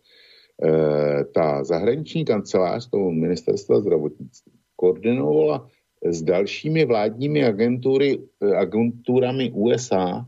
[0.62, 5.68] E, ta zahraniční kancelář toho ministerstva zdravotnictví koordinovala
[6.06, 10.26] s dalšími vládními agentury, e, agenturami USA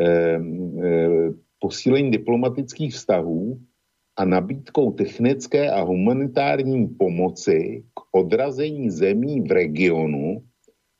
[0.00, 0.40] e,
[1.58, 3.58] posílení diplomatických vztahů
[4.16, 10.42] a nabídkou technické a humanitární pomoci k odrazení zemí v regionu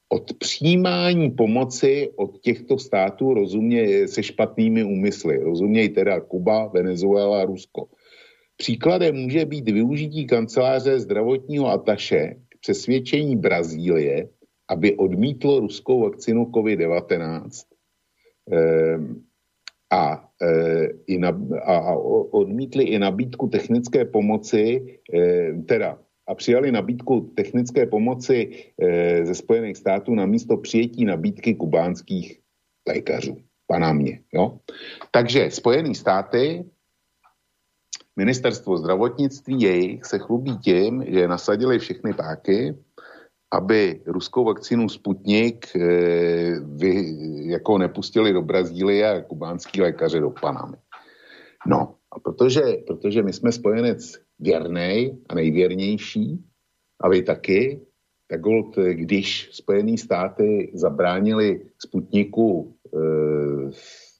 [0.09, 5.39] od přijímání pomoci od těchto států rozumě se špatnými úmysly.
[5.39, 7.89] Rozumějí teda Kuba, Venezuela Rusko.
[8.57, 14.29] Příkladem může být využití kanceláře zdravotního ataše k přesvědčení Brazílie,
[14.69, 17.51] aby odmítlo ruskou vakcinu COVID-19
[18.51, 19.23] ehm,
[19.91, 21.19] a, e,
[21.65, 21.95] a, a
[22.31, 25.99] odmítli i nabídku technické pomoci, e, teda
[26.29, 32.41] a přijali nabídku technické pomoci e, ze Spojených států na místo přijetí nabídky kubánských
[32.89, 33.37] lékařů.
[33.67, 33.99] Pana.
[34.33, 34.59] Jo?
[35.11, 36.65] Takže Spojené státy,
[38.17, 42.75] ministerstvo zdravotnictví jejich se chlubí tím, že nasadili všechny páky,
[43.53, 45.81] aby ruskou vakcínu Sputnik e,
[46.61, 47.17] vy,
[47.51, 50.77] jako nepustili do Brazílie a kubánský lékaře do Panamy.
[51.67, 56.45] No, a protože, protože my jsme spojenec věrný a nejvěrnější,
[57.01, 57.81] a vy taky,
[58.29, 62.99] tak hold, když Spojené státy zabránili Sputniku e,
[63.71, 64.15] v,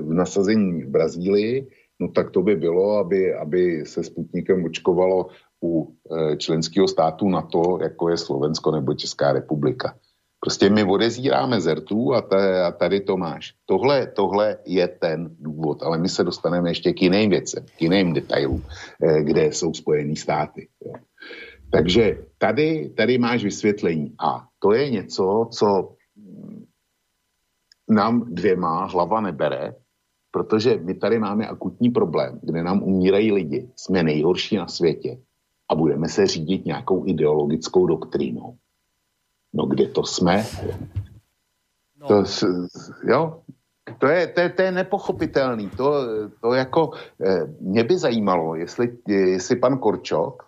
[0.00, 1.66] v nasazení v Brazílii,
[2.00, 5.28] no tak to by bylo, aby, aby se Sputnikem očkovalo
[5.64, 9.94] u e, členského státu NATO, jako je Slovensko nebo Česká republika.
[10.40, 12.18] Prostě my odezíráme zertů a,
[12.66, 13.54] a tady to máš.
[13.66, 18.12] Tohle, tohle je ten důvod, ale my se dostaneme ještě k jiným věcem, k jiným
[18.12, 18.64] detailům,
[19.04, 20.68] eh, kde jsou Spojené státy.
[21.72, 24.14] Takže tady, tady máš vysvětlení.
[24.20, 25.94] A to je něco, co
[27.88, 29.74] nám dvěma hlava nebere,
[30.30, 33.68] protože my tady máme akutní problém, kde nám umírají lidi.
[33.76, 35.18] Jsme nejhorší na světě
[35.68, 38.56] a budeme se řídit nějakou ideologickou doktrínou.
[39.52, 40.46] No kde to jsme?
[42.00, 42.06] No.
[42.08, 42.24] To,
[43.04, 43.42] jo,
[43.98, 45.70] to je, to, je, to je nepochopitelný.
[45.70, 45.94] To,
[46.40, 46.90] to jako,
[47.26, 50.46] eh, mě by zajímalo, jestli, jestli pan Korčok,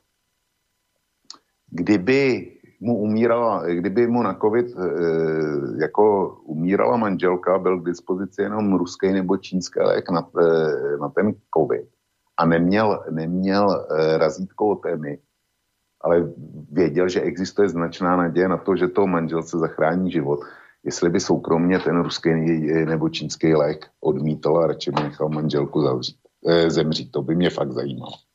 [1.71, 2.52] kdyby
[2.83, 4.83] mu umírala, kdyby mu na covid eh,
[5.83, 11.33] jako umírala manželka, byl k dispozici jenom ruský nebo čínský lék na, eh, na ten
[11.59, 11.87] covid
[12.37, 13.87] a neměl, neměl
[14.17, 15.19] razítko od EMI,
[16.01, 16.33] ale
[16.73, 20.41] věděl, že existuje značná naděje na to, že to manželce zachrání život.
[20.85, 22.31] Jestli by soukromně ten ruský
[22.85, 26.17] nebo čínský lék odmítal a radši by nechal manželku zavřít,
[26.69, 28.32] zemřít, to by mě fakt zajímalo.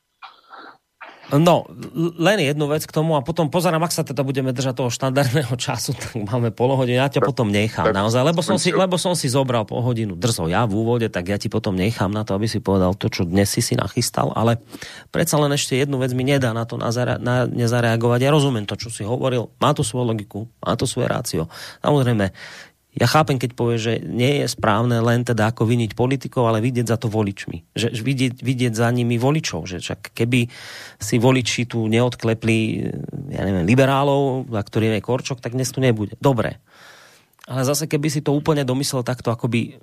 [1.28, 1.68] No,
[2.16, 5.52] len jednu vec k tomu a potom pozerám, ak sa teda budeme držať toho štandardného
[5.60, 8.96] času, tak máme pol ja ťa tak, potom nechám tak, naozaj, lebo som, si, lebo
[8.96, 12.24] som si zobral pol hodinu drzo ja v úvode, tak ja ti potom nechám na
[12.24, 14.56] to, aby si povedal to, čo dnes si si nachystal, ale
[15.12, 16.88] predsa len ešte jednu vec mi nedá na to na,
[17.20, 18.24] na, nezareagovať.
[18.24, 21.44] Ja rozumiem to, čo si hovoril, má to svoju logiku, má to svoje rácio.
[21.84, 22.32] Samozrejme,
[22.98, 26.90] ja chápem, keď povie, že nie je správne len teda ako viniť politikov, ale vidieť
[26.90, 27.70] za to voličmi.
[27.78, 29.70] Že vidieť, vidieť za nimi voličov.
[29.70, 30.50] Že čak keby
[30.98, 32.58] si voliči tu neodklepli,
[33.30, 36.18] ja neviem, liberálov, za ktorým je Korčok, tak dnes tu nebude.
[36.18, 36.58] Dobre.
[37.46, 39.78] Ale zase, keby si to úplne domyslel takto akoby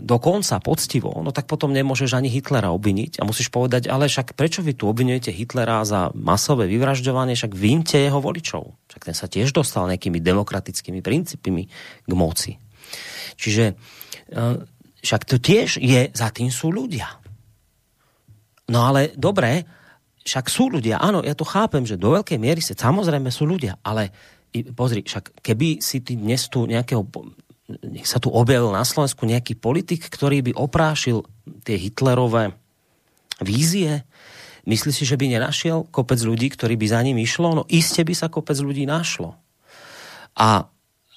[0.00, 4.64] dokonca poctivo, no tak potom nemôžeš ani Hitlera obviniť a musíš povedať, ale však prečo
[4.64, 8.74] vy tu obvinujete Hitlera za masové vyvražďovanie, však vínte jeho voličov.
[8.90, 11.62] Však ten sa tiež dostal nejakými demokratickými princípmi
[12.06, 12.58] k moci.
[13.38, 13.74] Čiže e,
[15.04, 17.06] však to tiež je, za tým sú ľudia.
[18.72, 19.62] No ale dobre,
[20.24, 23.76] však sú ľudia, áno, ja to chápem, že do veľkej miery sa samozrejme sú ľudia,
[23.84, 24.08] ale
[24.72, 27.04] pozri, však keby si ty dnes tu nejakého
[27.68, 31.24] nech sa tu objavil na Slovensku nejaký politik, ktorý by oprášil
[31.64, 32.52] tie Hitlerové
[33.40, 34.04] vízie,
[34.68, 37.56] myslíš si, že by nenašiel kopec ľudí, ktorí by za ním išlo?
[37.56, 39.40] No iste by sa kopec ľudí našlo.
[40.36, 40.68] A,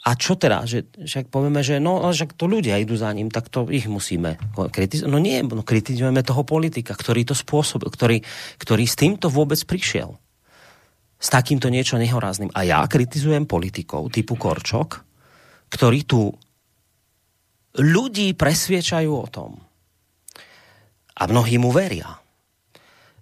[0.07, 0.63] a čo teda?
[0.63, 4.39] Že, však povieme, že no, že to ľudia idú za ním, tak to ich musíme
[4.55, 5.11] kritizovať.
[5.11, 8.23] No nie, no kritizujeme toho politika, ktorý to spôsobil, ktorý,
[8.55, 10.15] ktorý s týmto vôbec prišiel.
[11.17, 12.53] S takýmto niečo nehorázným.
[12.53, 15.06] A ja kritizujem politikov typu Korčok,
[15.73, 16.31] ktorí tu
[17.77, 19.51] ľudí presviečajú o tom.
[21.17, 22.21] A mnohí mu veria.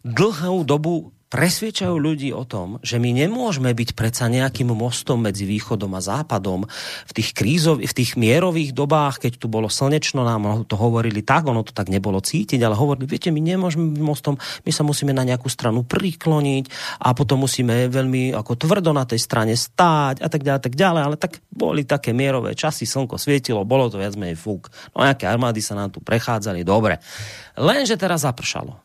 [0.04, 5.92] Dlhú dobu presviečajú ľudí o tom, že my nemôžeme byť predsa nejakým mostom medzi východom
[5.92, 6.64] a západom.
[7.04, 11.44] V tých krízov, v tých mierových dobách, keď tu bolo slnečno, nám to hovorili tak,
[11.44, 15.12] ono to tak nebolo cítiť, ale hovorili, viete, my nemôžeme byť mostom, my sa musíme
[15.12, 16.72] na nejakú stranu prikloniť
[17.04, 21.02] a potom musíme veľmi ako tvrdo na tej strane stáť a tak ďalej, tak ďalej,
[21.04, 24.72] ale tak boli také mierové časy, slnko svietilo, bolo to viac menej fúk.
[24.96, 27.04] No nejaké armády sa nám tu prechádzali, dobre.
[27.60, 28.85] Lenže teraz zapršalo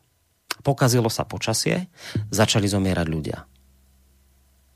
[0.62, 1.88] pokazilo sa počasie,
[2.30, 3.38] začali zomierať ľudia.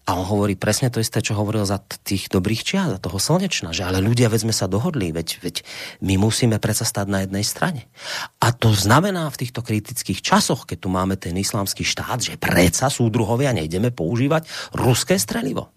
[0.05, 3.73] A on hovorí presne to isté, čo hovoril za tých dobrých čias, za toho slnečna,
[3.73, 5.57] že ale ľudia, veď sme sa dohodli, veď, veď
[6.05, 7.89] my musíme predsa stať na jednej strane.
[8.37, 12.93] A to znamená v týchto kritických časoch, keď tu máme ten islamský štát, že predsa
[12.93, 14.45] súdruhovia nejdeme používať
[14.77, 15.73] ruské strelivo.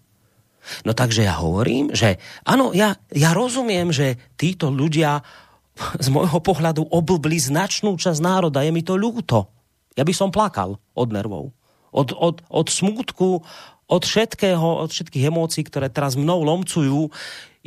[0.84, 5.24] No takže ja hovorím, že áno, ja, ja rozumiem, že títo ľudia
[6.04, 9.57] z môjho pohľadu oblbli značnú časť národa, je mi to ľúto.
[9.98, 11.50] Ja by som plakal od nervov.
[11.90, 13.42] Od, od, od smútku,
[13.90, 17.10] od všetkého, od všetkých emócií, ktoré teraz mnou lomcujú.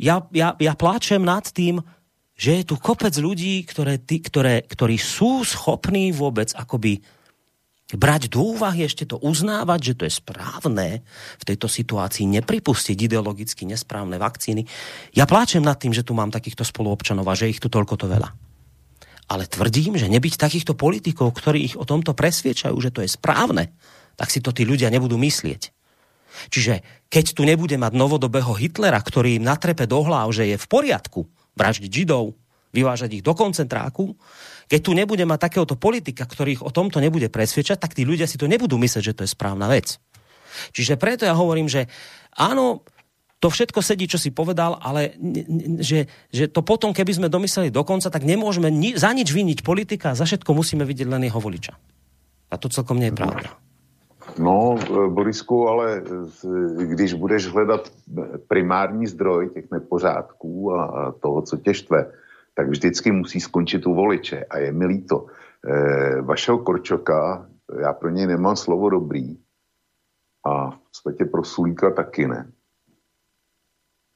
[0.00, 1.84] Ja, ja, ja pláčem nad tým,
[2.32, 7.04] že je tu kopec ľudí, ktoré, tí, ktoré, ktorí sú schopní vôbec akoby
[7.92, 11.04] brať do úvahy, ešte to uznávať, že to je správne
[11.36, 14.64] v tejto situácii, nepripustiť ideologicky nesprávne vakcíny.
[15.12, 18.08] Ja pláčem nad tým, že tu mám takýchto spoluobčanov a že ich tu toľko to
[18.08, 18.32] veľa.
[19.30, 23.72] Ale tvrdím, že nebyť takýchto politikov, ktorí ich o tomto presviečajú, že to je správne,
[24.18, 25.72] tak si to tí ľudia nebudú myslieť.
[26.48, 30.66] Čiže keď tu nebude mať novodobého Hitlera, ktorý im natrepe do hlav, že je v
[30.66, 32.32] poriadku vraždiť Židov,
[32.72, 34.16] vyvážať ich do koncentráku,
[34.64, 38.24] keď tu nebude mať takéhoto politika, ktorý ich o tomto nebude presviečať, tak tí ľudia
[38.24, 40.00] si to nebudú myslieť, že to je správna vec.
[40.72, 41.88] Čiže preto ja hovorím, že
[42.36, 42.84] áno,
[43.42, 45.18] to všetko sedí, čo si povedal, ale
[45.82, 50.14] že, že to potom, keby sme domysleli dokonca, tak nemôžeme ni, za nič viniť politika,
[50.14, 51.74] za všetko musíme vidieť len jeho voliča.
[52.46, 53.50] A to celkom nie je pravda.
[54.38, 54.78] No,
[55.10, 56.06] Borisku, ale
[56.78, 57.90] když budeš hledat
[58.48, 62.00] primární zdroj těch nepořádků a toho, co tě štve,
[62.54, 64.44] tak vždycky musí skončit u voliče.
[64.44, 65.26] A je mi líto.
[65.26, 67.48] E, vašeho Korčoka,
[67.80, 69.36] já pro něj nemám slovo dobrý
[70.46, 72.52] a v podstatě pro Sulíka taky ne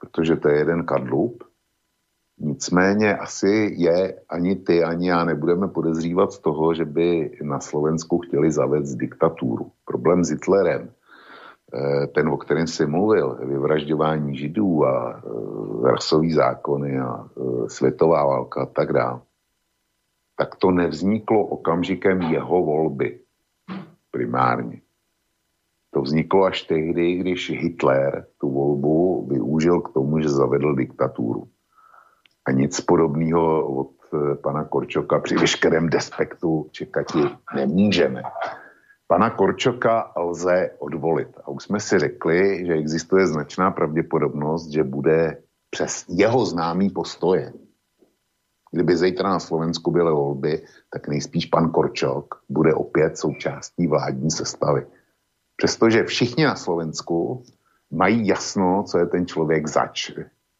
[0.06, 1.44] protože to je jeden kadlub.
[2.38, 8.18] Nicméně asi je ani ty, ani já nebudeme podezřívat z toho, že by na Slovensku
[8.18, 9.70] chtěli zavést diktaturu.
[9.84, 10.90] Problém s Hitlerem,
[11.74, 18.26] eh, ten, o kterém si mluvil, vyvražďování židů a eh, rasový zákony a eh, světová
[18.26, 19.20] válka a tak dále,
[20.38, 23.20] tak to nevzniklo okamžikem jeho volby
[24.10, 24.85] primárně.
[25.96, 31.48] To vzniklo až tehdy, když Hitler tu volbu využil k tomu, že zavedl diktaturu.
[32.46, 37.06] A nic podobného od eh, pana Korčoka při veškerém despektu čekat
[37.54, 38.22] nemůžeme.
[39.06, 41.28] Pana Korčoka lze odvolit.
[41.44, 45.38] A už jsme si řekli, že existuje značná pravděpodobnost, že bude
[45.70, 47.52] přes jeho známý postoje.
[48.72, 50.62] Kdyby zítra na Slovensku byly volby,
[50.92, 54.86] tak nejspíš pan Korčok bude opět součástí vládní sestavy.
[55.56, 57.42] Přestože všichni na Slovensku
[57.90, 60.10] mají jasno, co je ten člověk zač.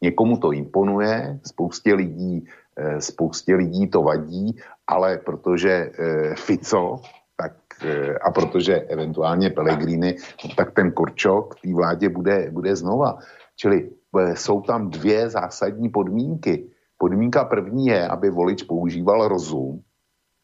[0.03, 2.45] Někomu to imponuje, spoustě lidí,
[2.77, 4.57] eh, spoustě lidí to vadí,
[4.87, 7.01] ale protože eh, Fico
[7.37, 7.53] tak,
[7.85, 10.17] eh, a protože eventuálně Pellegrini,
[10.57, 13.19] tak ten Korčok té vládě bude, bude znova.
[13.57, 13.91] Čili
[14.35, 16.71] jsou tam dvě zásadní podmínky.
[16.99, 19.83] Podmínka první je, aby volič používal rozum,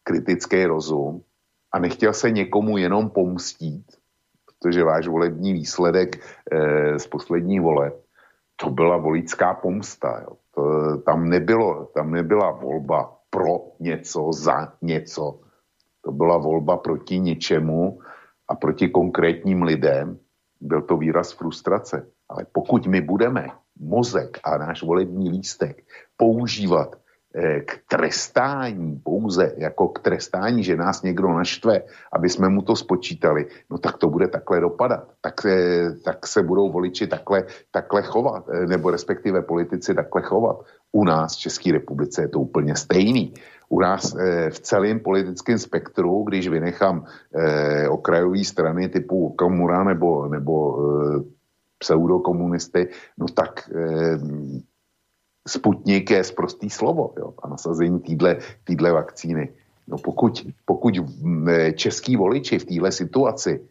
[0.04, 1.22] kritický rozum
[1.72, 3.96] a nechtěl se někomu jenom pomstít,
[4.62, 7.92] protože váš volební výsledek e, z poslední vole,
[8.56, 10.22] to byla voličská pomsta.
[10.22, 10.36] Jo.
[10.54, 10.62] To,
[10.96, 15.40] tam, nebylo, tam nebyla volba pro něco, za něco.
[16.04, 17.98] To byla volba proti něčemu
[18.48, 20.18] a proti konkrétním lidem.
[20.60, 22.06] Byl to výraz frustrace.
[22.28, 23.48] Ale pokud my budeme
[23.80, 25.82] mozek a náš volební lístek
[26.16, 27.11] používat Eh,
[27.64, 31.82] k trestání pouze, jako k trestání, že nás někdo naštve,
[32.12, 35.08] aby jsme mu to spočítali, no tak to bude takhle dopadat.
[35.20, 35.34] Tak,
[36.04, 40.56] tak se budou voliči takhle, takhle chovat, eh, nebo respektive politici takhle chovat.
[40.92, 43.34] U nás v České republice je to úplně stejný.
[43.68, 44.16] U nás
[44.50, 47.04] v celém politickém spektru, když vynechám
[47.88, 50.78] okrajové strany typu Kamura nebo, nebo
[51.78, 52.88] pseudokomunisty,
[53.18, 53.70] no tak
[55.48, 58.00] Sputnik je zprostý slovo jo, a nasazení
[58.64, 59.52] týdle vakcíny.
[59.88, 60.94] No pokud, pokud
[61.74, 63.68] český voliči v téhle situaci,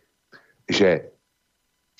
[0.72, 1.10] že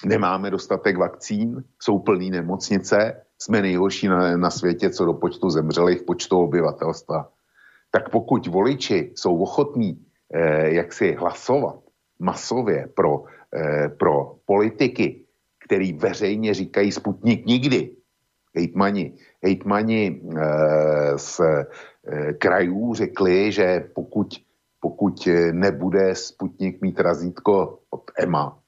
[0.06, 6.02] nemáme dostatek vakcín, jsou plný nemocnice, jsme nejhorší na, na světě, co do počtu zemřelých,
[6.02, 7.30] počtu obyvatelstva,
[7.92, 11.80] tak pokud voliči jsou ochotní eh, jak si hlasovat
[12.20, 13.24] masově pro,
[13.56, 15.26] eh, pro politiky,
[15.66, 17.92] který veřejně říkají Sputnik nikdy,
[18.56, 19.14] hejtmani,
[19.44, 24.28] hejtmani eh, z eh, krajů řekli, že pokud,
[24.80, 28.62] pokud nebude Sputnik mít razítko od EMA,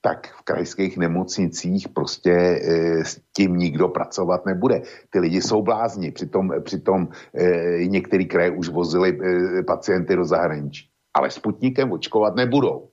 [0.00, 4.82] tak v krajských nemocnicích prostě e, s tím nikdo pracovat nebude.
[5.10, 10.88] Ty lidi jsou blázni, přitom, přitom e, některé kraje už vozili e, pacienty do zahraničí.
[11.14, 12.88] Ale Sputnikem očkovat nebudou.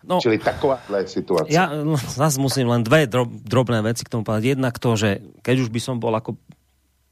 [0.00, 1.52] No, Čili takováhle situace.
[1.52, 1.68] Ja
[2.16, 4.56] zase musím len dve drob, drobné veci k tomu povedať.
[4.56, 6.40] Jednak to, že keď už by som bol ako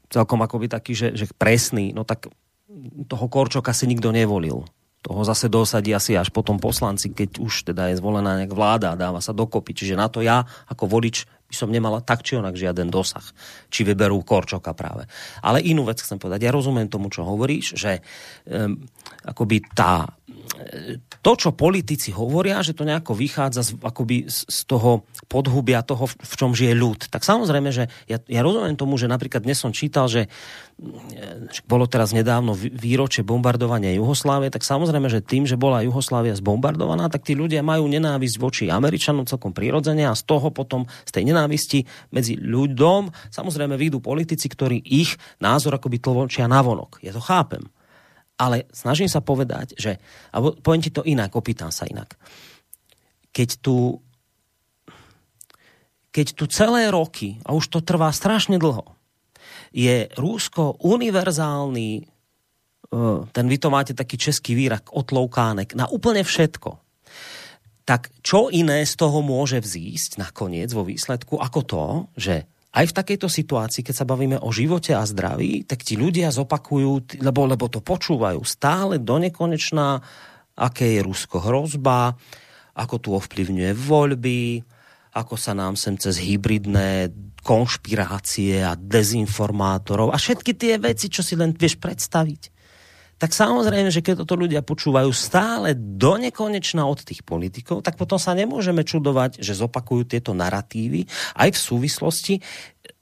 [0.09, 2.25] celkom akoby taký, že, že presný, no tak
[3.05, 4.65] toho Korčoka si nikto nevolil
[4.99, 8.99] toho zase dosadí asi až potom poslanci, keď už teda je zvolená nejak vláda a
[8.99, 9.71] dáva sa dokopy.
[9.71, 13.23] Čiže na to ja ako volič by som nemala tak či onak žiaden dosah,
[13.71, 15.07] či vyberú Korčoka práve.
[15.39, 16.45] Ale inú vec chcem povedať.
[16.45, 18.03] Ja rozumiem tomu, čo hovoríš, že
[18.45, 18.75] um,
[19.23, 20.18] akoby tá
[21.19, 26.33] to, čo politici hovoria, že to nejako vychádza z, akoby z toho podhubia toho, v
[26.35, 26.99] čom žije ľud.
[27.11, 30.31] Tak samozrejme, že ja, ja rozumiem tomu, že napríklad dnes som čítal, že,
[31.49, 37.11] že bolo teraz nedávno výročie bombardovania Juhoslávie, tak samozrejme, že tým, že bola Juhoslávia zbombardovaná,
[37.11, 41.23] tak tí ľudia majú nenávisť voči Američanom celkom prirodzene a z toho potom, z tej
[41.27, 41.83] nenávisti
[42.15, 47.03] medzi ľuďom, samozrejme vyjdú politici, ktorí ich názor akoby tlvočia navonok.
[47.03, 47.67] Ja to chápem
[48.39, 49.99] ale snažím sa povedať, že,
[50.31, 52.15] alebo poviem ti to inak, opýtam sa inak.
[53.35, 53.99] Keď tu,
[56.15, 58.95] keď tu celé roky, a už to trvá strašne dlho,
[59.75, 62.03] je Rúsko univerzálny, e,
[63.29, 66.79] ten vy to máte taký český výrak, otloukánek, na úplne všetko.
[67.83, 71.83] Tak čo iné z toho môže vzísť nakoniec vo výsledku, ako to,
[72.15, 72.35] že
[72.69, 77.21] aj v takejto situácii, keď sa bavíme o živote a zdraví, tak ti ľudia zopakujú,
[77.25, 79.97] lebo, lebo to počúvajú stále do nekonečná,
[80.53, 82.13] aké je Rusko hrozba,
[82.77, 84.61] ako tu ovplyvňuje voľby,
[85.17, 87.09] ako sa nám sem cez hybridné
[87.41, 92.58] konšpirácie a dezinformátorov a všetky tie veci, čo si len vieš predstaviť
[93.19, 98.15] tak samozrejme, že keď toto ľudia počúvajú stále do nekonečna od tých politikov, tak potom
[98.15, 101.03] sa nemôžeme čudovať, že zopakujú tieto narratívy
[101.35, 102.35] aj v súvislosti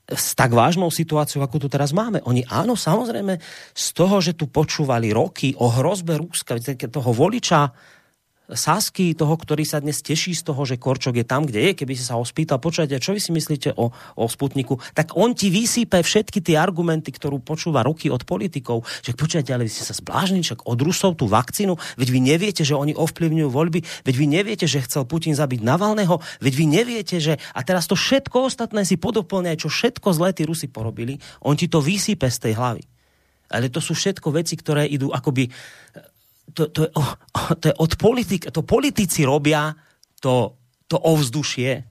[0.08, 2.24] s tak vážnou situáciou, ako tu teraz máme.
[2.24, 3.38] Oni áno, samozrejme,
[3.76, 6.56] z toho, že tu počúvali roky o hrozbe Rúska,
[6.88, 7.76] toho voliča
[8.48, 12.00] Sasky, toho, ktorý sa dnes teší z toho, že Korčok je tam, kde je, keby
[12.00, 15.52] si sa ho spýtal, počujete, čo vy si myslíte o, o Sputniku, tak on ti
[15.52, 19.92] vysýpe všetky tie argumenty, ktorú počúva roky od politikov, že počujete, ale vy ste sa
[19.92, 24.26] zblážni, však od Rusov tú vakcínu, veď vy neviete, že oni ovplyvňujú voľby, veď vy
[24.32, 28.88] neviete, že chcel Putin zabiť Navalného, veď vy neviete, že a teraz to všetko ostatné
[28.88, 32.84] si podoplňa, čo všetko zlé tí Rusi porobili, on ti to vysýpe z tej hlavy.
[33.52, 35.52] Ale to sú všetko veci, ktoré idú akoby
[36.58, 36.92] to, to, je,
[37.62, 39.78] to je od politik, to politici robia
[40.18, 40.58] to,
[40.90, 41.86] to ovzdušie,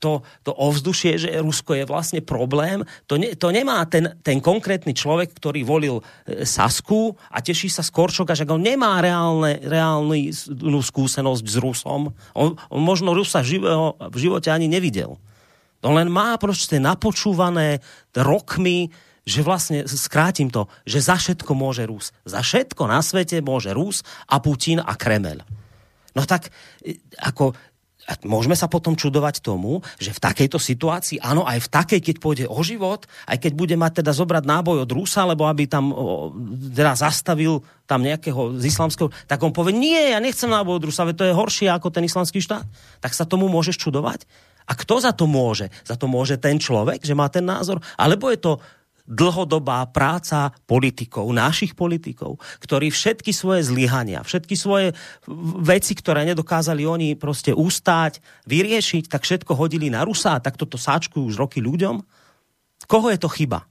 [0.00, 4.96] to, to ovzdušie, že Rusko je vlastne problém, to, ne, to nemá ten, ten konkrétny
[4.96, 10.80] človek, ktorý volil e, Sasku a teší sa z Korčoka, že on nemá reálne, reálnu
[10.80, 12.16] skúsenosť s Rusom.
[12.32, 15.20] On, on možno Rusa živého, v živote ani nevidel.
[15.84, 17.84] On len má proste napočúvané
[18.16, 18.88] rokmi
[19.24, 22.12] že vlastne, skrátim to, že za všetko môže Rus.
[22.24, 25.44] Za všetko na svete môže Rus a Putin a Kremel.
[26.16, 26.50] No tak,
[26.82, 27.54] e, ako,
[28.26, 32.46] môžeme sa potom čudovať tomu, že v takejto situácii, áno, aj v takej, keď pôjde
[32.50, 36.34] o život, aj keď bude mať teda zobrať náboj od Rusa, lebo aby tam o,
[36.74, 41.06] teda zastavil tam nejakého z islamského, tak on povie, nie, ja nechcem náboj od Rusa,
[41.14, 42.66] to je horšie ako ten islamský štát.
[42.98, 44.26] Tak sa tomu môžeš čudovať?
[44.70, 45.66] A kto za to môže?
[45.82, 47.82] Za to môže ten človek, že má ten názor?
[47.98, 48.52] Alebo je to
[49.10, 54.94] dlhodobá práca politikov, našich politikov, ktorí všetky svoje zlyhania, všetky svoje
[55.60, 60.78] veci, ktoré nedokázali oni proste ustáť, vyriešiť, tak všetko hodili na Rusa a tak toto
[60.78, 61.98] sáčkujú už roky ľuďom.
[62.86, 63.66] Koho je to chyba?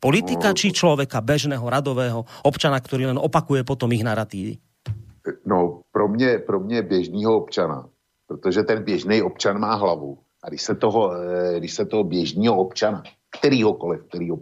[0.00, 4.56] Politika či človeka, bežného, radového občana, ktorý len opakuje potom ich narratívy?
[5.44, 7.84] No, pro mě, pro mě běžného občana,
[8.26, 10.18] protože ten běžný občan má hlavu.
[10.42, 13.02] A když se toho, eh, když se toho běžného občana
[13.38, 14.38] kterýhokoliv, kterýho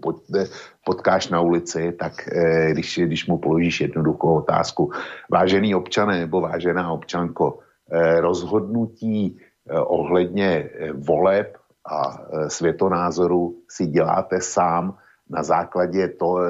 [0.84, 4.92] potkáš na ulici, tak eh, když, když mu položíš jednoduchou otázku,
[5.30, 7.58] vážený občané nebo vážená občanko,
[7.92, 9.38] eh, rozhodnutí
[9.68, 14.96] ohledně voleb a světonázoru si děláte sám
[15.28, 16.40] na základě to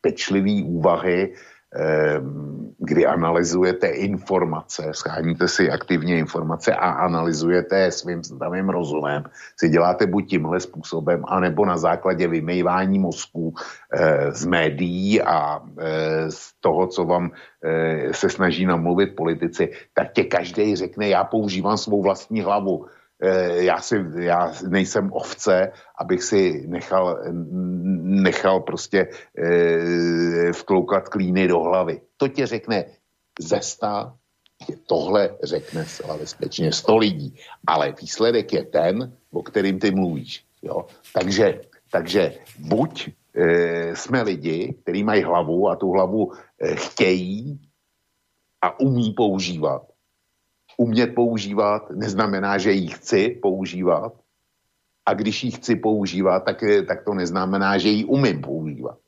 [0.00, 1.34] pečlivé úvahy
[2.78, 9.24] kdy analyzujete informace, scháníte si aktivně informace a analyzujete je svým zdravým rozumem,
[9.56, 13.54] si děláte buď tímhle způsobem, anebo na základě vymejvání mozku
[13.92, 17.30] e, z médií a e, z toho, co vám
[17.62, 22.86] e, se snaží namluvit politici, tak tě každý řekne, já používám svou vlastní hlavu.
[22.86, 22.97] Eh,
[23.54, 27.18] já, si, já nejsem ovce, abych si nechal,
[28.02, 29.08] nechal prostě
[29.38, 32.00] e, vkloukat klíny do hlavy.
[32.16, 32.84] To tě řekne
[33.40, 34.14] ze sta,
[34.86, 37.34] tohle řekne zcela bezpečně 100 lidí,
[37.66, 40.44] ale výsledek je ten, o kterým ty mluvíš.
[40.62, 40.86] Jo?
[41.12, 47.60] Takže, takže buď e, jsme lidi, kteří mají hlavu a tu hlavu e, chtějí
[48.62, 49.82] a umí používat,
[50.78, 54.12] umět používat neznamená, že ji chci používat.
[55.06, 58.98] A když ji chci používat, tak, tak to neznamená, že ji umím používat.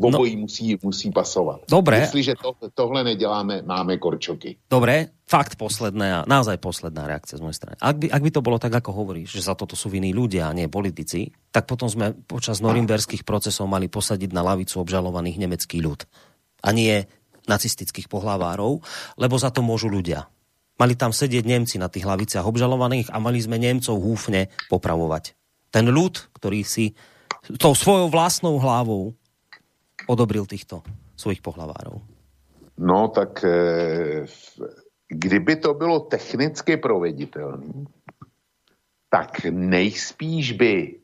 [0.00, 1.60] Obojí no, musí, musí pasovat.
[1.70, 1.98] Dobre.
[1.98, 4.56] Jestliže to, tohle neděláme, máme korčoky.
[4.70, 7.76] Dobre, fakt posledná, naozaj posledná reakcia z mojej strany.
[7.82, 10.46] Ak by, ak by to bolo tak, ako hovoríš, že za toto sú vinní ľudia
[10.46, 15.82] a nie politici, tak potom sme počas norimberských procesov mali posadiť na lavicu obžalovaných nemecký
[15.82, 16.06] ľud.
[16.62, 17.02] A nie
[17.50, 18.78] nacistických pohlavárov,
[19.18, 20.30] lebo za to môžu ľudia.
[20.80, 25.36] Mali tam sedieť Nemci na tých hlaviciach obžalovaných a mali sme Nemcov húfne popravovať.
[25.68, 26.96] Ten ľud, ktorý si
[27.60, 29.12] tou svojou vlastnou hlavou
[30.08, 30.80] odobril týchto
[31.20, 32.00] svojich pohlavárov.
[32.80, 34.24] No tak e,
[35.12, 37.84] kdyby to bylo technicky proveditelné,
[39.12, 40.96] tak nejspíš by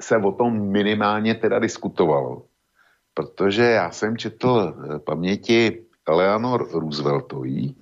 [0.00, 2.46] se o tom minimálně teda diskutovalo.
[3.14, 7.74] Protože já jsem četl e, paměti Eleanor Rooseveltový,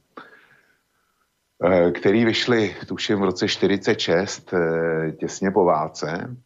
[1.94, 6.36] který vyšly, tuším, v roce 46, eh, těsně po válce.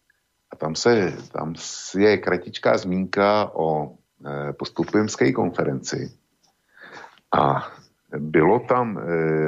[0.52, 1.54] A tam, se, tam
[1.98, 3.92] je kratičká zmínka o
[4.26, 6.12] eh, postupimské konferenci.
[7.36, 7.68] A
[8.18, 9.00] bylo tam,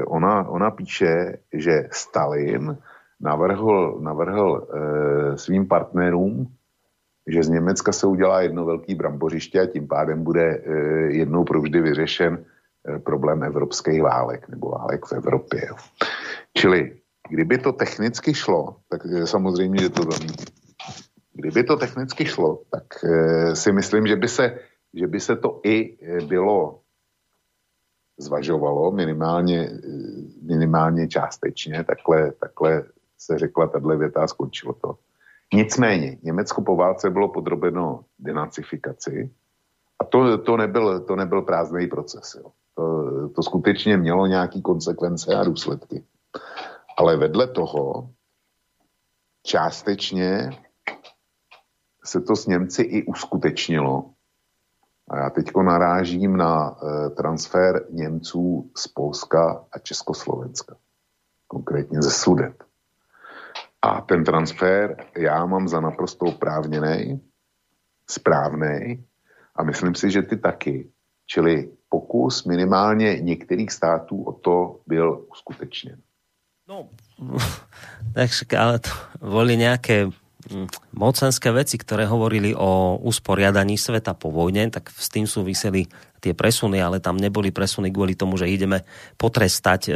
[0.06, 2.78] ona, ona píše, že Stalin
[3.20, 4.68] navrhl, navrhl
[5.34, 6.48] svým partnerům,
[7.26, 10.62] že z Německa se udělá jedno velký brambořiště a tím pádem bude
[11.08, 12.53] jednou provždy vyřešen Eh,
[13.04, 15.68] problém evropských válek nebo válek v Evropě.
[16.54, 16.96] Čili
[17.28, 20.44] kdyby to technicky šlo, tak samozřejmě, že to zamítí.
[21.32, 24.58] Kdyby to technicky šlo, tak e, si myslím, že by, se,
[24.94, 26.80] že by se to i eh, bylo
[28.18, 29.70] zvažovalo minimálně,
[30.42, 32.84] minimálně částečně, takhle, takhle
[33.18, 34.98] se řekla tahle věta a skončilo to.
[35.54, 39.30] Nicméně, Německo po válce bylo podrobeno denacifikaci
[39.98, 42.38] a to, to, nebyl, to nebyl prázdný proces.
[42.38, 42.52] Jo.
[42.74, 46.04] To, to skutečně mělo nějaké konsekvence a důsledky.
[46.98, 48.10] Ale vedle toho
[49.42, 50.50] částečně
[52.04, 54.10] se to s Němci i uskutečnilo.
[55.08, 60.76] A já teď narážím na e, transfer Němců z Polska a Československa.
[61.46, 62.64] Konkrétně ze Sudet.
[63.82, 67.20] A ten transfer já mám za naprosto oprávněný,
[68.10, 69.04] správný
[69.56, 70.90] a myslím si, že ty taky.
[71.26, 75.98] Čili pokus minimálně některých států o to byl uskutečněn.
[76.68, 76.88] No,
[78.14, 78.90] takže ale to
[79.20, 80.08] boli nejaké
[80.48, 85.86] hm, mocenské veci, ktoré hovorili o usporiadaní sveta po vojne, tak s tým súviseli
[86.24, 88.80] tie presuny, ale tam neboli presuny kvôli tomu, že ideme
[89.20, 89.80] potrestať.
[89.86, 89.90] E,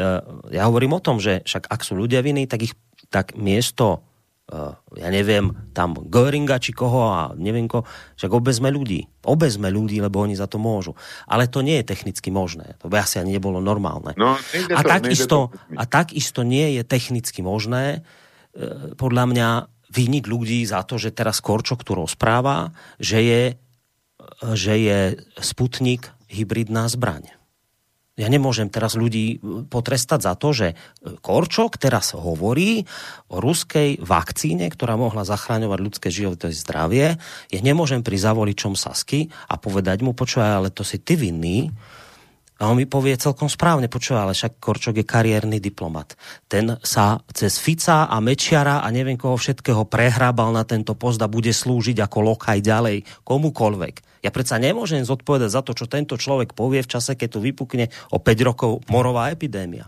[0.52, 2.76] ja hovorím o tom, že však ak sú ľudia viny, tak ich
[3.08, 4.04] tak miesto
[4.96, 7.84] ja neviem, tam Göringa či koho a neviem ko,
[8.16, 9.04] však obezme ľudí.
[9.28, 10.96] Obezme ľudí, lebo oni za to môžu.
[11.28, 12.80] Ale to nie je technicky možné.
[12.80, 14.16] To by asi ani nebolo normálne.
[14.16, 15.38] No, a, to, takisto,
[15.76, 19.48] a takisto nie je technicky možné uh, podľa mňa
[19.92, 23.42] vyniť ľudí za to, že teraz Korčok tu rozpráva, že je,
[24.56, 24.98] že je
[25.40, 27.37] Sputnik hybridná zbraň.
[28.18, 30.76] Ja nemôžem teraz ľudí e, potrestať za to, že e,
[31.22, 32.82] Korčok teraz hovorí
[33.30, 37.06] o ruskej vakcíne, ktorá mohla zachráňovať ľudské životy a zdravie.
[37.54, 41.70] Ja nemôžem pri zavoličom Sasky a povedať mu, počúvaj, ale to si ty vinný,
[42.58, 46.18] a on mi povie celkom správne, počúva, ale však Korčok je kariérny diplomat.
[46.50, 51.30] Ten sa cez Fica a Mečiara a neviem koho všetkého prehrábal na tento post a
[51.30, 54.02] bude slúžiť ako lokaj ďalej komukolvek.
[54.26, 57.94] Ja predsa nemôžem zodpovedať za to, čo tento človek povie v čase, keď tu vypukne
[58.10, 59.86] o 5 rokov morová epidémia.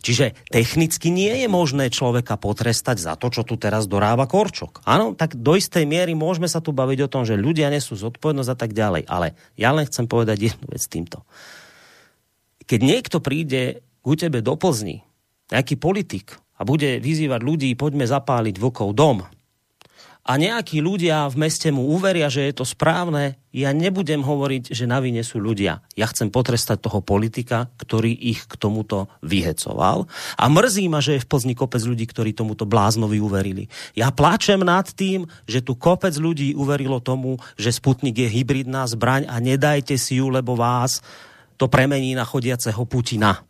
[0.00, 4.82] Čiže technicky nie je možné človeka potrestať za to, čo tu teraz doráva Korčok.
[4.82, 8.50] Áno, tak do istej miery môžeme sa tu baviť o tom, že ľudia nesú zodpovednosť
[8.50, 9.06] a tak ďalej.
[9.06, 11.22] Ale ja len chcem povedať jednu vec týmto
[12.66, 15.02] keď niekto príde ku tebe do Plzni
[15.50, 19.22] nejaký politik a bude vyzývať ľudí, poďme zapáliť vlkov dom,
[20.26, 24.90] a nejakí ľudia v meste mu uveria, že je to správne, ja nebudem hovoriť, že
[24.90, 25.86] na vine sú ľudia.
[25.94, 30.10] Ja chcem potrestať toho politika, ktorý ich k tomuto vyhecoval.
[30.34, 33.70] A mrzí ma, že je v Plzni kopec ľudí, ktorí tomuto bláznovi uverili.
[33.94, 39.30] Ja pláčem nad tým, že tu kopec ľudí uverilo tomu, že Sputnik je hybridná zbraň
[39.30, 41.06] a nedajte si ju, lebo vás
[41.56, 43.42] to premení na chodiaceho Putina.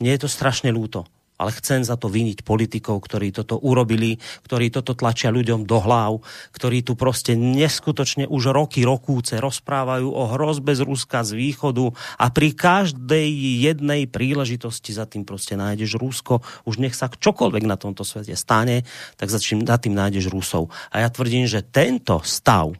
[0.00, 1.04] Mne je to strašne ľúto
[1.40, 6.20] ale chcem za to viniť politikov, ktorí toto urobili, ktorí toto tlačia ľuďom do hlav,
[6.52, 12.28] ktorí tu proste neskutočne už roky, rokúce rozprávajú o hrozbe z Ruska, z východu a
[12.28, 13.32] pri každej
[13.64, 16.44] jednej príležitosti za tým proste nájdeš Rusko.
[16.68, 18.84] Už nech sa čokoľvek na tomto svete stane,
[19.16, 20.68] tak za za tým nájdeš Rusov.
[20.92, 22.76] A ja tvrdím, že tento stav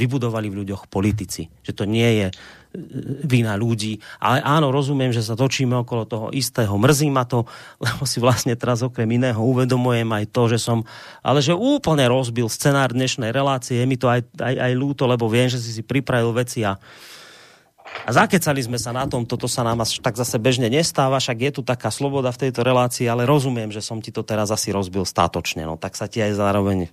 [0.00, 1.52] vybudovali v ľuďoch politici.
[1.60, 2.26] Že to nie je
[3.26, 3.98] vina ľudí.
[4.22, 6.70] Ale áno, rozumiem, že sa točíme okolo toho istého.
[6.78, 7.44] Mrzí ma to,
[7.84, 10.86] lebo si vlastne teraz okrem iného uvedomujem aj to, že som,
[11.20, 13.76] ale že úplne rozbil scenár dnešnej relácie.
[13.82, 16.80] Je mi to aj, aj, aj ľúto, lebo viem, že si si pripravil veci a
[18.06, 21.50] a zakecali sme sa na tom, toto sa nám tak zase bežne nestáva, však je
[21.58, 25.02] tu taká sloboda v tejto relácii, ale rozumiem, že som ti to teraz asi rozbil
[25.02, 26.86] státočne, no tak sa ti aj zároveň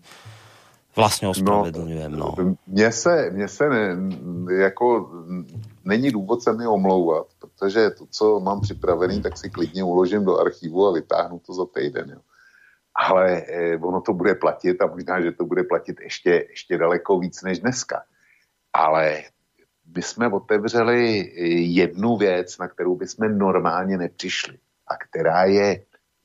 [0.98, 2.12] vlastně ospravedlňujem.
[2.12, 2.56] No, no.
[2.68, 3.98] Mně se, mně se ne,
[4.60, 5.12] jako
[5.86, 10.40] není důvod se mi omlouvat, protože to, co mám připravený, tak si klidně uložím do
[10.40, 12.10] archivu a vytáhnu to za týden.
[12.10, 12.20] Jo.
[12.96, 17.20] Ale eh, ono to bude platit a možná, že to bude platit ještě, ještě daleko
[17.20, 18.04] víc než dneska.
[18.74, 19.24] Ale
[19.96, 21.32] my jsme otevřeli
[21.74, 24.58] jednu věc, na kterou bychom normálně nepřišli
[24.88, 25.84] a která je,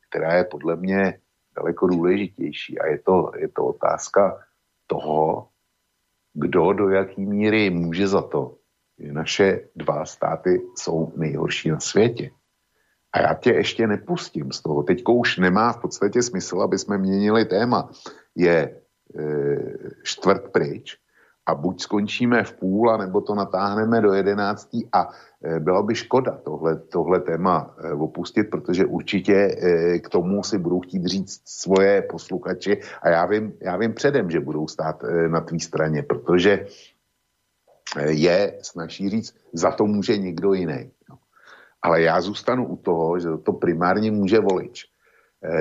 [0.08, 1.18] která je podle mě
[1.56, 4.38] daleko důležitější a je to, je to otázka
[4.92, 5.48] toho,
[6.34, 8.56] kdo do jaký míry může za to,
[8.98, 12.30] že naše dva státy jsou nejhorší na světě.
[13.12, 14.82] A já tě ještě nepustím z toho.
[14.82, 17.90] Teďko už nemá v podstatě smysl, aby jsme měnili téma.
[18.36, 18.76] Je e,
[20.04, 20.96] čtvrt pryč
[21.46, 25.08] a buď skončíme v půl, nebo to natáhneme do jedenáctí a
[25.44, 30.58] e, byla by škoda tohle, tohle téma e, opustit, protože určitě e, k tomu si
[30.58, 35.40] budou chtít říct svoje posluchači a já vím, já vím předem, že budou stát na
[35.40, 36.66] tvý straně, protože
[38.06, 40.90] je snaží říct, za to může někdo jiný.
[41.82, 44.84] Ale já zůstanu u toho, že to primárně může volič.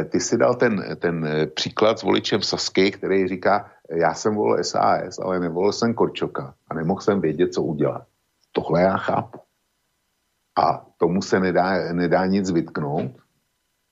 [0.10, 5.20] Ty si dal ten, ten příklad s voličem Sasky, který říká, já jsem volil SAS,
[5.20, 8.08] ale nevolil jsem Korčoka a nemohl jsem vědět, co udělat.
[8.52, 9.40] Tohle já chápu.
[10.58, 13.12] A tomu se nedá, nedá nic vytknout,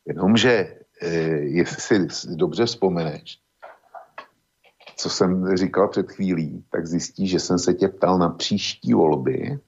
[0.05, 3.39] jenomže e, jestli si dobře vzpomeneš,
[4.95, 9.59] co jsem říkal před chvílí, tak zjistí, že jsem se tě ptal na příští volby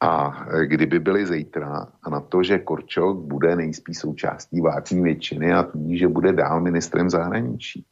[0.00, 5.52] a e, kdyby byly zítra a na to, že Korčok bude nejspíš součástí vládní většiny
[5.52, 7.86] a tudíž, že bude dál ministrem zahraničí.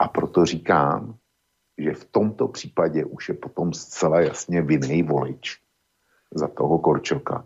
[0.00, 1.14] A proto říkám,
[1.78, 5.60] že v tomto případě už je potom zcela jasně vinný volič
[6.34, 7.44] za toho Korčoka.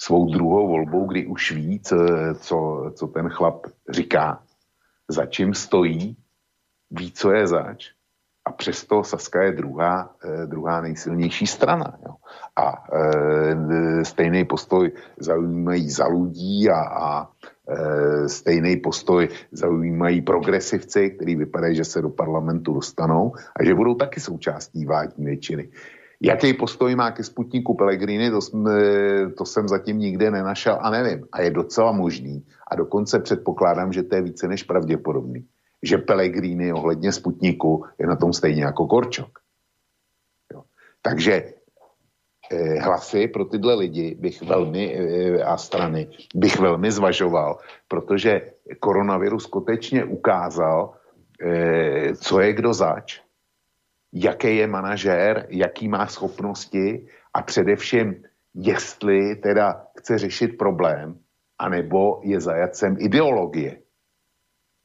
[0.00, 1.96] Svou druhou volbou, kdy už ví, co,
[2.94, 4.42] co ten chlap říká,
[5.08, 6.16] za čím stojí,
[6.90, 7.92] ví, co je zač,
[8.48, 11.98] a přesto Saska je druhá, eh, druhá nejsilnější strana.
[12.06, 12.14] Jo.
[12.56, 17.30] A e, stejný postoj zaujímají za lidí a, a
[17.68, 23.94] e, stejný postoj zaujímají progresivci, kteří vypadají, že se do parlamentu dostanou a že budou
[23.94, 25.68] taky součástí vládní většiny.
[26.20, 28.70] Jaký postoj má ke Sputniku Pellegrini, to, jsme,
[29.38, 31.26] to jsem zatím nikde nenašel a nevím.
[31.32, 32.44] A je docela možný.
[32.70, 35.44] A dokonce předpokládám, že to je více než pravděpodobný.
[35.82, 39.38] Že Pellegrini ohledně Sputniku je na tom stejně jako Korčok.
[40.52, 40.62] Jo.
[41.02, 41.58] Takže
[42.52, 48.40] Eh, hlasy pro tyhle lidi bych velmi eh, a strany bych velmi zvažoval, protože
[48.80, 50.94] koronavirus skutečně ukázal,
[51.42, 53.20] eh, co je kdo zač,
[54.12, 58.24] jaký je manažér, jaký má schopnosti a především,
[58.54, 61.18] jestli teda chce řešit problém,
[61.58, 63.76] anebo je zajacem ideologie.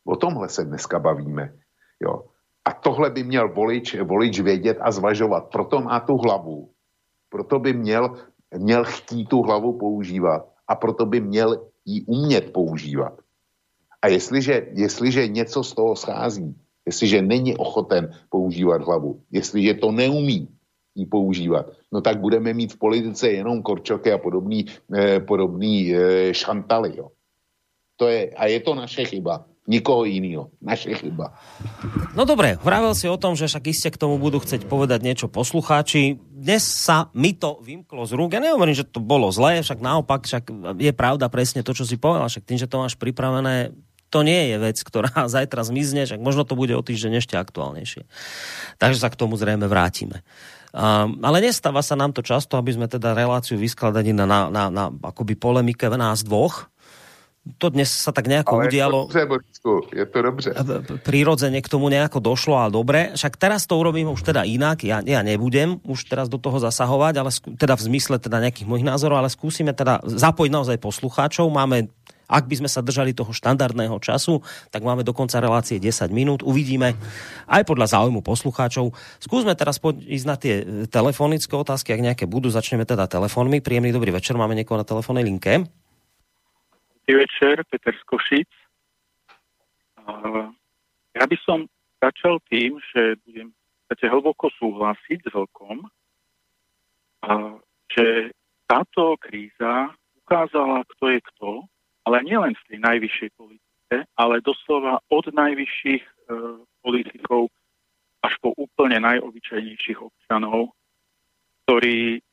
[0.06, 1.54] O tomhle se dneska bavíme.
[2.00, 2.24] Jo.
[2.66, 5.52] A tohle by měl volič, volič vědět a zvažovat.
[5.52, 6.70] Proto má tu hlavu,
[7.30, 8.16] proto by měl,
[8.58, 13.20] měl chtít tu hlavu používat a proto by měl ji umět používat.
[14.02, 16.56] A jestliže, jestliže něco z toho schází,
[16.86, 20.48] jestliže není ochoten používat hlavu, jestliže to neumí
[20.96, 24.66] ji používat, no tak budeme mít v politice jenom korčoky a podobný,
[24.96, 26.94] eh, podobný eh, šantaly.
[26.98, 27.10] Jo.
[27.96, 30.52] To je, a je to naše chyba nikoho iného.
[30.60, 31.32] Naše chyba.
[32.20, 35.32] No dobre, vravel si o tom, že však iste k tomu budú chcieť povedať niečo
[35.32, 36.20] poslucháči.
[36.20, 38.36] dnes sa mi to vymklo z rúk.
[38.36, 41.96] Ja nehovorím, že to bolo zlé, však naopak, však je pravda presne to, čo si
[41.96, 43.72] povedal, však tým, že to máš pripravené,
[44.12, 45.10] to nie je vec, ktorá
[45.40, 48.04] zajtra zmizne, však možno to bude o týždeň ešte aktuálnejšie.
[48.84, 50.28] Takže sa k tomu zrejme vrátime.
[50.74, 54.64] Um, ale nestáva sa nám to často, aby sme teda reláciu vyskladali na, na, na,
[54.74, 56.73] na akoby polemike v nás dvoch.
[57.44, 58.98] To dnes sa tak nejako ale udialo.
[58.98, 60.50] Je to dobře, Borisku, je to dobře.
[61.04, 63.12] Prirodzene k tomu nejako došlo a dobre.
[63.20, 64.80] Však teraz to urobím už teda inak.
[64.88, 68.64] Ja, ja nebudem už teraz do toho zasahovať, ale skú, teda v zmysle teda nejakých
[68.64, 71.52] mojich názorov, ale skúsime teda zapojiť naozaj poslucháčov.
[71.52, 71.92] Máme
[72.24, 74.40] ak by sme sa držali toho štandardného času,
[74.72, 76.40] tak máme do konca relácie 10 minút.
[76.42, 76.96] Uvidíme
[77.46, 78.96] aj podľa záujmu poslucháčov.
[79.20, 82.48] Skúsme teraz ísť na tie e, telefonické otázky, ak nejaké budú.
[82.48, 83.60] Začneme teda telefónmi.
[83.60, 84.40] Príjemný dobrý večer.
[84.40, 85.68] Máme niekoho na telefónnej linke.
[87.04, 88.48] Dobrý večer, Peter Skošic.
[91.20, 91.68] Ja by som
[92.00, 93.52] začal tým, že budem
[93.92, 95.84] hlboko súhlasiť s Vlkom,
[97.92, 98.32] že
[98.64, 101.50] táto kríza ukázala, kto je kto
[102.08, 106.14] ale nielen v tej najvyššej politike, ale doslova od najvyšších e,
[106.80, 107.52] politikov
[108.24, 110.72] až po úplne najobyčajnejších občanov,
[111.68, 112.24] ktorí,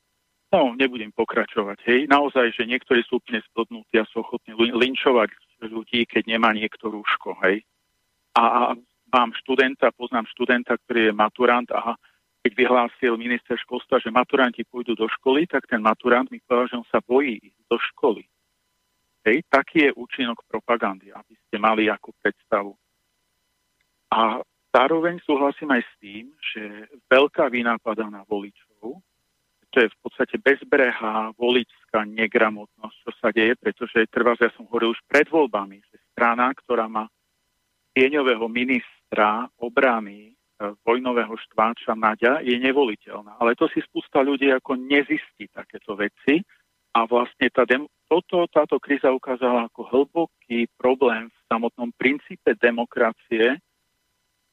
[0.51, 5.31] no nebudem pokračovať, hej, naozaj, že niektorí sú úplne splodnutí a sú ochotní linčovať
[5.63, 7.63] ľudí, keď nemá niekto rúško, hej.
[8.35, 8.75] A
[9.11, 11.95] mám študenta, poznám študenta, ktorý je maturant a
[12.41, 16.77] keď vyhlásil minister školstva, že maturanti pôjdu do školy, tak ten maturant mi povedal, že
[16.81, 18.25] on sa bojí ísť do školy.
[19.21, 22.73] Hej, taký je účinok propagandy, aby ste mali ako predstavu.
[24.09, 24.41] A
[24.73, 28.70] zároveň súhlasím aj s tým, že veľká vina padá na voličov.
[29.71, 34.91] To je v podstate bezbrehá voličská negramotnosť, čo sa deje, pretože trvá, ja som hovoril
[34.91, 37.07] už pred voľbami, že strana, ktorá má
[37.95, 40.31] tieňového ministra obrany e,
[40.83, 43.39] vojnového štváča Naďa je nevoliteľná.
[43.39, 46.43] Ale to si spústa ľudí ako nezistí takéto veci
[46.91, 53.55] a vlastne tá dem- toto, táto kríza ukázala ako hlboký problém v samotnom princípe demokracie,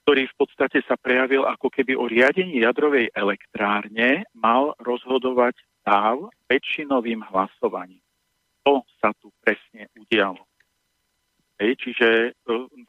[0.09, 5.53] ktorý v podstate sa prejavil ako keby o riadení jadrovej elektrárne mal rozhodovať
[5.85, 8.01] stav väčšinovým hlasovaním.
[8.65, 10.41] To sa tu presne udialo.
[11.61, 12.31] Hej, čiže e,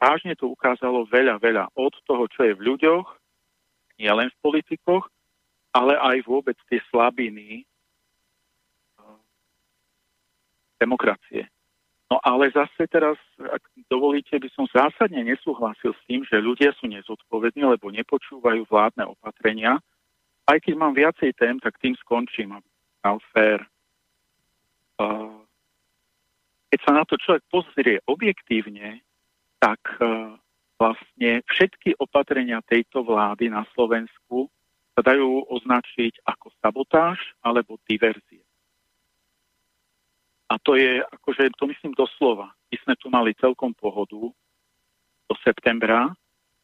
[0.00, 3.04] vážne to ukázalo veľa, veľa od toho, čo je v ľuďoch,
[4.00, 5.04] nielen v politikoch,
[5.76, 7.68] ale aj vôbec tie slabiny
[10.80, 11.52] demokracie.
[12.10, 16.90] No ale zase teraz, ak dovolíte, by som zásadne nesúhlasil s tým, že ľudia sú
[16.90, 19.78] nezodpovední, lebo nepočúvajú vládne opatrenia.
[20.50, 22.66] Aj keď mám viacej tém, tak tým skončím, aby
[23.06, 23.62] mal fér.
[26.70, 29.06] Keď sa na to človek pozrie objektívne,
[29.62, 30.34] tak e,
[30.80, 34.48] vlastne všetky opatrenia tejto vlády na Slovensku
[34.96, 38.42] sa dajú označiť ako sabotáž alebo diverzie.
[40.50, 42.50] A to je, akože to myslím doslova.
[42.74, 44.18] My sme tu mali celkom pohodu
[45.30, 46.10] do septembra,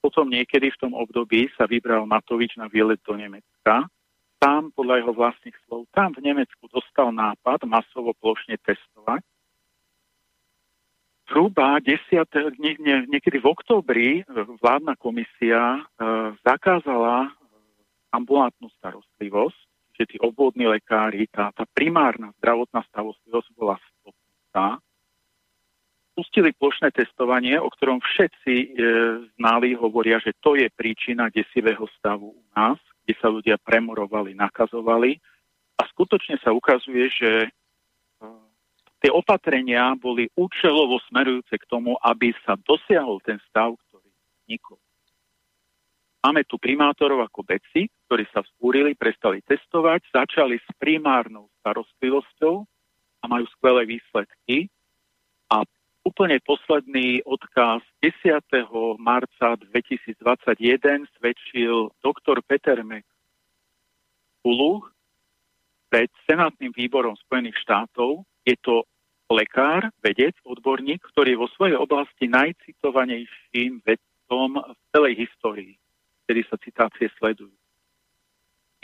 [0.02, 3.86] potom niekedy v tom období sa vybral Matovič na výlet do Nemecka.
[4.42, 9.22] Tam, podľa jeho vlastných slov, tam v Nemecku dostal nápad masovo plošne testovať.
[11.26, 14.08] Zhruba 10, nie, nie, niekedy v oktobri
[14.62, 15.80] vládna komisia e,
[16.46, 17.30] zakázala e,
[18.14, 19.65] ambulantnú starostlivosť
[19.97, 24.66] že tí obvodní lekári, tá, tá primárna zdravotná starostlivosť bola stopnutá.
[26.16, 28.66] Pustili plošné testovanie, o ktorom všetci e,
[29.36, 35.20] znali, hovoria, že to je príčina desivého stavu u nás, kde sa ľudia premorovali, nakazovali.
[35.77, 37.48] A skutočne sa ukazuje, že e,
[39.05, 44.09] tie opatrenia boli účelovo smerujúce k tomu, aby sa dosiahol ten stav, ktorý
[44.44, 44.81] vznikol.
[46.26, 52.66] Máme tu primátorov ako Beci, ktorí sa vzpúrili, prestali testovať, začali s primárnou starostlivosťou
[53.22, 54.66] a majú skvelé výsledky.
[55.54, 55.62] A
[56.02, 58.42] úplne posledný odkaz 10.
[58.98, 64.90] marca 2021 svedčil doktor Peter McCulloch
[65.86, 68.26] pred Senátnym výborom Spojených štátov.
[68.42, 68.82] Je to
[69.30, 75.78] lekár, vedec, odborník, ktorý je vo svojej oblasti najcitovanejším vedcom v celej histórii
[76.26, 77.54] kedy sa citácie sledujú.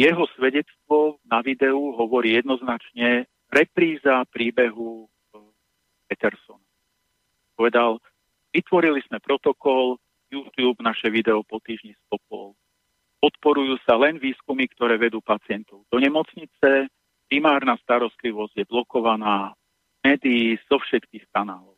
[0.01, 5.39] Jeho svedectvo na videu hovorí jednoznačne repríza príbehu eh,
[6.09, 6.65] Petersona.
[7.53, 8.01] Povedal,
[8.57, 10.01] vytvorili sme protokol,
[10.33, 12.57] YouTube naše video po týždni stopol.
[13.21, 16.89] Podporujú sa len výskumy, ktoré vedú pacientov do nemocnice,
[17.29, 19.53] primárna starostlivosť je blokovaná
[20.01, 21.77] médií zo všetkých kanálov.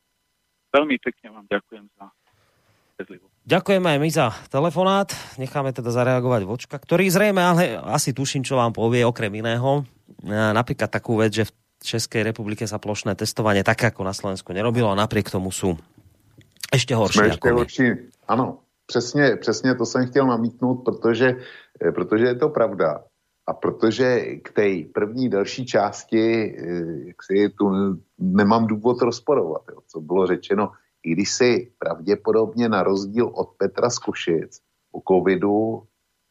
[0.73, 2.09] Veľmi pekne vám ďakujem za
[3.45, 5.11] Ďakujeme aj my za telefonát.
[5.37, 9.83] Necháme teda zareagovať Vočka, ktorý zrejme, ale asi tuším, čo vám povie okrem iného.
[10.25, 11.53] Napríklad takú vec, že v
[11.85, 15.77] Českej republike sa plošné testovanie tak ako na Slovensku nerobilo a napriek tomu sú
[16.73, 17.19] ešte horší.
[17.19, 17.89] Jsme ještě horší.
[18.29, 21.37] Ano, přesně, přesně to jsem chtěl namítnout, protože,
[21.85, 23.05] eh, protože je to pravda.
[23.47, 27.71] A protože k té první další části eh, jak si tu
[28.19, 30.73] nemám důvod rozporovat, jo, co bylo řečeno,
[31.13, 34.61] když si pravděpodobně na rozdíl od Petra z Košic
[35.09, 35.83] covidu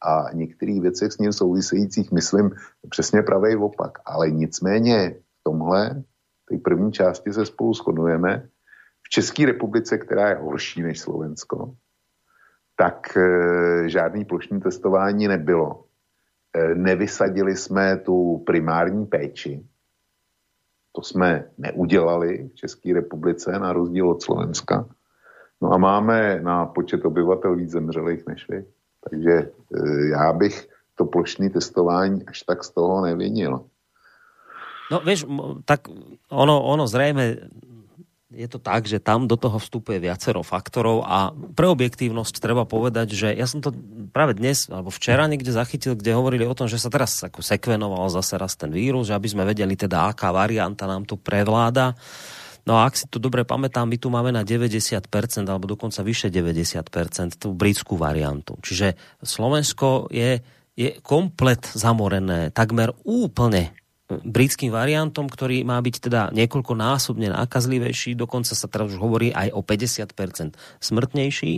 [0.02, 2.50] a některých věcech s ním souvisejících, myslím,
[2.88, 3.98] přesně pravý opak.
[4.04, 6.02] Ale nicméně v tomhle,
[6.48, 8.48] té první části se spolu shodujeme,
[9.02, 11.74] v České republice, která je horší než Slovensko,
[12.76, 15.84] tak e, žádný plošní testování nebylo.
[16.56, 19.68] E, nevysadili jsme tu primární péči.
[20.96, 24.86] To jsme neudělali v České republice, na rozdíl od Slovenska.
[25.62, 28.64] No a máme na počet obyvatel víc zemřelých než vy.
[29.10, 29.50] Takže e,
[30.12, 33.64] já bych to plošné testování až tak z toho nevinil.
[34.92, 35.26] No vieš,
[35.64, 35.88] tak
[36.28, 37.36] ono, ono zrejme
[38.34, 43.14] je to tak, že tam do toho vstupuje viacero faktorov a pre objektívnosť treba povedať,
[43.14, 43.70] že ja som to
[44.10, 48.10] práve dnes alebo včera niekde zachytil, kde hovorili o tom, že sa teraz ako sekvenoval
[48.10, 51.94] zase raz ten vírus, aby sme vedeli teda, aká varianta nám tu prevláda.
[52.64, 55.04] No a ak si to dobre pamätám, my tu máme na 90%
[55.44, 58.56] alebo dokonca vyše 90% tú britskú variantu.
[58.64, 60.40] Čiže Slovensko je,
[60.72, 63.76] je komplet zamorené, takmer úplne
[64.22, 69.60] britským variantom, ktorý má byť teda niekoľkonásobne nákazlivejší, dokonca sa teraz už hovorí aj o
[69.64, 71.52] 50% smrtnejší.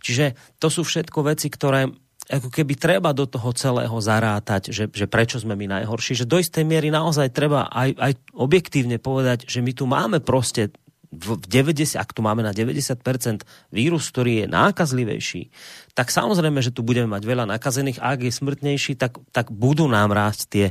[0.00, 1.92] Čiže to sú všetko veci, ktoré
[2.30, 6.38] ako keby treba do toho celého zarátať, že, že prečo sme my najhorší, že do
[6.38, 10.70] istej miery naozaj treba aj, aj objektívne povedať, že my tu máme proste
[11.12, 15.52] v 90, ak tu máme na 90% vírus, ktorý je nákazlivejší,
[15.92, 19.84] tak samozrejme, že tu budeme mať veľa nakazených a ak je smrtnejší, tak, tak budú
[19.92, 20.66] nám rásť tie,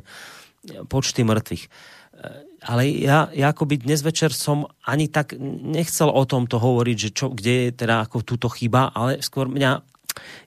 [0.89, 1.65] počty mŕtvych.
[2.61, 7.33] Ale ja, ja akoby dnes večer som ani tak nechcel o tomto hovoriť, že čo,
[7.33, 9.81] kde je teda ako túto chyba, ale skôr mňa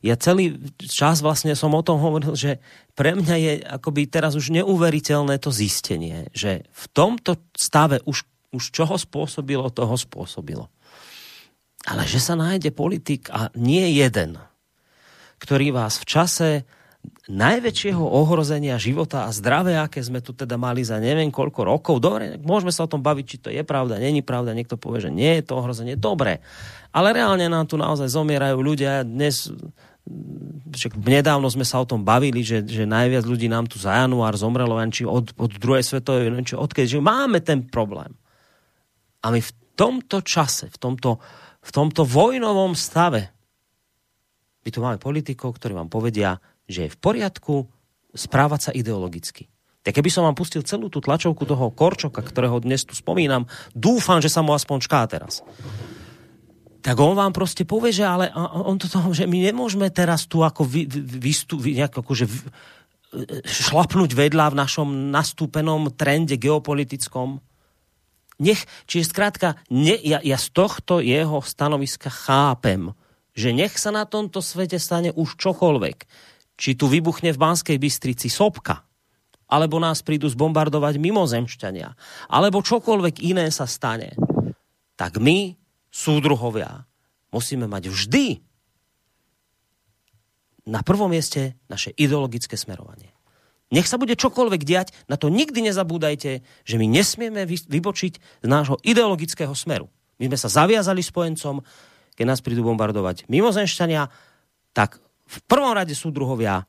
[0.05, 2.61] ja celý čas vlastne som o tom hovoril, že
[2.93, 8.65] pre mňa je akoby teraz už neuveriteľné to zistenie, že v tomto stave už, už
[8.70, 10.69] čoho spôsobilo, toho spôsobilo.
[11.89, 14.36] Ale že sa nájde politik a nie jeden,
[15.41, 16.49] ktorý vás v čase
[17.24, 21.97] najväčšieho ohrozenia života a zdravia, aké sme tu teda mali za neviem koľko rokov.
[21.97, 24.52] Dobre, môžeme sa o tom baviť, či to je pravda, není pravda.
[24.52, 25.97] Niekto povie, že nie je to ohrozenie.
[25.97, 26.44] Dobre.
[26.93, 29.09] Ale reálne nám tu naozaj zomierajú ľudia.
[29.09, 29.48] Dnes
[30.68, 34.36] však nedávno sme sa o tom bavili, že, že najviac ľudí nám tu za január
[34.36, 38.12] zomrelo, či od, od druhej svetovej, neviem, či odkedy, že máme ten problém.
[39.24, 41.24] A my v tomto čase, v tomto,
[41.64, 43.32] v tomto vojnovom stave,
[44.64, 46.36] my tu máme politikov, ktorí vám povedia,
[46.69, 47.69] že je v poriadku
[48.15, 49.51] správať sa ideologicky.
[49.85, 53.45] Tak keby som vám pustil celú tú tlačovku toho Korčoka, ktorého dnes tu spomínam,
[53.77, 55.45] dúfam, že sa mu aspoň čká teraz.
[56.81, 60.41] Tak on vám proste povie, že ale on to toho, že my nemôžeme teraz tu
[60.41, 62.39] ako vy, vy, vy, nejak akože vy,
[63.45, 67.45] šlapnúť vedľa v našom nastúpenom trende geopolitickom.
[68.41, 72.93] Nech, čiže skrátka, ne, ja, ja z tohto jeho stanoviska chápem,
[73.36, 76.09] že nech sa na tomto svete stane už čokoľvek
[76.55, 78.86] či tu vybuchne v Banskej Bystrici sopka,
[79.51, 81.89] alebo nás prídu zbombardovať mimozemšťania,
[82.32, 84.16] alebo čokoľvek iné sa stane,
[84.94, 85.55] tak my,
[85.90, 86.86] súdruhovia,
[87.35, 88.26] musíme mať vždy
[90.64, 93.12] na prvom mieste naše ideologické smerovanie.
[93.74, 98.12] Nech sa bude čokoľvek diať, na to nikdy nezabúdajte, že my nesmieme vybočiť
[98.44, 99.90] z nášho ideologického smeru.
[100.22, 101.60] My sme sa zaviazali spojencom,
[102.14, 104.09] keď nás prídu bombardovať mimozemšťania,
[104.70, 106.64] tak v prvom rade sú druhovia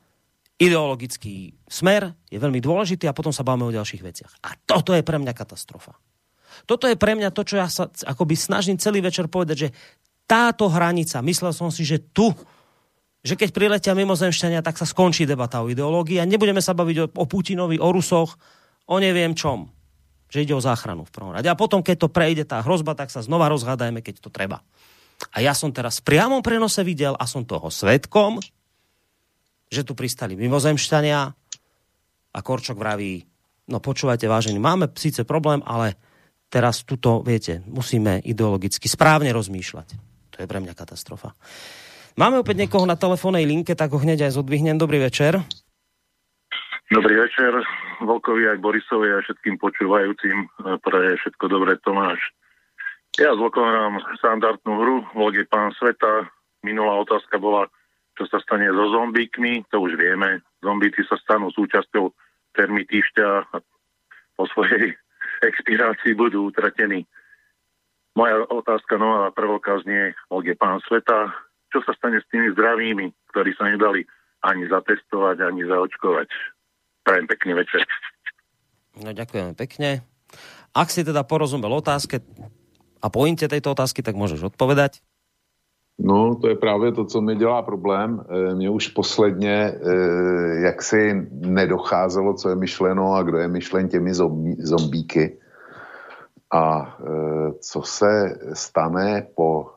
[0.56, 4.32] ideologický smer je veľmi dôležitý a potom sa bavíme o ďalších veciach.
[4.48, 6.00] A toto je pre mňa katastrofa.
[6.64, 9.70] Toto je pre mňa to, čo ja sa akoby snažím celý večer povedať, že
[10.24, 12.32] táto hranica, myslel som si, že tu,
[13.26, 17.26] že keď priletia mimozemšťania, tak sa skončí debata o ideológii a nebudeme sa baviť o,
[17.28, 18.40] Putinovi, o Rusoch,
[18.88, 19.68] o neviem čom.
[20.32, 21.52] Že ide o záchranu v prvom rade.
[21.52, 24.64] A potom, keď to prejde tá hrozba, tak sa znova rozhádajme, keď to treba.
[25.34, 28.38] A ja som teraz v priamom prenose videl a som toho svetkom,
[29.72, 31.20] že tu pristali mimozemšťania
[32.36, 33.26] a Korčok vraví,
[33.72, 35.98] no počúvajte vážení, máme síce problém, ale
[36.52, 39.88] teraz tuto, viete, musíme ideologicky správne rozmýšľať.
[40.36, 41.34] To je pre mňa katastrofa.
[42.16, 44.80] Máme opäť niekoho na telefónnej linke, tak ho hneď aj zodvihnem.
[44.80, 45.44] Dobrý večer.
[46.86, 47.52] Dobrý večer,
[48.06, 50.48] Volkovi aj Borisovi a všetkým počúvajúcim.
[50.80, 52.22] Pre všetko dobré Tomáš.
[53.16, 54.98] Ja zlokom hrám štandardnú hru,
[55.32, 56.28] je pán sveta,
[56.68, 57.72] minulá otázka bola,
[58.20, 60.44] čo sa stane so zombíkmi, to už vieme.
[60.60, 62.12] Zombíci sa stanú súčasťou
[62.60, 63.56] termitýšťa a
[64.36, 65.00] po svojej
[65.50, 67.08] expirácii budú utratení.
[68.20, 71.32] Moja otázka nová prvokaz znie, ok, pán Sveta,
[71.72, 74.08] čo sa stane s tými zdravými, ktorí sa nedali
[74.44, 76.28] ani zatestovať, ani zaočkovať.
[77.04, 77.84] Prajem pekný večer.
[79.00, 80.04] No ďakujeme pekne.
[80.76, 82.24] Ak si teda porozumel otázke
[83.02, 85.04] a pointe tejto otázky, tak môžeš odpovedať.
[86.00, 88.26] No, to je právě to, co mi dělá problém.
[88.30, 89.80] E, mně už posledně e,
[90.66, 95.38] jak si nedocházelo, co je myšleno a kdo je myšlen těmi zombí, zombíky.
[96.54, 99.72] A e, co se stane po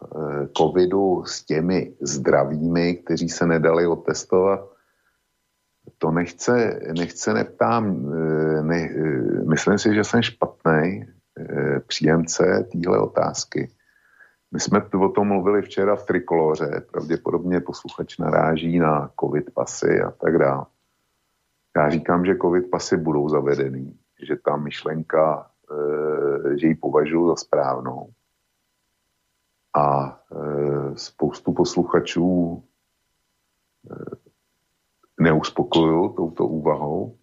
[0.57, 4.61] covidu s těmi zdravými, kteří se nedali otestovat,
[5.99, 8.11] to nechce, nechce neptám.
[8.62, 8.90] Ne,
[9.49, 11.07] myslím si, že jsem špatný
[11.86, 13.70] příjemce téhle otázky
[14.52, 20.10] my jsme o tom mluvili včera v Trikoloře, pravděpodobně posluchač naráží na covid pasy a
[20.10, 20.66] tak dále.
[21.77, 25.51] Já říkám, že covid pasy budou zavedený, že ta myšlenka,
[26.52, 28.09] e, že ji považuji za správnou.
[29.77, 32.62] A e, spoustu posluchačů
[35.20, 37.16] neuspokojují touto úvahou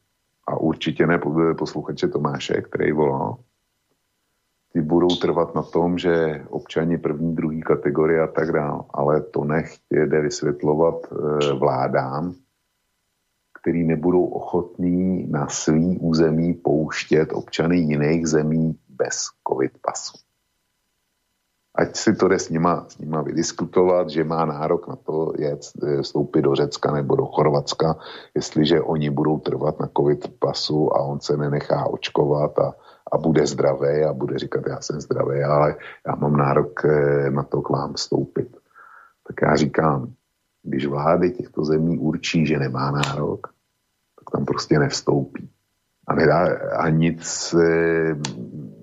[0.48, 1.20] a určitě ne
[1.58, 3.38] posluchače Tomáše, který volal
[4.76, 9.44] ty budou trvat na tom, že občani první, druhý kategorie a tak dále, ale to
[9.44, 12.34] nech jde vysvětlovat e, vládám,
[13.62, 19.16] který nebudou ochotní na svý území pouštět občany jiných zemí bez
[19.48, 20.18] covid pasu.
[21.76, 25.62] Ať si to jde s nima, s nima vydiskutovat, že má nárok na to jet,
[25.84, 27.96] e, vstoupit do Řecka nebo do Chorvatska,
[28.36, 32.76] jestliže oni budou trvat na covid pasu a on se nenechá očkovat a,
[33.12, 35.76] a bude zdravý a bude říkat, já jsem zdravý, ale
[36.08, 38.58] já mám nárok eh, na to k vám vstoupit.
[39.28, 40.14] Tak já říkám,
[40.64, 43.48] když vlády těchto zemí určí, že nemá nárok,
[44.20, 45.50] tak tam prostě nevstoupí.
[46.08, 48.16] A, nedá, a nic, eh,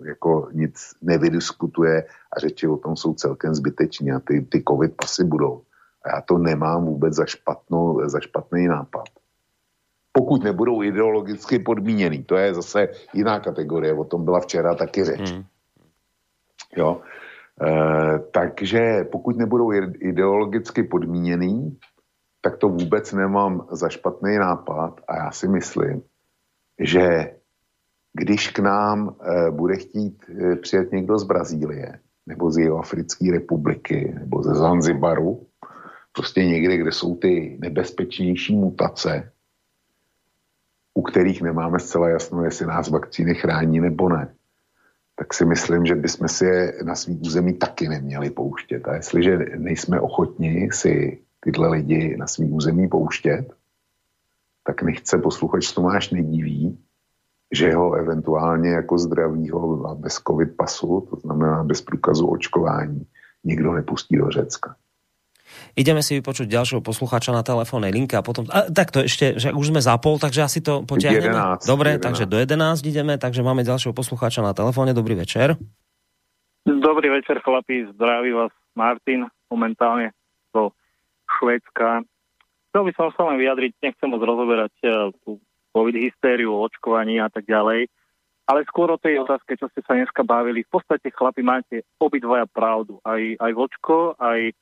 [0.04, 5.24] jako nic nevydiskutuje a řeči o tom jsou celkem zbytečné a ty, ty covid pasy
[5.24, 5.62] budou.
[6.04, 9.04] A já to nemám vůbec za, špatnou, za špatný nápad
[10.12, 12.24] pokud nebudou ideologicky podmíněný.
[12.24, 15.32] To je zase jiná kategorie, o tom byla včera taky řeč.
[15.32, 15.44] Hmm.
[16.76, 17.00] Jo.
[17.62, 21.78] E, takže pokud nebudou ideologicky podmíněný,
[22.40, 26.02] tak to vůbec nemám za špatný nápad a já si myslím,
[26.80, 27.34] že
[28.12, 34.14] když k nám e, bude chtít e, přijet někdo z Brazílie, nebo z Jihoafrické republiky,
[34.18, 35.46] nebo ze Zanzibaru,
[36.12, 39.32] prostě někde, kde jsou ty nebezpečnější mutace,
[40.94, 44.34] u kterých nemáme zcela jasno, jestli nás vakcíny chrání nebo ne,
[45.16, 48.88] tak si myslím, že bychom si je na svý území taky neměli pouštět.
[48.88, 53.54] A jestliže nejsme ochotni si tyhle lidi na svý území pouštět,
[54.64, 56.78] tak nechce posluchač Tomáš nediví,
[57.52, 63.06] že ho eventuálně jako zdravýho a bez covid pasu, to znamená bez průkazu očkování,
[63.44, 64.76] nikdo nepustí do Řecka.
[65.78, 68.46] Ideme si vypočuť ďalšieho poslucháča na telefónnej linke a potom...
[68.52, 71.32] A, tak to ešte, že už sme zapol, takže asi to potiahneme.
[71.32, 72.06] 11, Dobre, 11.
[72.06, 74.92] takže do 11 ideme, takže máme ďalšieho poslucháča na telefóne.
[74.92, 75.56] Dobrý večer.
[76.62, 77.90] Dobrý večer, chlapi.
[77.94, 80.14] Zdraví vás Martin, momentálne
[80.54, 80.70] do
[81.38, 82.06] Švedska.
[82.70, 87.32] Chcel by som sa len vyjadriť, nechcem moc rozoberať eh, tú covid hystériu, očkovaní a
[87.32, 87.88] tak ďalej,
[88.46, 90.66] ale skôr o tej otázke, čo ste sa dneska bavili.
[90.66, 93.00] V podstate, chlapi, máte obidvaja pravdu.
[93.06, 94.52] Aj, aj Vočko, aj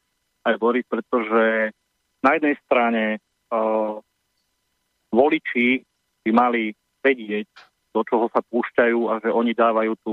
[0.45, 1.75] aj Boris, pretože
[2.21, 3.05] na jednej strane
[3.53, 4.01] uh,
[5.13, 5.83] voliči
[6.25, 7.49] by mali vedieť,
[7.91, 10.13] do čoho sa púšťajú a že oni dávajú tú,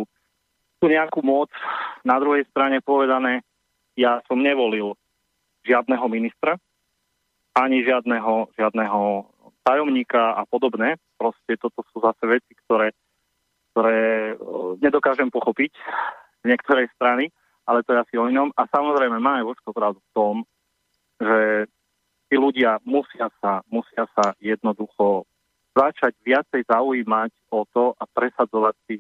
[0.82, 1.52] tú nejakú moc.
[2.02, 3.44] Na druhej strane povedané,
[3.94, 4.96] ja som nevolil
[5.68, 6.56] žiadneho ministra,
[7.58, 9.28] ani žiadneho, žiadneho
[9.68, 10.96] tajomníka a podobné.
[11.20, 12.94] Proste toto sú zase veci, ktoré,
[13.74, 14.34] ktoré
[14.80, 15.74] nedokážem pochopiť
[16.42, 17.34] z niektorej strany
[17.68, 18.50] ale to je asi o inom.
[18.56, 20.36] A samozrejme máme Vočko pravdu v tom,
[21.20, 21.68] že
[22.32, 25.28] tí ľudia musia sa, musia sa jednoducho
[25.76, 28.96] začať viacej zaujímať o to a presadzovať si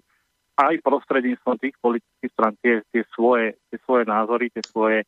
[0.57, 5.05] aj prostredníctvom tých politických stran tie, tie, svoje, tie svoje názory, tie svoje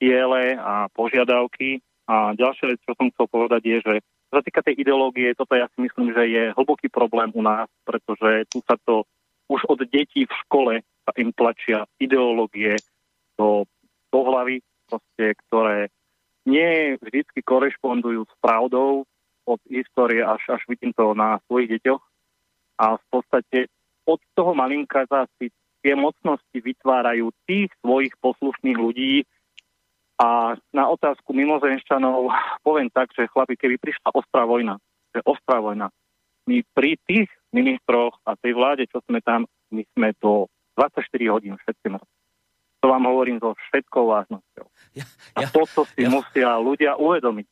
[0.00, 1.80] ciele a požiadavky.
[2.08, 5.56] A ďalšia vec, čo som chcel povedať, je, že čo sa týka tej ideológie, toto
[5.56, 9.04] ja si myslím, že je hlboký problém u nás, pretože tu sa to
[9.48, 12.76] už od detí v škole sa im tlačia ideológie
[13.38, 13.64] do,
[14.10, 14.60] do hlavy,
[14.90, 15.88] proste, ktoré
[16.42, 19.06] nie vždy korešpondujú s pravdou
[19.46, 22.02] od histórie až, až vidím to na svojich deťoch.
[22.82, 23.72] A v podstate
[24.04, 25.06] od toho malinka
[25.38, 25.48] si
[25.84, 29.22] tie mocnosti vytvárajú tých svojich poslušných ľudí,
[30.18, 32.34] A na otázku mimozemšťanov
[32.66, 34.82] poviem tak, že chlapi, keby prišla ostrá vojna,
[35.14, 35.94] že ostrá vojna,
[36.50, 41.54] my pri tých ministroch a tej vláde, čo sme tam, my sme to 24 hodín
[41.54, 42.17] všetci mŕtvi.
[42.78, 44.66] To vám hovorím so všetkou vážnosťou.
[44.94, 47.46] Ja, ja, a toto si ja, musia ľudia uvedomiť.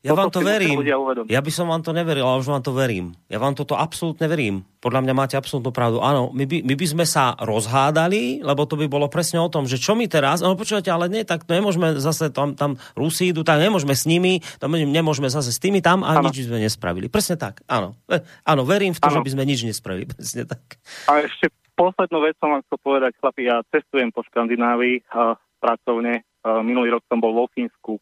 [0.00, 0.80] Ja vám to verím.
[1.28, 3.12] Ja by som vám to neveril, ale už vám to verím.
[3.28, 4.64] Ja vám toto absolútne verím.
[4.80, 6.00] Podľa mňa máte absolútnu pravdu.
[6.00, 9.68] Áno, my by, my by sme sa rozhádali, lebo to by bolo presne o tom,
[9.68, 13.44] že čo my teraz, no počujete, ale nie, tak nemôžeme zase tam, tam Rusi idú,
[13.44, 16.32] tak nemôžeme s nimi, tam nemôžeme zase s tými tam a ano.
[16.32, 17.12] nič by sme nespravili.
[17.12, 18.00] Presne tak, áno.
[18.08, 19.20] E, áno, verím v to, ano.
[19.20, 20.08] že by sme nič nespravili.
[20.16, 20.80] Presne tak.
[21.12, 26.24] A ešte poslednú vec som vám chcel povedať, chlapi, ja cestujem po Škandinávii uh, pracovne.
[26.40, 28.00] Minulý rok som bol vo Fínsku,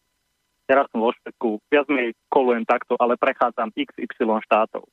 [0.69, 4.85] teraz som vo Švedsku, viac menej kolujem takto, ale prechádzam XY štátov.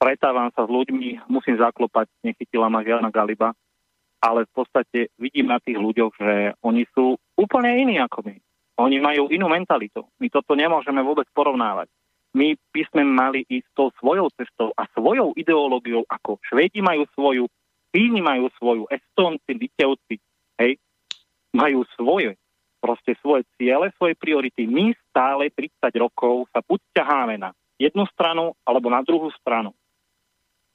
[0.00, 3.52] Pretávam sa s ľuďmi, musím zaklopať, nechytila ma žiadna galiba,
[4.24, 6.34] ale v podstate vidím na tých ľuďoch, že
[6.64, 8.34] oni sú úplne iní ako my.
[8.78, 10.06] Oni majú inú mentalitu.
[10.22, 11.90] My toto nemôžeme vôbec porovnávať.
[12.38, 17.50] My by sme mali ísť tou svojou cestou a svojou ideológiou, ako Švédi majú svoju,
[17.90, 20.20] Fíni majú svoju, Estonci, Litevci,
[20.62, 20.76] hej,
[21.56, 22.38] majú svoje
[22.78, 24.64] proste svoje ciele, svoje priority.
[24.66, 29.70] My stále 30 rokov sa buď ťaháme na jednu stranu, alebo na druhú stranu.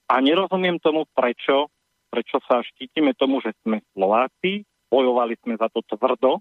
[0.07, 1.71] A nerozumiem tomu, prečo,
[2.07, 6.39] prečo sa štítime tomu, že sme Slováci, bojovali sme za to tvrdo,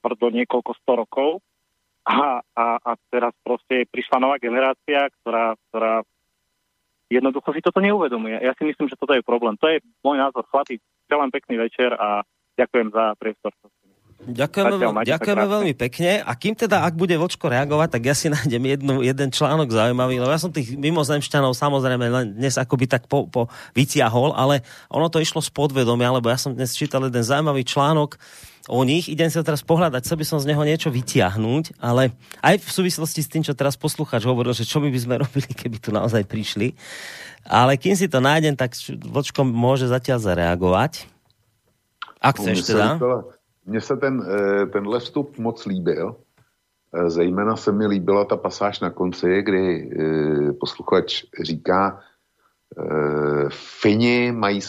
[0.00, 1.30] tvrdo niekoľko sto rokov
[2.06, 6.00] a, a, a teraz proste prišla nová generácia, ktorá, ktorá
[7.12, 8.40] jednoducho si toto neuvedomuje.
[8.40, 9.60] Ja si myslím, že toto je problém.
[9.60, 10.48] To je môj názor.
[10.48, 12.24] Chlapi, želám pekný večer a
[12.56, 13.52] ďakujem za priestor.
[14.18, 16.18] Ďakujeme, Zatiaľ, ďakujeme veľmi pekne.
[16.26, 20.18] A kým teda, ak bude Vočko reagovať, tak ja si nájdem jednu, jeden článok zaujímavý,
[20.18, 23.46] lebo ja som tých mimozemšťanov samozrejme len dnes akoby tak po, po
[23.78, 28.18] vytiahol, ale ono to išlo z podvedomia, lebo ja som dnes čítal jeden zaujímavý článok
[28.66, 29.06] o nich.
[29.06, 32.10] Idem sa teraz pohľadať, chcel by som z neho niečo vytiahnuť, ale
[32.42, 35.46] aj v súvislosti s tým, čo teraz poslucháč hovoril, že čo my by sme robili,
[35.46, 36.74] keby tu naozaj prišli.
[37.46, 38.74] Ale kým si to nájdem, tak
[39.06, 41.06] Vočko môže zatiaľ zareagovať.
[42.18, 42.98] Ak chceš teda.
[43.68, 46.16] Mně se ten, eh, tenhle vstup moc líbil.
[46.94, 52.00] Eh, zejména se mi líbila ta pasáž na konci, kdy eh, posluchač říká,
[53.80, 54.60] Fini mají,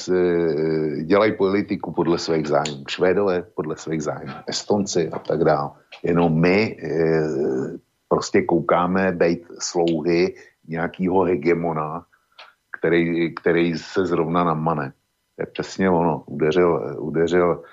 [1.04, 5.70] dělají politiku podle svých zájmů, Švédové podle svých zájmů, Estonci a tak dále.
[6.04, 6.78] Jenom my
[8.08, 10.36] prostě koukáme být slouhy
[10.68, 12.06] nějakého hegemona,
[12.80, 14.94] který, který se zrovna namane.
[15.36, 16.24] To je přesně ono.
[16.28, 17.64] Udeřil, udeřil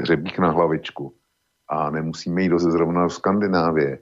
[0.00, 1.14] hřebík na hlavičku
[1.68, 3.98] a nemusíme jít zrovna do Skandinávie.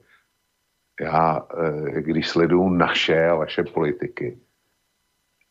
[1.00, 4.38] Já, eh, když sleduju naše a vaše politiky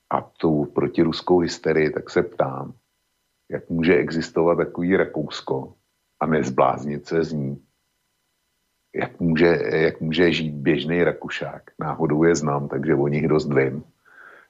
[0.09, 2.73] a tu protiruskou hysterii, tak se ptám,
[3.49, 5.73] jak může existovat takový Rakousko
[6.19, 7.63] a nezbláznit se z ní.
[8.95, 11.71] Jak může, jak může žít běžný Rakušák.
[11.79, 13.83] Náhodou je znám, takže o nich dost vím.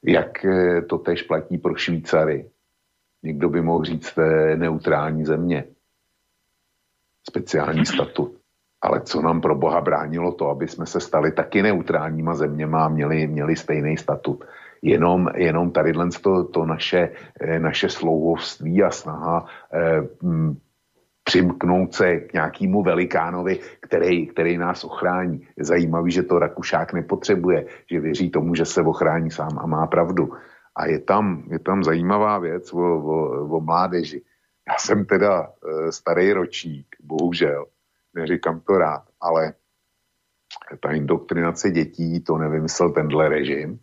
[0.04, 0.46] Jak
[0.90, 2.50] to tež platí pro Švýcary,
[3.24, 5.66] Někdo by mohl říct té neutrální země.
[7.30, 8.38] Speciální statut.
[8.82, 12.90] Ale co nám pro Boha bránilo to, aby jsme se stali taky neutrálníma zeměma a
[12.90, 14.46] měli, měli stejný statut.
[14.82, 15.94] Jenom, jenom tady
[16.24, 17.10] to, to naše,
[17.42, 20.58] eh, naše slouhovství a snaha eh, m,
[21.24, 25.48] přimknout se k nějakému velikánovi, který, který nás ochrání.
[25.58, 29.88] Je zajímavý, že to Rakušák nepotřebuje, že věří tomu, že se ochrání sám a má
[29.88, 30.34] pravdu.
[30.76, 34.22] A je tam, je tam zajímavá věc o, o, o mládeži.
[34.68, 37.66] Já jsem teda e, starý ročník, bohužel,
[38.14, 39.54] neříkám to rád, ale
[40.80, 43.80] ta indoktrinace dětí, to nevymyslel tenhle režim.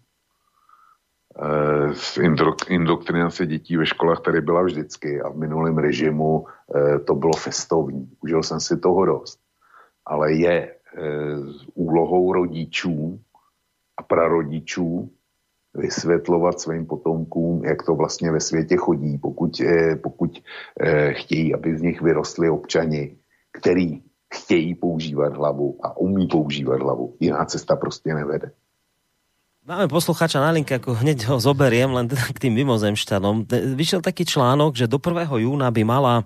[2.19, 7.33] E, indoktrinace dětí ve školách tady byla vždycky a v minulém režimu e, to bylo
[7.33, 8.11] festovní.
[8.21, 9.41] Užil jsem si toho dost.
[10.07, 10.75] Ale je e,
[11.75, 13.21] úlohou rodičů
[13.97, 15.11] a prarodičů
[15.79, 20.43] vysvětlovat svým potomkům, jak to vlastně ve světě chodí, pokud, eh, pokud
[20.81, 23.17] eh, chtějí, aby z nich vyrostli občani,
[23.53, 24.03] který
[24.35, 27.15] chtějí používat hlavu a umí používat hlavu.
[27.21, 28.51] Jiná cesta prostě nevede.
[29.69, 33.45] Máme poslucháča na linke, ako hneď ho zoberiem, len teda k tým mimozemšťanom.
[33.77, 35.29] Vyšiel taký článok, že do 1.
[35.29, 36.25] júna by mala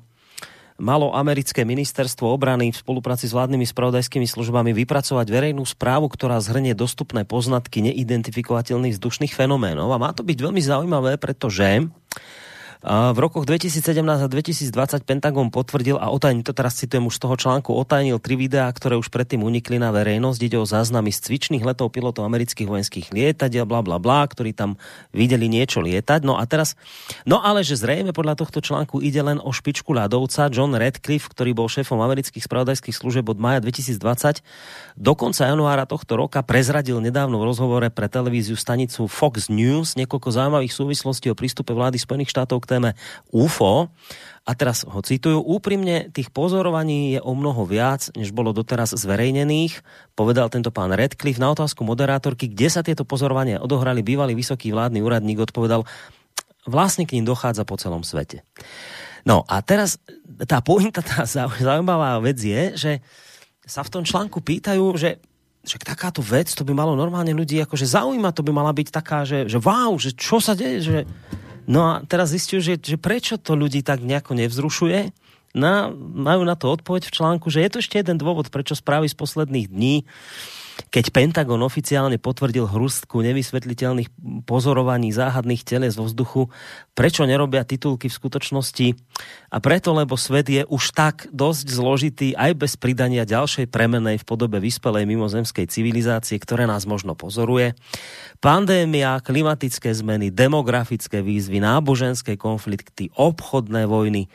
[0.80, 6.72] malo americké ministerstvo obrany v spolupráci s vládnymi spravodajskými službami vypracovať verejnú správu, ktorá zhrnie
[6.72, 9.92] dostupné poznatky neidentifikovateľných vzdušných fenoménov.
[9.92, 11.86] A má to byť veľmi zaujímavé, pretože
[12.82, 14.74] V rokoch 2017 a 2020
[15.06, 18.98] Pentagon potvrdil, a otajnil, to teraz citujem už z toho článku, otajnil tri videá, ktoré
[18.98, 20.40] už predtým unikli na verejnosť.
[20.42, 24.82] Ide o záznamy z cvičných letov pilotov amerických vojenských lietadiel, bla bla bla, ktorí tam
[25.14, 26.26] videli niečo lietať.
[26.26, 26.74] No a teraz,
[27.22, 31.54] no ale že zrejme podľa tohto článku ide len o špičku ľadovca John Radcliffe, ktorý
[31.54, 34.42] bol šéfom amerických spravodajských služieb od maja 2020.
[34.98, 40.34] Do konca januára tohto roka prezradil nedávno v rozhovore pre televíziu stanicu Fox News niekoľko
[40.34, 42.96] zaujímavých súvislostí o prístupe vlády Spojených štátov k téme
[43.28, 43.92] UFO.
[44.42, 49.86] A teraz ho citujú, úprimne tých pozorovaní je o mnoho viac, než bolo doteraz zverejnených,
[50.18, 54.98] povedal tento pán Redcliffe na otázku moderátorky, kde sa tieto pozorovania odohrali, bývalý vysoký vládny
[54.98, 55.86] úradník odpovedal,
[56.66, 58.42] vlastne k ním dochádza po celom svete.
[59.22, 60.02] No a teraz
[60.50, 62.92] tá pointa, tá zaujímavá vec je, že
[63.62, 65.22] sa v tom článku pýtajú, že
[65.62, 69.22] že takáto vec, to by malo normálne ľudí akože zaujíma, to by mala byť taká,
[69.22, 70.98] že, že wow, že čo sa deje, že
[71.66, 75.14] No a teraz zistil, že, že prečo to ľudí tak nejako nevzrušuje.
[75.52, 79.12] Na, majú na to odpoveď v článku, že je to ešte jeden dôvod, prečo správy
[79.12, 80.08] z posledných dní
[80.92, 84.12] keď Pentagon oficiálne potvrdil hrustku nevysvetliteľných
[84.44, 86.52] pozorovaní záhadných teles vo vzduchu,
[86.92, 88.86] prečo nerobia titulky v skutočnosti?
[89.52, 94.28] A preto, lebo svet je už tak dosť zložitý aj bez pridania ďalšej premenej v
[94.28, 97.72] podobe vyspelej mimozemskej civilizácie, ktoré nás možno pozoruje.
[98.40, 104.28] Pandémia, klimatické zmeny, demografické výzvy, náboženské konflikty, obchodné vojny.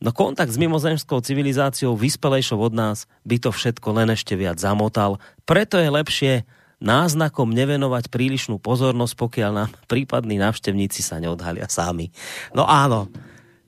[0.00, 5.20] No kontakt s mimozemskou civilizáciou vyspelejšou od nás by to všetko len ešte viac zamotal.
[5.44, 6.32] Preto je lepšie
[6.80, 12.08] náznakom nevenovať prílišnú pozornosť, pokiaľ nám prípadní návštevníci sa neodhalia sami.
[12.56, 13.12] No áno,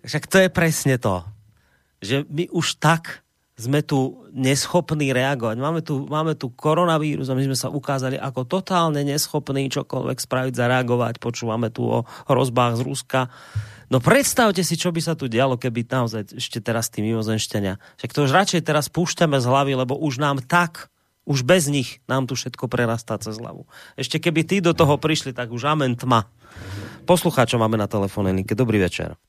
[0.09, 1.21] však to je presne to,
[2.01, 3.21] že my už tak
[3.53, 5.57] sme tu neschopní reagovať.
[5.61, 10.57] Máme tu, máme tu koronavírus a my sme sa ukázali ako totálne neschopní čokoľvek spraviť,
[10.57, 11.21] zareagovať.
[11.21, 13.21] Počúvame tu o hrozbách z Ruska.
[13.93, 17.77] No predstavte si, čo by sa tu dialo, keby naozaj ešte teraz tí mimozenšťania.
[18.01, 20.89] Však to už radšej teraz púšťame z hlavy, lebo už nám tak,
[21.29, 23.69] už bez nich nám tu všetko prerastá cez hlavu.
[24.01, 26.25] Ešte keby tí do toho prišli, tak už amen tma.
[27.05, 28.33] Poslucháčo máme na telefóne.
[28.49, 29.21] Dobrý večer.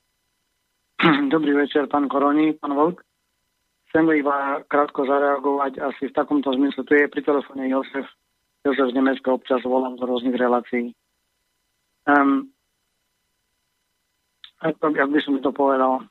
[1.36, 3.04] Dobrý večer, pán Koroni, pán Volk
[3.94, 6.82] chcem iba krátko zareagovať asi v takomto zmysle.
[6.82, 8.10] Tu je pri telefóne Josef.
[8.66, 10.98] Josef z Nemecka občas volám do rôznych relácií.
[12.10, 12.50] Um,
[14.64, 16.08] ako, jak by som to povedal?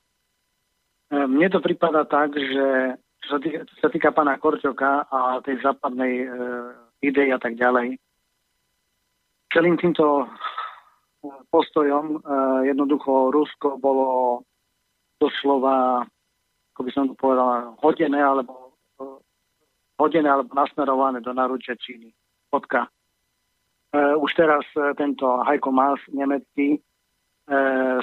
[1.09, 5.41] Um, mne to prípada tak, že čo sa týka, čo sa týka pána Korčoka a
[5.41, 7.97] tej západnej uh, idei a tak ďalej,
[9.53, 10.29] celým týmto
[11.49, 14.41] postojom uh, jednoducho Rusko bolo
[15.17, 16.03] doslova
[16.73, 18.73] ako by som to povedal, hodené alebo
[20.01, 22.11] hodené alebo nasmerované do naručia Číny.
[22.49, 22.89] Podka.
[23.93, 26.81] E, už teraz e, tento Heiko Maas, nemecký, e,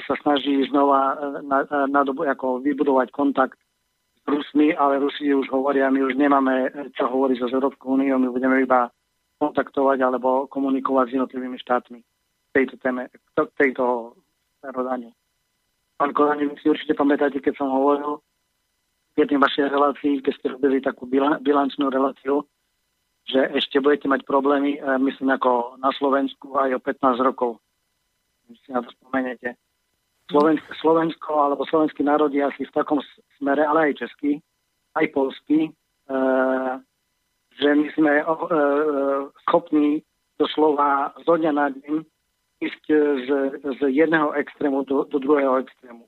[0.04, 3.58] sa snaží znova e, na, e, na ako vybudovať kontakt
[4.20, 8.20] s Rusmi, ale Rusi už hovoria, my už nemáme e, čo hovoriť so Európskou úniou,
[8.20, 8.92] my budeme iba
[9.40, 14.12] kontaktovať alebo komunikovať s jednotlivými štátmi v tejto téme, v tejto
[14.60, 15.16] rodane.
[15.96, 18.20] Pán Korani, vy si určite pamätáte, keď som hovoril,
[19.16, 21.04] jednej vašej relácii, keď ste robili takú
[21.40, 22.44] bilančnú reláciu,
[23.28, 27.60] že ešte budete mať problémy, e, myslím, ako na Slovensku aj o 15 rokov.
[28.50, 29.54] Si na to spomeniete.
[30.30, 33.02] Slovensko, Slovensko alebo slovenský národ je asi v takom
[33.38, 34.38] smere, ale aj český,
[34.94, 35.72] aj polský, e,
[37.58, 38.24] že my sme e,
[39.46, 40.06] schopní
[40.38, 41.94] doslova zo dňa na deň
[42.62, 42.84] ísť
[43.26, 43.28] z,
[43.74, 46.06] z jedného extrému do, do druhého extrému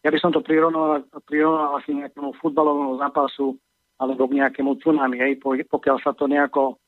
[0.00, 3.56] ja by som to prirovnal, prirovnal asi nejakému futbalovému zápasu
[4.00, 5.32] alebo k nejakému tsunami, hej,
[5.68, 6.80] pokiaľ sa to nejako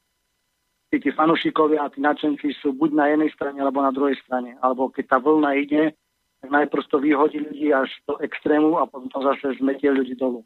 [0.93, 4.61] tí, tí fanúšikovia a tí nadšenci sú buď na jednej strane alebo na druhej strane,
[4.61, 5.97] alebo keď tá vlna ide,
[6.45, 10.45] tak najprv to vyhodí ľudí až do extrému a potom to zase zmetie ľudí dolu.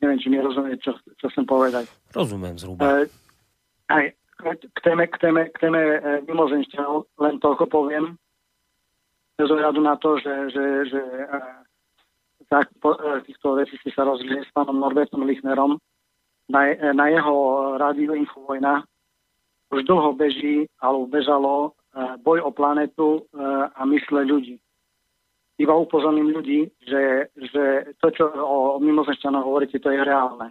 [0.00, 1.84] Neviem, či mi rozumie, čo, čo chcem povedať.
[2.16, 3.04] Rozumiem zhruba.
[3.04, 3.12] E,
[3.92, 4.04] aj
[4.48, 8.16] k téme, k téme, k téme e, mimozenšťanov len toľko poviem,
[9.36, 11.00] bez ohľadu na to, že, že, že
[12.48, 15.76] tak po, e, týchto vecí si sa rozhodli s pánom Norbertom Lichnerom.
[16.48, 17.34] Na, e, na jeho
[17.80, 18.84] rádiu Infovojna
[19.74, 21.70] už dlho beží, alebo bežalo e,
[22.22, 23.26] boj o planetu
[23.74, 24.56] a mysle ľudí.
[25.54, 30.50] Iba upozorním ľudí, že, že to, čo o mimozemšťanoch hovoríte, to je reálne.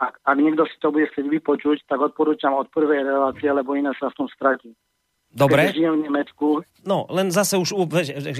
[0.00, 3.92] Ak, ak niekto si to bude chcieť vypočuť, tak odporúčam od prvej relácie, lebo iné
[3.96, 4.72] sa v tom stratí.
[5.36, 5.68] Dobre.
[5.68, 6.46] Keď žijem v Nemecku.
[6.80, 7.76] No, len zase už,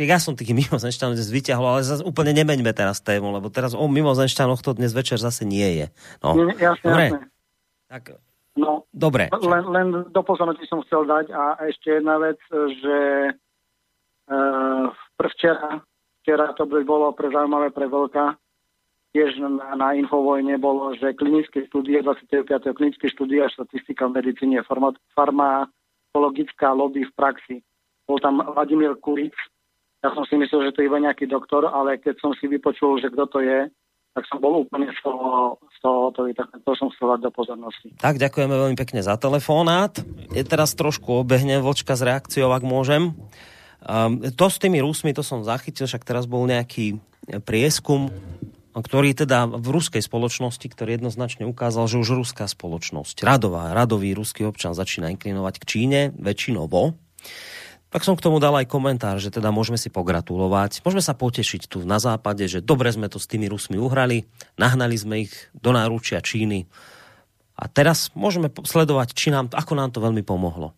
[0.00, 3.84] ja som taký mimozenšťanov dnes vyťahol, ale zase úplne nemeňme teraz tému, lebo teraz o
[3.84, 5.86] mimozenšťanoch to dnes večer zase nie je.
[6.24, 6.32] No.
[6.56, 7.04] Jasne, dobre.
[7.12, 7.20] jasne.
[7.92, 8.02] Tak,
[8.56, 9.28] no, dobre.
[9.30, 12.98] Len, len do pozornosti som chcel dať a ešte jedna vec, že
[14.26, 14.98] v
[15.30, 15.80] včera,
[16.22, 18.34] včera to by bolo pre zaujímavé pre Vlka,
[19.14, 22.76] tiež na, na Infovojne bolo, že klinické štúdie, 25.
[22.76, 24.66] klinické štúdie a štatistika v medicíne,
[25.14, 27.56] farmakologická lobby v praxi.
[28.04, 29.34] Bol tam Vladimír Kuric,
[30.04, 33.00] ja som si myslel, že to je iba nejaký doktor, ale keď som si vypočul,
[33.00, 33.66] že kto to je,
[34.16, 37.92] tak som bol úplne z toho, z toho to, tak to som chcel do pozornosti.
[38.00, 39.92] Tak, ďakujeme veľmi pekne za telefonát.
[40.32, 43.12] Je teraz trošku obehnem vočka s reakciou, ak môžem.
[43.84, 46.96] Um, to s tými Rusmi, to som zachytil, však teraz bol nejaký
[47.44, 48.08] prieskum,
[48.72, 54.48] ktorý teda v ruskej spoločnosti, ktorý jednoznačne ukázal, že už ruská spoločnosť, radová, radový ruský
[54.48, 56.96] občan začína inklinovať k Číne, väčšinovo
[57.96, 61.64] tak som k tomu dal aj komentár, že teda môžeme si pogratulovať, môžeme sa potešiť
[61.64, 64.28] tu na západe, že dobre sme to s tými Rusmi uhrali,
[64.60, 66.68] nahnali sme ich do náručia Číny
[67.56, 70.76] a teraz môžeme sledovať, či nám, ako nám to veľmi pomohlo.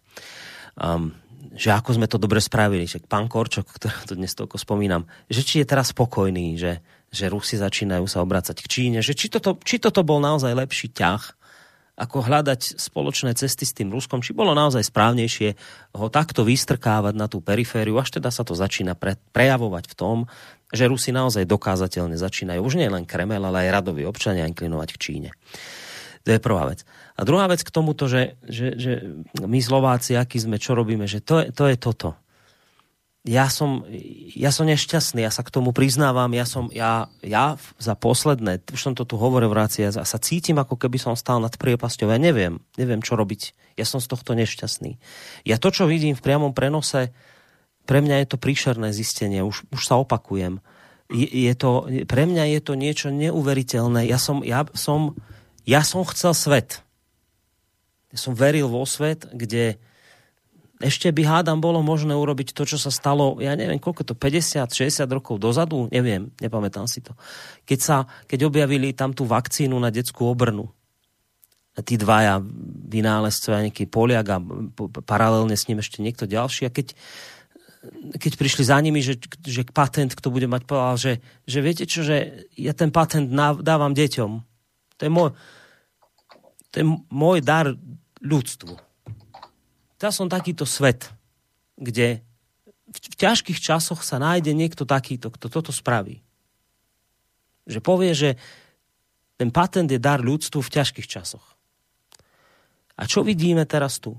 [0.78, 1.10] Um,
[1.58, 5.42] že ako sme to dobre spravili, že pán Korčok, ktorý to dnes toľko spomínam, že
[5.42, 6.78] či je teraz spokojný, že,
[7.10, 10.94] že Rusi začínajú sa obracať k Číne, že či toto, či toto bol naozaj lepší
[10.94, 11.37] ťah,
[11.98, 15.58] ako hľadať spoločné cesty s tým Ruskom, či bolo naozaj správnejšie
[15.98, 20.16] ho takto vystrkávať na tú perifériu, až teda sa to začína pre, prejavovať v tom,
[20.70, 25.00] že Rusi naozaj dokázateľne začínajú už nie len Kremel, ale aj radoví občania inklinovať k
[25.02, 25.30] Číne.
[26.22, 26.86] To je prvá vec.
[27.18, 28.92] A druhá vec k tomuto, že, že, že
[29.42, 32.14] my Slováci, aký sme, čo robíme, že to je, to je toto
[33.28, 33.84] ja som,
[34.32, 38.80] ja som nešťastný, ja sa k tomu priznávam, ja som, ja, ja za posledné, už
[38.80, 42.08] som to tu hovoril v rácii, ja sa cítim, ako keby som stál nad priepasťou,
[42.08, 43.52] ja neviem, neviem, čo robiť.
[43.76, 44.96] Ja som z tohto nešťastný.
[45.44, 47.12] Ja to, čo vidím v priamom prenose,
[47.84, 50.64] pre mňa je to príšerné zistenie, už, už sa opakujem.
[51.12, 54.08] Je, je to, pre mňa je to niečo neuveriteľné.
[54.08, 55.20] Ja som, ja som,
[55.68, 56.70] ja som chcel svet.
[58.08, 59.76] Ja som veril vo svet, kde,
[60.78, 65.10] ešte by hádam bolo možné urobiť to, čo sa stalo, ja neviem, koľko to, 50-60
[65.10, 67.18] rokov dozadu, neviem, nepamätám si to.
[67.66, 70.70] Keď, sa, keď objavili tam tú vakcínu na detskú obrnu,
[71.82, 72.42] tí dvaja
[72.90, 74.38] vynálezcovia, nejaký Poliak a
[75.02, 76.66] paralelne s ním ešte niekto ďalší.
[76.66, 76.94] A keď,
[78.18, 81.12] keď prišli za nimi, že, že patent, kto bude mať, povedal, že,
[81.46, 83.30] že viete čo, že ja ten patent
[83.62, 84.30] dávam deťom.
[84.98, 85.30] To je môj,
[86.74, 87.70] to je môj dar
[88.18, 88.87] ľudstvu
[89.98, 91.10] Chcel som takýto svet,
[91.74, 92.22] kde
[92.86, 96.22] v, ťažkých časoch sa nájde niekto takýto, kto toto spraví.
[97.66, 98.30] Že povie, že
[99.34, 101.42] ten patent je dar ľudstvu v ťažkých časoch.
[102.94, 104.14] A čo vidíme teraz tu?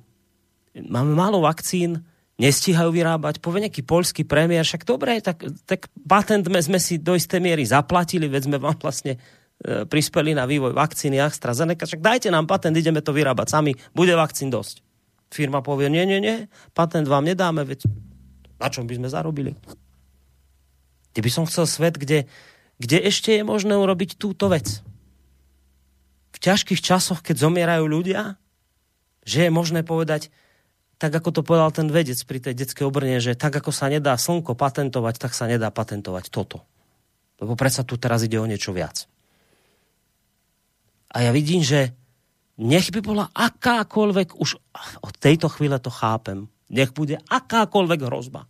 [0.76, 2.04] Máme málo vakcín,
[2.40, 7.40] nestíhajú vyrábať, povie nejaký poľský premiér, však dobre, tak, tak patent sme si do istej
[7.40, 12.48] miery zaplatili, veď sme vám vlastne e, prispeli na vývoj vakcíny AstraZeneca, však dajte nám
[12.48, 14.89] patent, ideme to vyrábať sami, bude vakcín dosť.
[15.30, 16.38] Firma povie, nie, nie, nie,
[16.74, 17.86] patent vám nedáme, veď
[18.60, 19.54] na čom by sme zarobili?
[21.14, 22.26] Ty by som chcel svet, kde,
[22.82, 24.82] kde ešte je možné urobiť túto vec.
[26.34, 28.38] V ťažkých časoch, keď zomierajú ľudia,
[29.26, 30.34] že je možné povedať,
[31.00, 34.20] tak ako to povedal ten vedec pri tej detskej obrne, že tak ako sa nedá
[34.20, 36.68] slnko patentovať, tak sa nedá patentovať toto.
[37.40, 39.08] Lebo predsa tu teraz ide o niečo viac.
[41.10, 41.96] A ja vidím, že
[42.60, 44.60] nech by bola akákoľvek, už
[45.00, 48.46] od tejto chvíle to chápem, nech bude akákoľvek hrozba.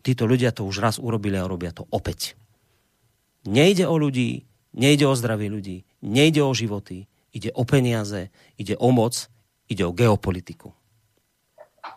[0.00, 2.36] Títo ľudia to už raz urobili a robia to opäť.
[3.44, 7.04] Nejde o ľudí, nejde o zdraví ľudí, nejde o životy,
[7.36, 9.28] ide o peniaze, ide o moc,
[9.68, 10.72] ide o geopolitiku.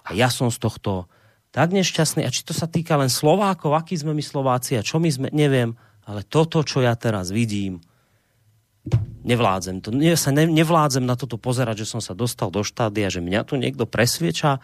[0.04, 1.08] A ja som z tohto
[1.56, 5.00] tak nešťastný, a či to sa týka len Slovákov, akí sme my Slováci a čo
[5.00, 5.74] my sme, neviem,
[6.04, 7.80] ale toto, čo ja teraz vidím,
[9.28, 9.92] nevládzem to.
[10.00, 13.42] Ja sa ne, nevládzem na toto pozerať, že som sa dostal do štádia, že mňa
[13.44, 14.64] tu niekto presvieča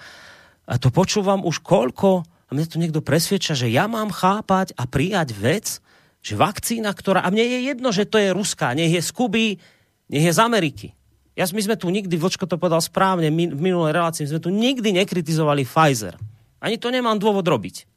[0.64, 4.88] a to počúvam už koľko a mňa tu niekto presvieča, že ja mám chápať a
[4.88, 5.84] prijať vec,
[6.24, 7.28] že vakcína, ktorá...
[7.28, 9.60] A mne je jedno, že to je ruská, nech je z Kuby,
[10.08, 10.88] nech je z Ameriky.
[11.36, 14.54] Ja, my sme tu nikdy, Vočko to povedal správne, my, v minulej relácii sme tu
[14.54, 16.16] nikdy nekritizovali Pfizer.
[16.64, 17.93] Ani to nemám dôvod robiť.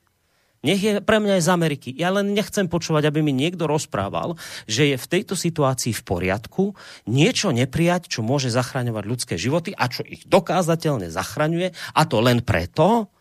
[0.66, 1.90] Nech je pre mňa aj z Ameriky.
[1.94, 4.34] Ja len nechcem počúvať, aby mi niekto rozprával,
[4.66, 6.74] že je v tejto situácii v poriadku
[7.06, 11.70] niečo neprijať, čo môže zachraňovať ľudské životy a čo ich dokázateľne zachraňuje.
[11.94, 13.14] A to len preto,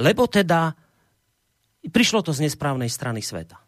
[0.00, 0.72] lebo teda
[1.92, 3.60] prišlo to z nesprávnej strany sveta.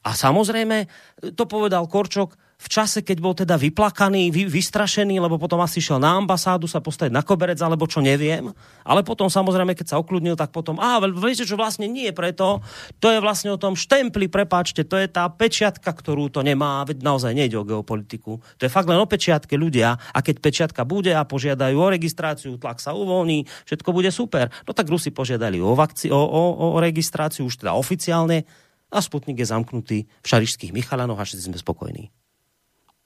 [0.00, 0.88] A samozrejme,
[1.36, 5.96] to povedal Korčok, v čase, keď bol teda vyplakaný, vy, vystrašený, lebo potom asi šiel
[5.96, 8.52] na ambasádu sa postaviť na koberec, alebo čo neviem.
[8.84, 12.60] Ale potom samozrejme, keď sa okludnil, tak potom, a viete, že vlastne nie je preto,
[13.00, 17.00] to je vlastne o tom štempli, prepáčte, to je tá pečiatka, ktorú to nemá, veď
[17.00, 18.44] naozaj nejde o geopolitiku.
[18.60, 22.60] To je fakt len o pečiatke ľudia a keď pečiatka bude a požiadajú o registráciu,
[22.60, 24.52] tlak sa uvoľní, všetko bude super.
[24.68, 28.44] No tak Rusi požiadali o, vakci- o, o, o registráciu už teda oficiálne
[28.92, 32.10] a Sputnik je zamknutý v šarišských Michalanoch a všetci sme spokojní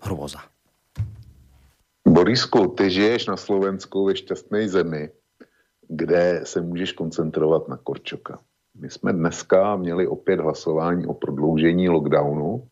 [0.04, 0.40] hrôza.
[2.04, 5.10] Borisku, ty žiješ na Slovensku ve šťastné zemi,
[5.88, 8.38] kde se můžeš koncentrovat na Korčoka.
[8.74, 12.68] My jsme dneska měli opět hlasování o prodloužení lockdownu,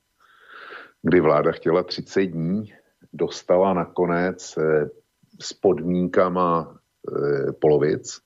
[1.02, 2.72] kdy vláda chtěla 30 dní,
[3.12, 4.90] dostala nakonec eh,
[5.40, 8.20] s podmínkama eh, polovic,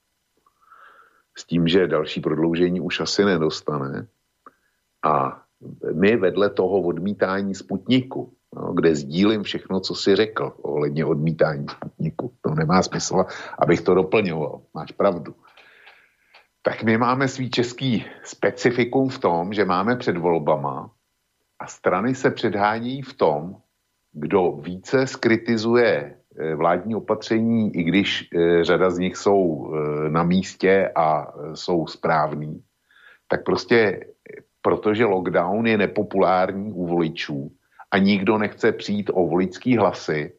[1.37, 4.07] s tím, že další prodloužení už asi nedostane.
[5.05, 5.43] A
[5.93, 12.33] my vedle toho odmítání Sputniku, no, kde sdílím všechno, co si řekl ohledně odmítání Sputniku.
[12.41, 13.25] To nemá smysl,
[13.59, 14.61] abych to doplňoval.
[14.73, 15.35] Máš pravdu.
[16.61, 20.91] Tak my máme svý český specifikum v tom, že máme před volbama
[21.59, 23.55] a strany se předhánějí v tom,
[24.11, 30.23] kdo více skritizuje eh, vládní opatření, i když eh, řada z nich jsou eh, na
[30.23, 32.63] místě a jsou správný,
[33.27, 34.05] tak prostě
[34.61, 37.51] protože lockdown je nepopulární u voličů,
[37.91, 40.33] a nikdo nechce přijít o voličský hlasy,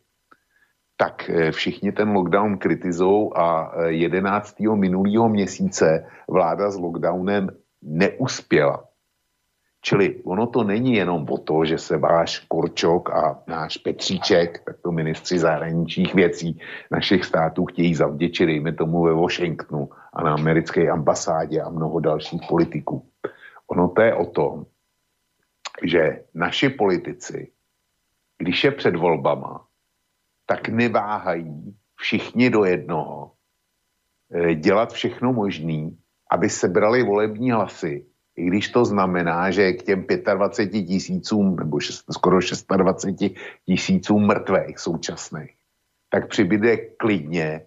[0.97, 4.61] tak eh, všichni ten lockdown kritizují a 11.
[4.61, 7.49] Eh, minulého měsíce vláda s lockdownem
[7.83, 8.85] neuspěla.
[9.83, 14.93] Čili ono to není jenom o to, že se váš Korčok a náš Petříček, takto
[14.93, 16.61] ministři zahraničních věcí
[16.91, 22.41] našich států chtějí zavděčit, dejme tomu ve Washingtonu a na americké ambasádě a mnoho dalších
[22.49, 23.07] politiků.
[23.71, 24.65] Ono to je o tom,
[25.83, 27.53] že naši politici,
[28.39, 29.67] když je před volbama,
[30.47, 33.33] tak neváhají všichni do jednoho
[34.33, 35.91] eh, dělat všechno možné,
[36.31, 38.07] aby sebrali volební hlasy,
[38.39, 42.39] i když to znamená, že k těm 25 tisícům nebo šest, skoro
[42.77, 43.35] 26
[43.67, 45.55] tisícům mrtvých současných,
[46.11, 47.67] tak přibyde klidně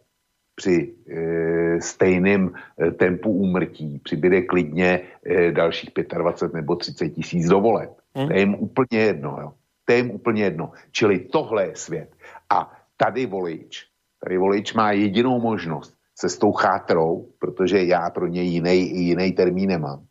[0.55, 8.00] při e, stejném e, tempu úmrtí, přibyde klidně e, dalších 25 nebo 30 tisíc dovoleb.
[8.15, 8.27] Hmm.
[8.27, 9.53] To je jim úplně jedno, jo.
[9.85, 10.71] To je jim úplně jedno.
[10.91, 12.15] Čili tohle je svět.
[12.49, 13.87] A tady volič,
[14.23, 19.31] tady volič má jedinou možnost se s tou chátrou, protože já pro něj jiný, jiný
[19.31, 20.05] termín nemám.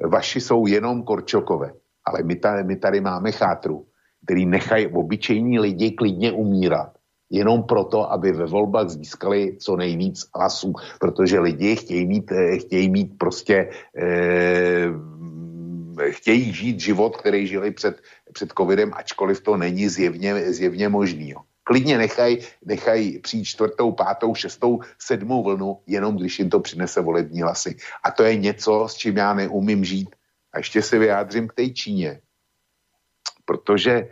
[0.00, 1.72] Vaši jsou jenom korčokové,
[2.04, 3.86] ale my tady, my tady máme chátru,
[4.24, 6.92] který nechají obyčejní lidi klidně umírat.
[7.30, 12.90] Jenom proto, aby ve volbách získali co nejvíc hlasů, protože lidi chtějí mít, eh, chtějí
[12.90, 14.86] mít prostě eh,
[16.10, 21.30] chtějí žít život, který žili před, před covidem, ačkoliv to není zjevně, zjevně možný.
[21.30, 21.40] Jo.
[21.64, 27.42] Klidně nechají nechaj přijít čtvrtou, pátou, šestou, sedmou vlnu, jenom když jim to přinese volební
[27.42, 27.76] hlasy.
[28.04, 30.16] A to je něco, s čím já neumím žít.
[30.52, 32.20] A ještě se vyjádřím k té Číně,
[33.44, 34.08] protože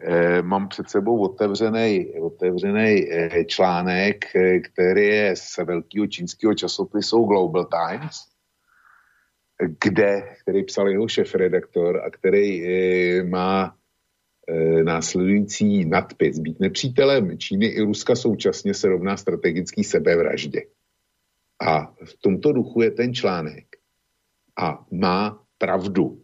[0.00, 7.24] eh, mám před sebou otevřený, otevřený eh, článek, eh, který je z velkého čínského časopisu
[7.24, 8.31] Global Times
[9.84, 13.76] kde, který psal jeho šefredaktor a který e, má
[14.48, 16.38] e, následující nadpis.
[16.38, 20.62] Být nepřítelem Číny i Ruska současně se rovná strategický sebevraždě.
[21.60, 23.66] A v tomto duchu je ten článek.
[24.58, 26.22] A má pravdu.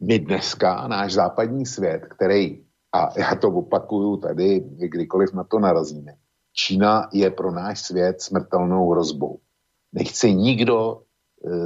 [0.00, 6.12] My dneska, náš západní svět, který, a já to opakuju tady, kdykoliv na to narazíme,
[6.52, 9.40] Čína je pro náš svět smrtelnou hrozbou.
[9.92, 11.02] Nechce nikdo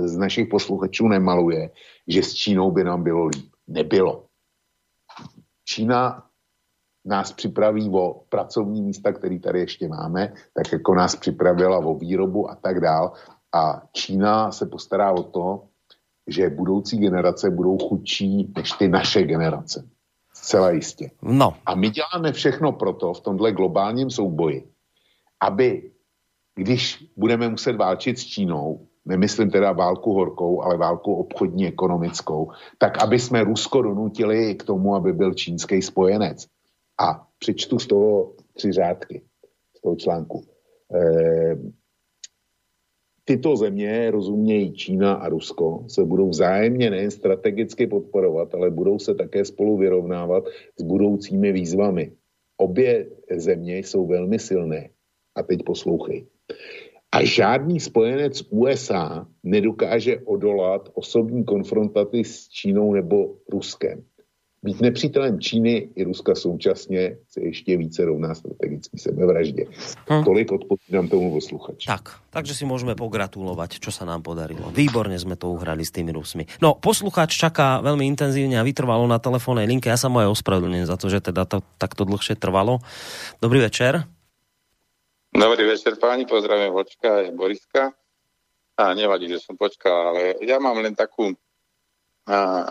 [0.05, 1.71] z našich posluchačů nemaluje,
[2.09, 3.51] že s Čínou by nám bylo líp.
[3.69, 4.27] Nebylo.
[5.65, 6.27] Čína
[7.05, 12.51] nás připraví o pracovní místa, který tady ještě máme, tak jako nás připravila o výrobu
[12.51, 13.13] a tak dál.
[13.55, 15.63] A Čína se postará o to,
[16.27, 19.89] že budoucí generace budou chudší než ty naše generace.
[20.35, 21.11] Zcela jistě.
[21.23, 21.55] No.
[21.67, 24.69] A my děláme všechno proto v tomhle globálním souboji,
[25.41, 25.91] aby
[26.55, 33.03] když budeme muset válčit s Čínou, nemyslím teda válku horkou, ale válku obchodní ekonomickou, tak
[33.03, 36.47] aby jsme Rusko donutili k tomu, aby byl čínský spojenec.
[37.01, 39.23] A přečtu z toho tři řádky,
[39.77, 40.45] z toho článku.
[40.95, 41.57] E,
[43.25, 49.15] tyto země, rozumějí Čína a Rusko, se budou vzájemně nejen strategicky podporovat, ale budou se
[49.15, 50.45] také spolu vyrovnávat
[50.79, 52.13] s budoucími výzvami.
[52.57, 54.89] Obě země jsou velmi silné.
[55.35, 56.27] A teď poslouchej.
[57.17, 64.05] A žádný spojenec USA nedokáže odolat osobní konfrontaci s Čínou nebo Ruskem.
[64.63, 69.65] Být nepřítelem Číny i Ruska současně se ještě více rovná strategický sebevraždě.
[70.11, 70.25] Hm.
[70.25, 71.87] Tolik odpovídám tomu posluchači.
[71.87, 74.69] Tak, takže si môžeme pogratulovať, čo sa nám podarilo.
[74.75, 76.51] Výborne sme to uhrali s tými Rusmi.
[76.59, 79.87] No, posluchač čaká veľmi intenzívne a vytrvalo na telefónnej linke.
[79.89, 82.83] Ja sa moje ospravedlňujem za to, že teda to takto dlhšie trvalo.
[83.41, 84.16] Dobrý večer.
[85.37, 86.25] Dobrý večer, páni.
[86.25, 87.93] Pozdravím Vočka a Boriska.
[88.81, 91.37] A nevadí, že som počkal, ale ja mám len takú
[92.25, 92.65] a,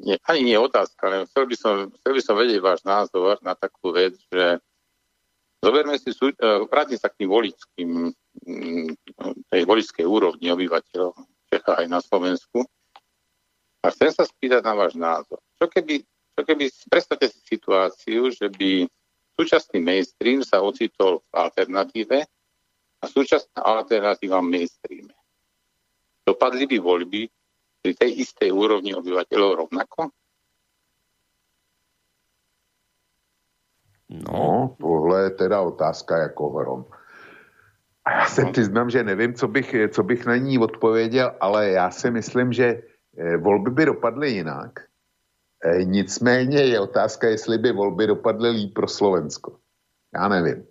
[0.00, 3.52] nie, ani nie otázka, len chcel by, som, chcel by som vedieť váš názor na
[3.52, 4.64] takú vec, že
[5.60, 7.90] zoberme si, uh, vrátim sa k tým voličským,
[8.48, 8.90] mm,
[9.52, 11.12] tej voličskej úrovni obyvateľov
[11.52, 12.64] Čechách aj na Slovensku.
[13.84, 15.36] A chcem sa spýtať na váš názor.
[15.60, 16.00] Čo keby,
[16.32, 18.88] čo keby predstavte si situáciu, že by
[19.40, 22.28] súčasný mainstream sa ocitol v alternatíve
[23.00, 25.16] a súčasná alternatíva v mainstreame.
[26.28, 27.22] Dopadli by voľby
[27.80, 30.12] pri tej istej úrovni obyvateľov rovnako?
[34.10, 36.84] No, tohle je teda otázka jako hrom.
[38.04, 38.52] A já se no.
[38.52, 42.82] přiznám, že nevím, co bych, co bych na ní odpověděl, ale já si myslím, že
[43.16, 44.89] eh, volby by dopadly jinak.
[45.64, 49.56] E, nicméně je otázka, jestli by volby dopadly líp pro Slovensko.
[50.14, 50.66] Já nevím.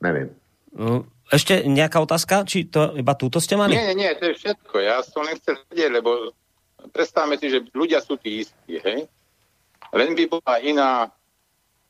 [0.00, 0.36] Nevím.
[0.76, 2.44] No, ešte nejaká otázka?
[2.44, 3.72] Či to iba túto ste mali?
[3.72, 4.76] Nie, nie, to je všetko.
[4.84, 6.36] Ja som len chcel vedieť, lebo
[6.92, 9.08] predstavme si, že ľudia sú tí istí, hej?
[9.96, 11.08] Len by bola iná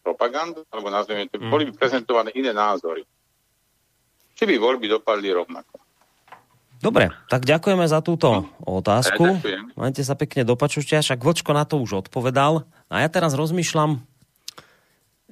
[0.07, 1.51] propaganda, alebo nazveme to, hmm.
[1.51, 3.03] boli by prezentované iné názory.
[4.39, 5.83] Či by voľby dopadli rovnako.
[6.81, 8.81] Dobre, tak ďakujeme za túto no.
[8.81, 9.41] otázku.
[9.43, 12.69] Ja Majte sa pekne do počutia, však Vočko na to už odpovedal.
[12.93, 14.01] A ja teraz rozmýšľam,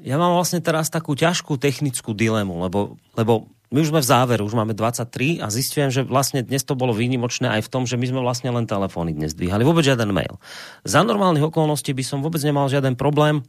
[0.02, 4.42] ja mám vlastne teraz takú ťažkú technickú dilemu, lebo, lebo my už sme v závere,
[4.42, 7.98] už máme 23 a zistujem, že vlastne dnes to bolo výnimočné aj v tom, že
[7.98, 10.38] my sme vlastne len telefóny dnes dvíhali, vôbec žiaden mail.
[10.86, 13.42] Za normálnych okolností by som vôbec nemal žiaden problém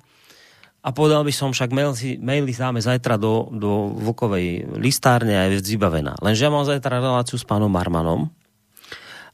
[0.85, 5.49] a povedal by som však mail si, maily dáme zajtra do, do Vukovej listárne a
[5.49, 6.21] je vybavená.
[6.21, 8.29] Lenže ja mám zajtra reláciu s pánom Marmanom,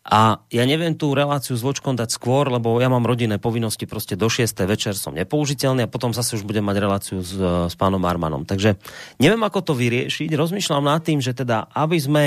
[0.01, 4.17] a ja neviem tú reláciu s Vočkom dať skôr, lebo ja mám rodinné povinnosti, proste
[4.17, 4.49] do 6.
[4.65, 8.41] večer som nepoužiteľný a potom zase už budem mať reláciu s, s pánom Armanom.
[8.41, 8.81] Takže
[9.21, 10.33] neviem, ako to vyriešiť.
[10.33, 12.23] Rozmýšľam nad tým, že teda, aby sme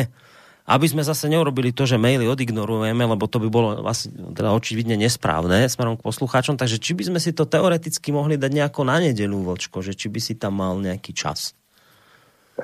[0.64, 4.96] aby sme zase neurobili to, že maily odignorujeme, lebo to by bolo asi teda očividne
[4.96, 8.96] nesprávne smerom k poslucháčom, takže či by sme si to teoreticky mohli dať nejako na
[8.96, 11.52] nedelu, Vočko, že či by si tam mal nejaký čas?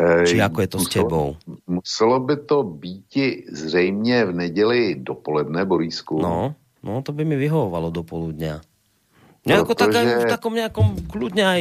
[0.00, 1.28] Či ako je to muselo, s tebou?
[1.66, 3.14] Muselo by to být
[3.52, 6.22] zřejmě v neděli dopoledne, Borísku.
[6.22, 8.62] No, no to by mi vyhovovalo do poludnia.
[9.46, 9.84] Nejako Protože...
[9.84, 11.60] tak aj v takom nejakom kľudne aj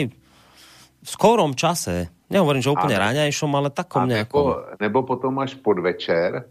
[0.99, 2.11] v skorom čase.
[2.29, 4.37] Nehovorím, že úplne ráňajšom, ale takom nejakom.
[4.37, 4.41] Nebo,
[4.79, 6.45] nebo potom až podvečer,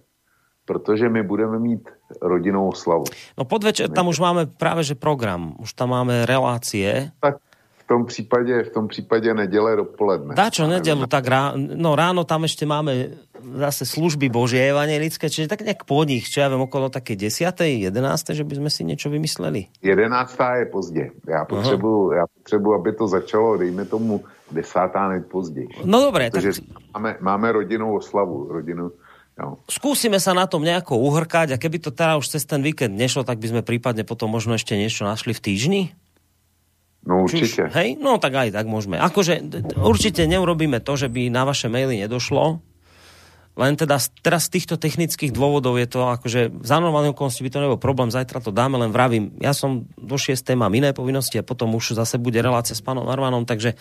[0.66, 1.88] protože my budeme mít
[2.22, 3.04] rodinou oslavu.
[3.38, 5.54] No podvečer tam už máme práve že program.
[5.58, 7.14] Už tam máme relácie.
[7.20, 7.38] Tak
[7.88, 10.34] tom případě, v tom případě neděle dopoledne.
[10.36, 13.16] Dačo nedelu, tak rá, no ráno tam ešte máme
[13.56, 17.48] zase služby Božie evangelické, čiže tak nejak po nich, čo ja viem, okolo také 10.
[17.56, 17.88] 11.
[18.36, 19.72] že by sme si niečo vymysleli.
[19.80, 20.60] 11.
[20.60, 21.04] je pozdě.
[21.28, 25.68] Já potřebuji, já potřebuji, aby to začalo, dejme tomu, desátá nejpozději.
[25.84, 26.30] No dobré.
[26.30, 26.44] tak...
[26.94, 28.92] máme, máme rodinnou oslavu, rodinu,
[29.38, 29.62] No.
[29.70, 33.22] Skúsime sa na tom nejako uhrkať a keby to teda už cez ten víkend nešlo,
[33.22, 35.82] tak by sme prípadne potom možno ešte niečo našli v týždni?
[37.08, 37.72] No určite.
[37.72, 39.00] Čiž, hej, no tak aj tak môžeme.
[39.00, 39.40] Akože
[39.80, 42.60] určite neurobíme to, že by na vaše maily nedošlo,
[43.58, 47.58] len teda teraz z týchto technických dôvodov je to akože za normálne okolnosti by to
[47.58, 50.38] nebol problém, zajtra to dáme, len vravím, ja som do 6.
[50.54, 53.74] mám iné povinnosti a potom už zase bude relácia s pánom Armanom, takže,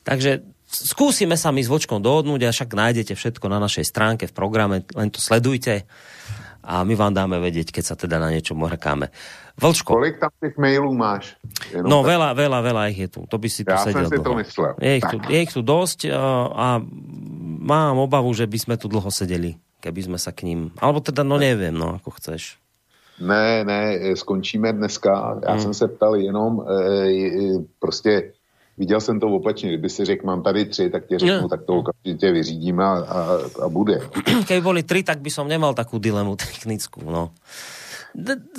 [0.00, 4.32] takže skúsime sa my s Vočkom dohodnúť a však nájdete všetko na našej stránke v
[4.32, 5.84] programe, len to sledujte
[6.62, 9.10] a my vám dáme vedieť, keď sa teda na niečo mrkáme.
[9.58, 9.98] Vlčko.
[9.98, 11.36] Kolik tam tých mailů máš?
[11.74, 12.16] Jenom no tak...
[12.16, 13.20] veľa, veľa, veľa ich je tu.
[13.28, 14.72] To by si tu ja sedel si to myslel.
[14.80, 16.08] Je ich, tu, je ich tu dosť
[16.56, 16.80] a
[17.60, 20.72] mám obavu, že by sme tu dlho sedeli, keby sme sa k ním...
[20.80, 22.56] Alebo teda, no neviem, no, ako chceš.
[23.20, 25.40] Ne, ne, skončíme dneska.
[25.42, 25.60] Já hmm.
[25.60, 28.32] jsem se ptal jenom, e, e, prostě
[28.78, 29.68] viděl jsem to opačně.
[29.68, 31.48] Kdyby si řekl, mám tady tři, tak ti řeknu, no.
[31.48, 34.00] tak to okamžitě vyřídíme a, a, a bude.
[34.48, 37.32] Keby boli tri, tak by som nemal takú dilemu technickú, no.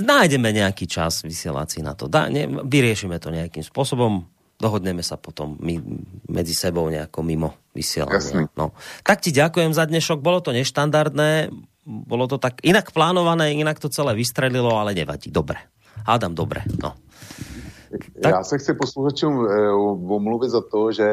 [0.02, 2.10] nájdeme nejaký čas vysielací na to.
[2.10, 4.26] Dá, ne, vyriešime to nejakým spôsobom,
[4.58, 5.78] dohodneme sa potom my,
[6.30, 8.50] medzi sebou nejako mimo vysielania.
[8.58, 8.74] No.
[9.06, 11.54] Tak ti ďakujem za dnešok, bolo to neštandardné,
[11.86, 15.30] bolo to tak inak plánované, inak to celé vystrelilo, ale nevadí.
[15.30, 15.60] Dobre.
[16.08, 16.66] Hádam dobre.
[16.80, 16.96] No.
[17.94, 18.32] Tak...
[18.32, 19.72] Já se chci posluchačům eh,
[20.16, 21.06] omluvit za to, že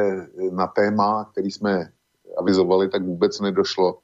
[0.52, 1.92] na téma, který jsme
[2.38, 3.98] avizovali, tak vůbec nedošlo.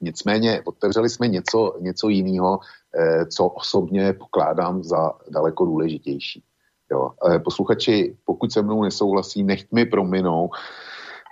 [0.00, 2.60] Nicméně otevřeli jsme něco, něco jiného,
[2.94, 6.44] eh, co osobně pokládám za daleko důležitější.
[6.90, 7.10] Jo.
[7.28, 10.50] Eh, posluchači, pokud se mnou nesouhlasí, nechť mi prominou.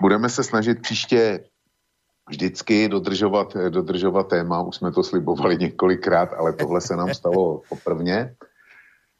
[0.00, 1.44] Budeme se snažit příště
[2.28, 4.62] vždycky dodržovat, dodržovat téma.
[4.62, 8.36] Už jsme to slibovali několikrát, ale tohle se nám stalo poprvně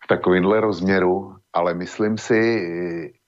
[0.07, 1.35] v takovémhle rozměru.
[1.53, 2.41] Ale myslím si,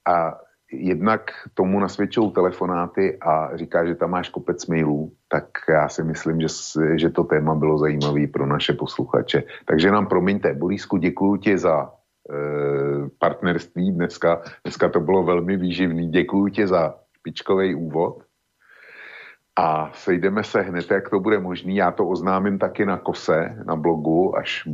[0.07, 0.39] a
[0.73, 6.41] jednak tomu nasvědčují telefonáty a říká, že tam máš kopec mailů, tak já si myslím,
[6.41, 6.49] že,
[6.97, 9.43] že to téma bylo zajímavé pro naše posluchače.
[9.65, 11.89] Takže nám promiňte, Borisku, děkuji ti za e,
[13.19, 14.43] partnerství dneska.
[14.65, 16.11] Dneska to bylo velmi výživný.
[16.11, 18.28] Děkuji ti za špičkový úvod.
[19.59, 21.77] A sejdeme se hned, jak to bude možný.
[21.77, 24.69] Já to oznámím taky na kose, na blogu, až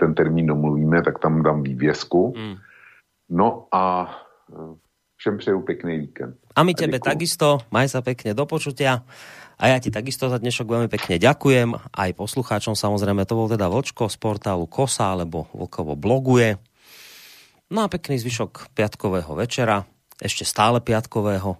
[0.00, 2.34] ten termín domluvíme, tak tam dám vývězku.
[2.36, 2.56] Mm.
[3.30, 4.10] No a
[5.18, 6.36] Všem přeju pekný víkend.
[6.54, 9.02] A my tebe a takisto, maj sa pekne do počutia.
[9.58, 11.74] A ja ti takisto za dnešok veľmi pekne ďakujem.
[11.74, 16.62] Aj poslucháčom samozrejme, to bol teda Vočko z portálu Kosa, alebo Vlkovo bloguje.
[17.74, 19.90] No a pekný zvyšok piatkového večera,
[20.22, 21.58] ešte stále piatkového.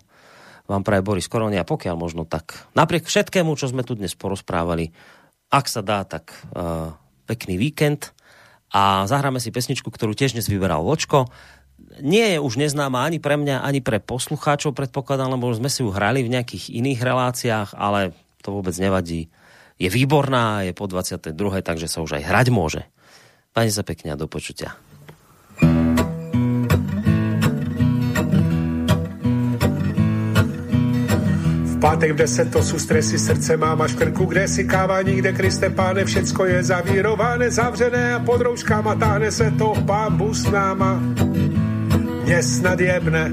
[0.69, 2.69] Vám praje Boris Koronia, pokiaľ možno tak.
[2.77, 4.93] Napriek všetkému, čo sme tu dnes porozprávali,
[5.49, 6.93] ak sa dá, tak uh,
[7.25, 8.13] pekný víkend.
[8.69, 11.33] A zahráme si pesničku, ktorú tiež dnes vyberal Vočko
[12.03, 15.91] nie je už neznáma ani pre mňa, ani pre poslucháčov, predpokladám, lebo sme si ju
[15.91, 19.31] hrali v nejakých iných reláciách, ale to vôbec nevadí.
[19.79, 21.35] Je výborná, je po 22.
[21.63, 22.83] takže sa už aj hrať môže.
[23.55, 24.75] Pani sa pekne a do počutia.
[31.81, 35.33] Pátek v 10 to sú stresy, srdce mám až v krku, kde si káva, nikde
[35.33, 41.01] Kriste páne, všecko je zavírované, zavřené a pod rouškama táhne se to pán bus náma
[42.29, 43.33] mě snad jebne.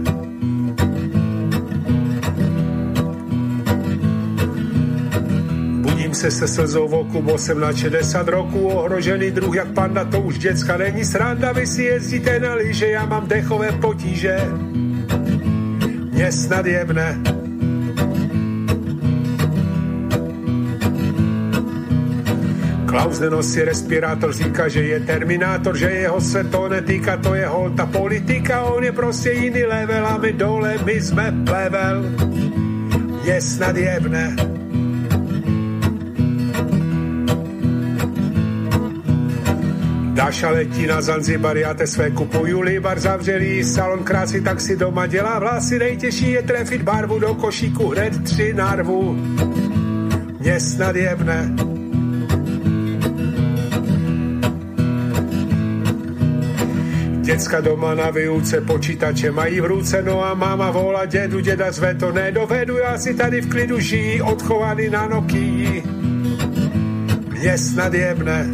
[5.82, 10.06] Budím se se slzou v oku, bo jsem na 60 roku ohrožený druh jak panda,
[10.06, 14.38] to už děcka není sranda, vy si jezdíte na lyže, já mám dechové potíže.
[16.12, 17.45] Mě snad jebne.
[22.96, 27.86] Klaus nenosí respirátor, říká, že je terminátor, že jeho se to netýka, to je holta
[27.86, 32.06] politika, on je prostě jiný level a my dole, my jsme plevel.
[33.24, 34.36] Je snad jebne.
[40.14, 45.08] Dáša letí na Zanzibar, já te své kupuju libar, zavřelý salon krásy, tak si doma
[45.08, 49.14] dělá vlasy, nejtěžší je trefit barvu do košíku, hned tři narvu.
[50.40, 51.75] Mě snad jebne.
[57.26, 61.96] Děcka doma na výuce počítače mají v ruce, no a máma volá dědu, děda zve
[61.96, 65.84] to nedovedu, já si tady v klidu žijí, odchovaný na Nokii.
[67.40, 68.52] Mě snad jebne.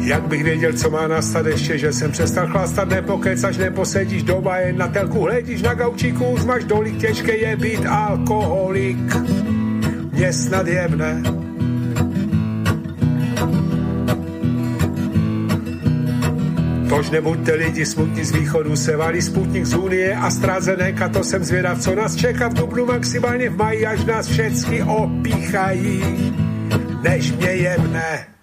[0.00, 4.78] Jak bych věděl, co má nastat ještě, že jsem přestal chlastat, nepokecaš, neposedíš doma, jen
[4.78, 9.14] na telku hledíš na gaučíku, máš dolik, těžké je být alkoholik.
[10.12, 11.43] Mě snad jebne.
[17.04, 21.44] Tož nebuďte lidi smutní z východu, se valí sputnik z Unie a strázenéka, to jsem
[21.44, 26.02] zvědav, co nás čeká v Dubnu, maximálně v maji, až nás všecky opíchají,
[27.02, 28.33] než mě jemne.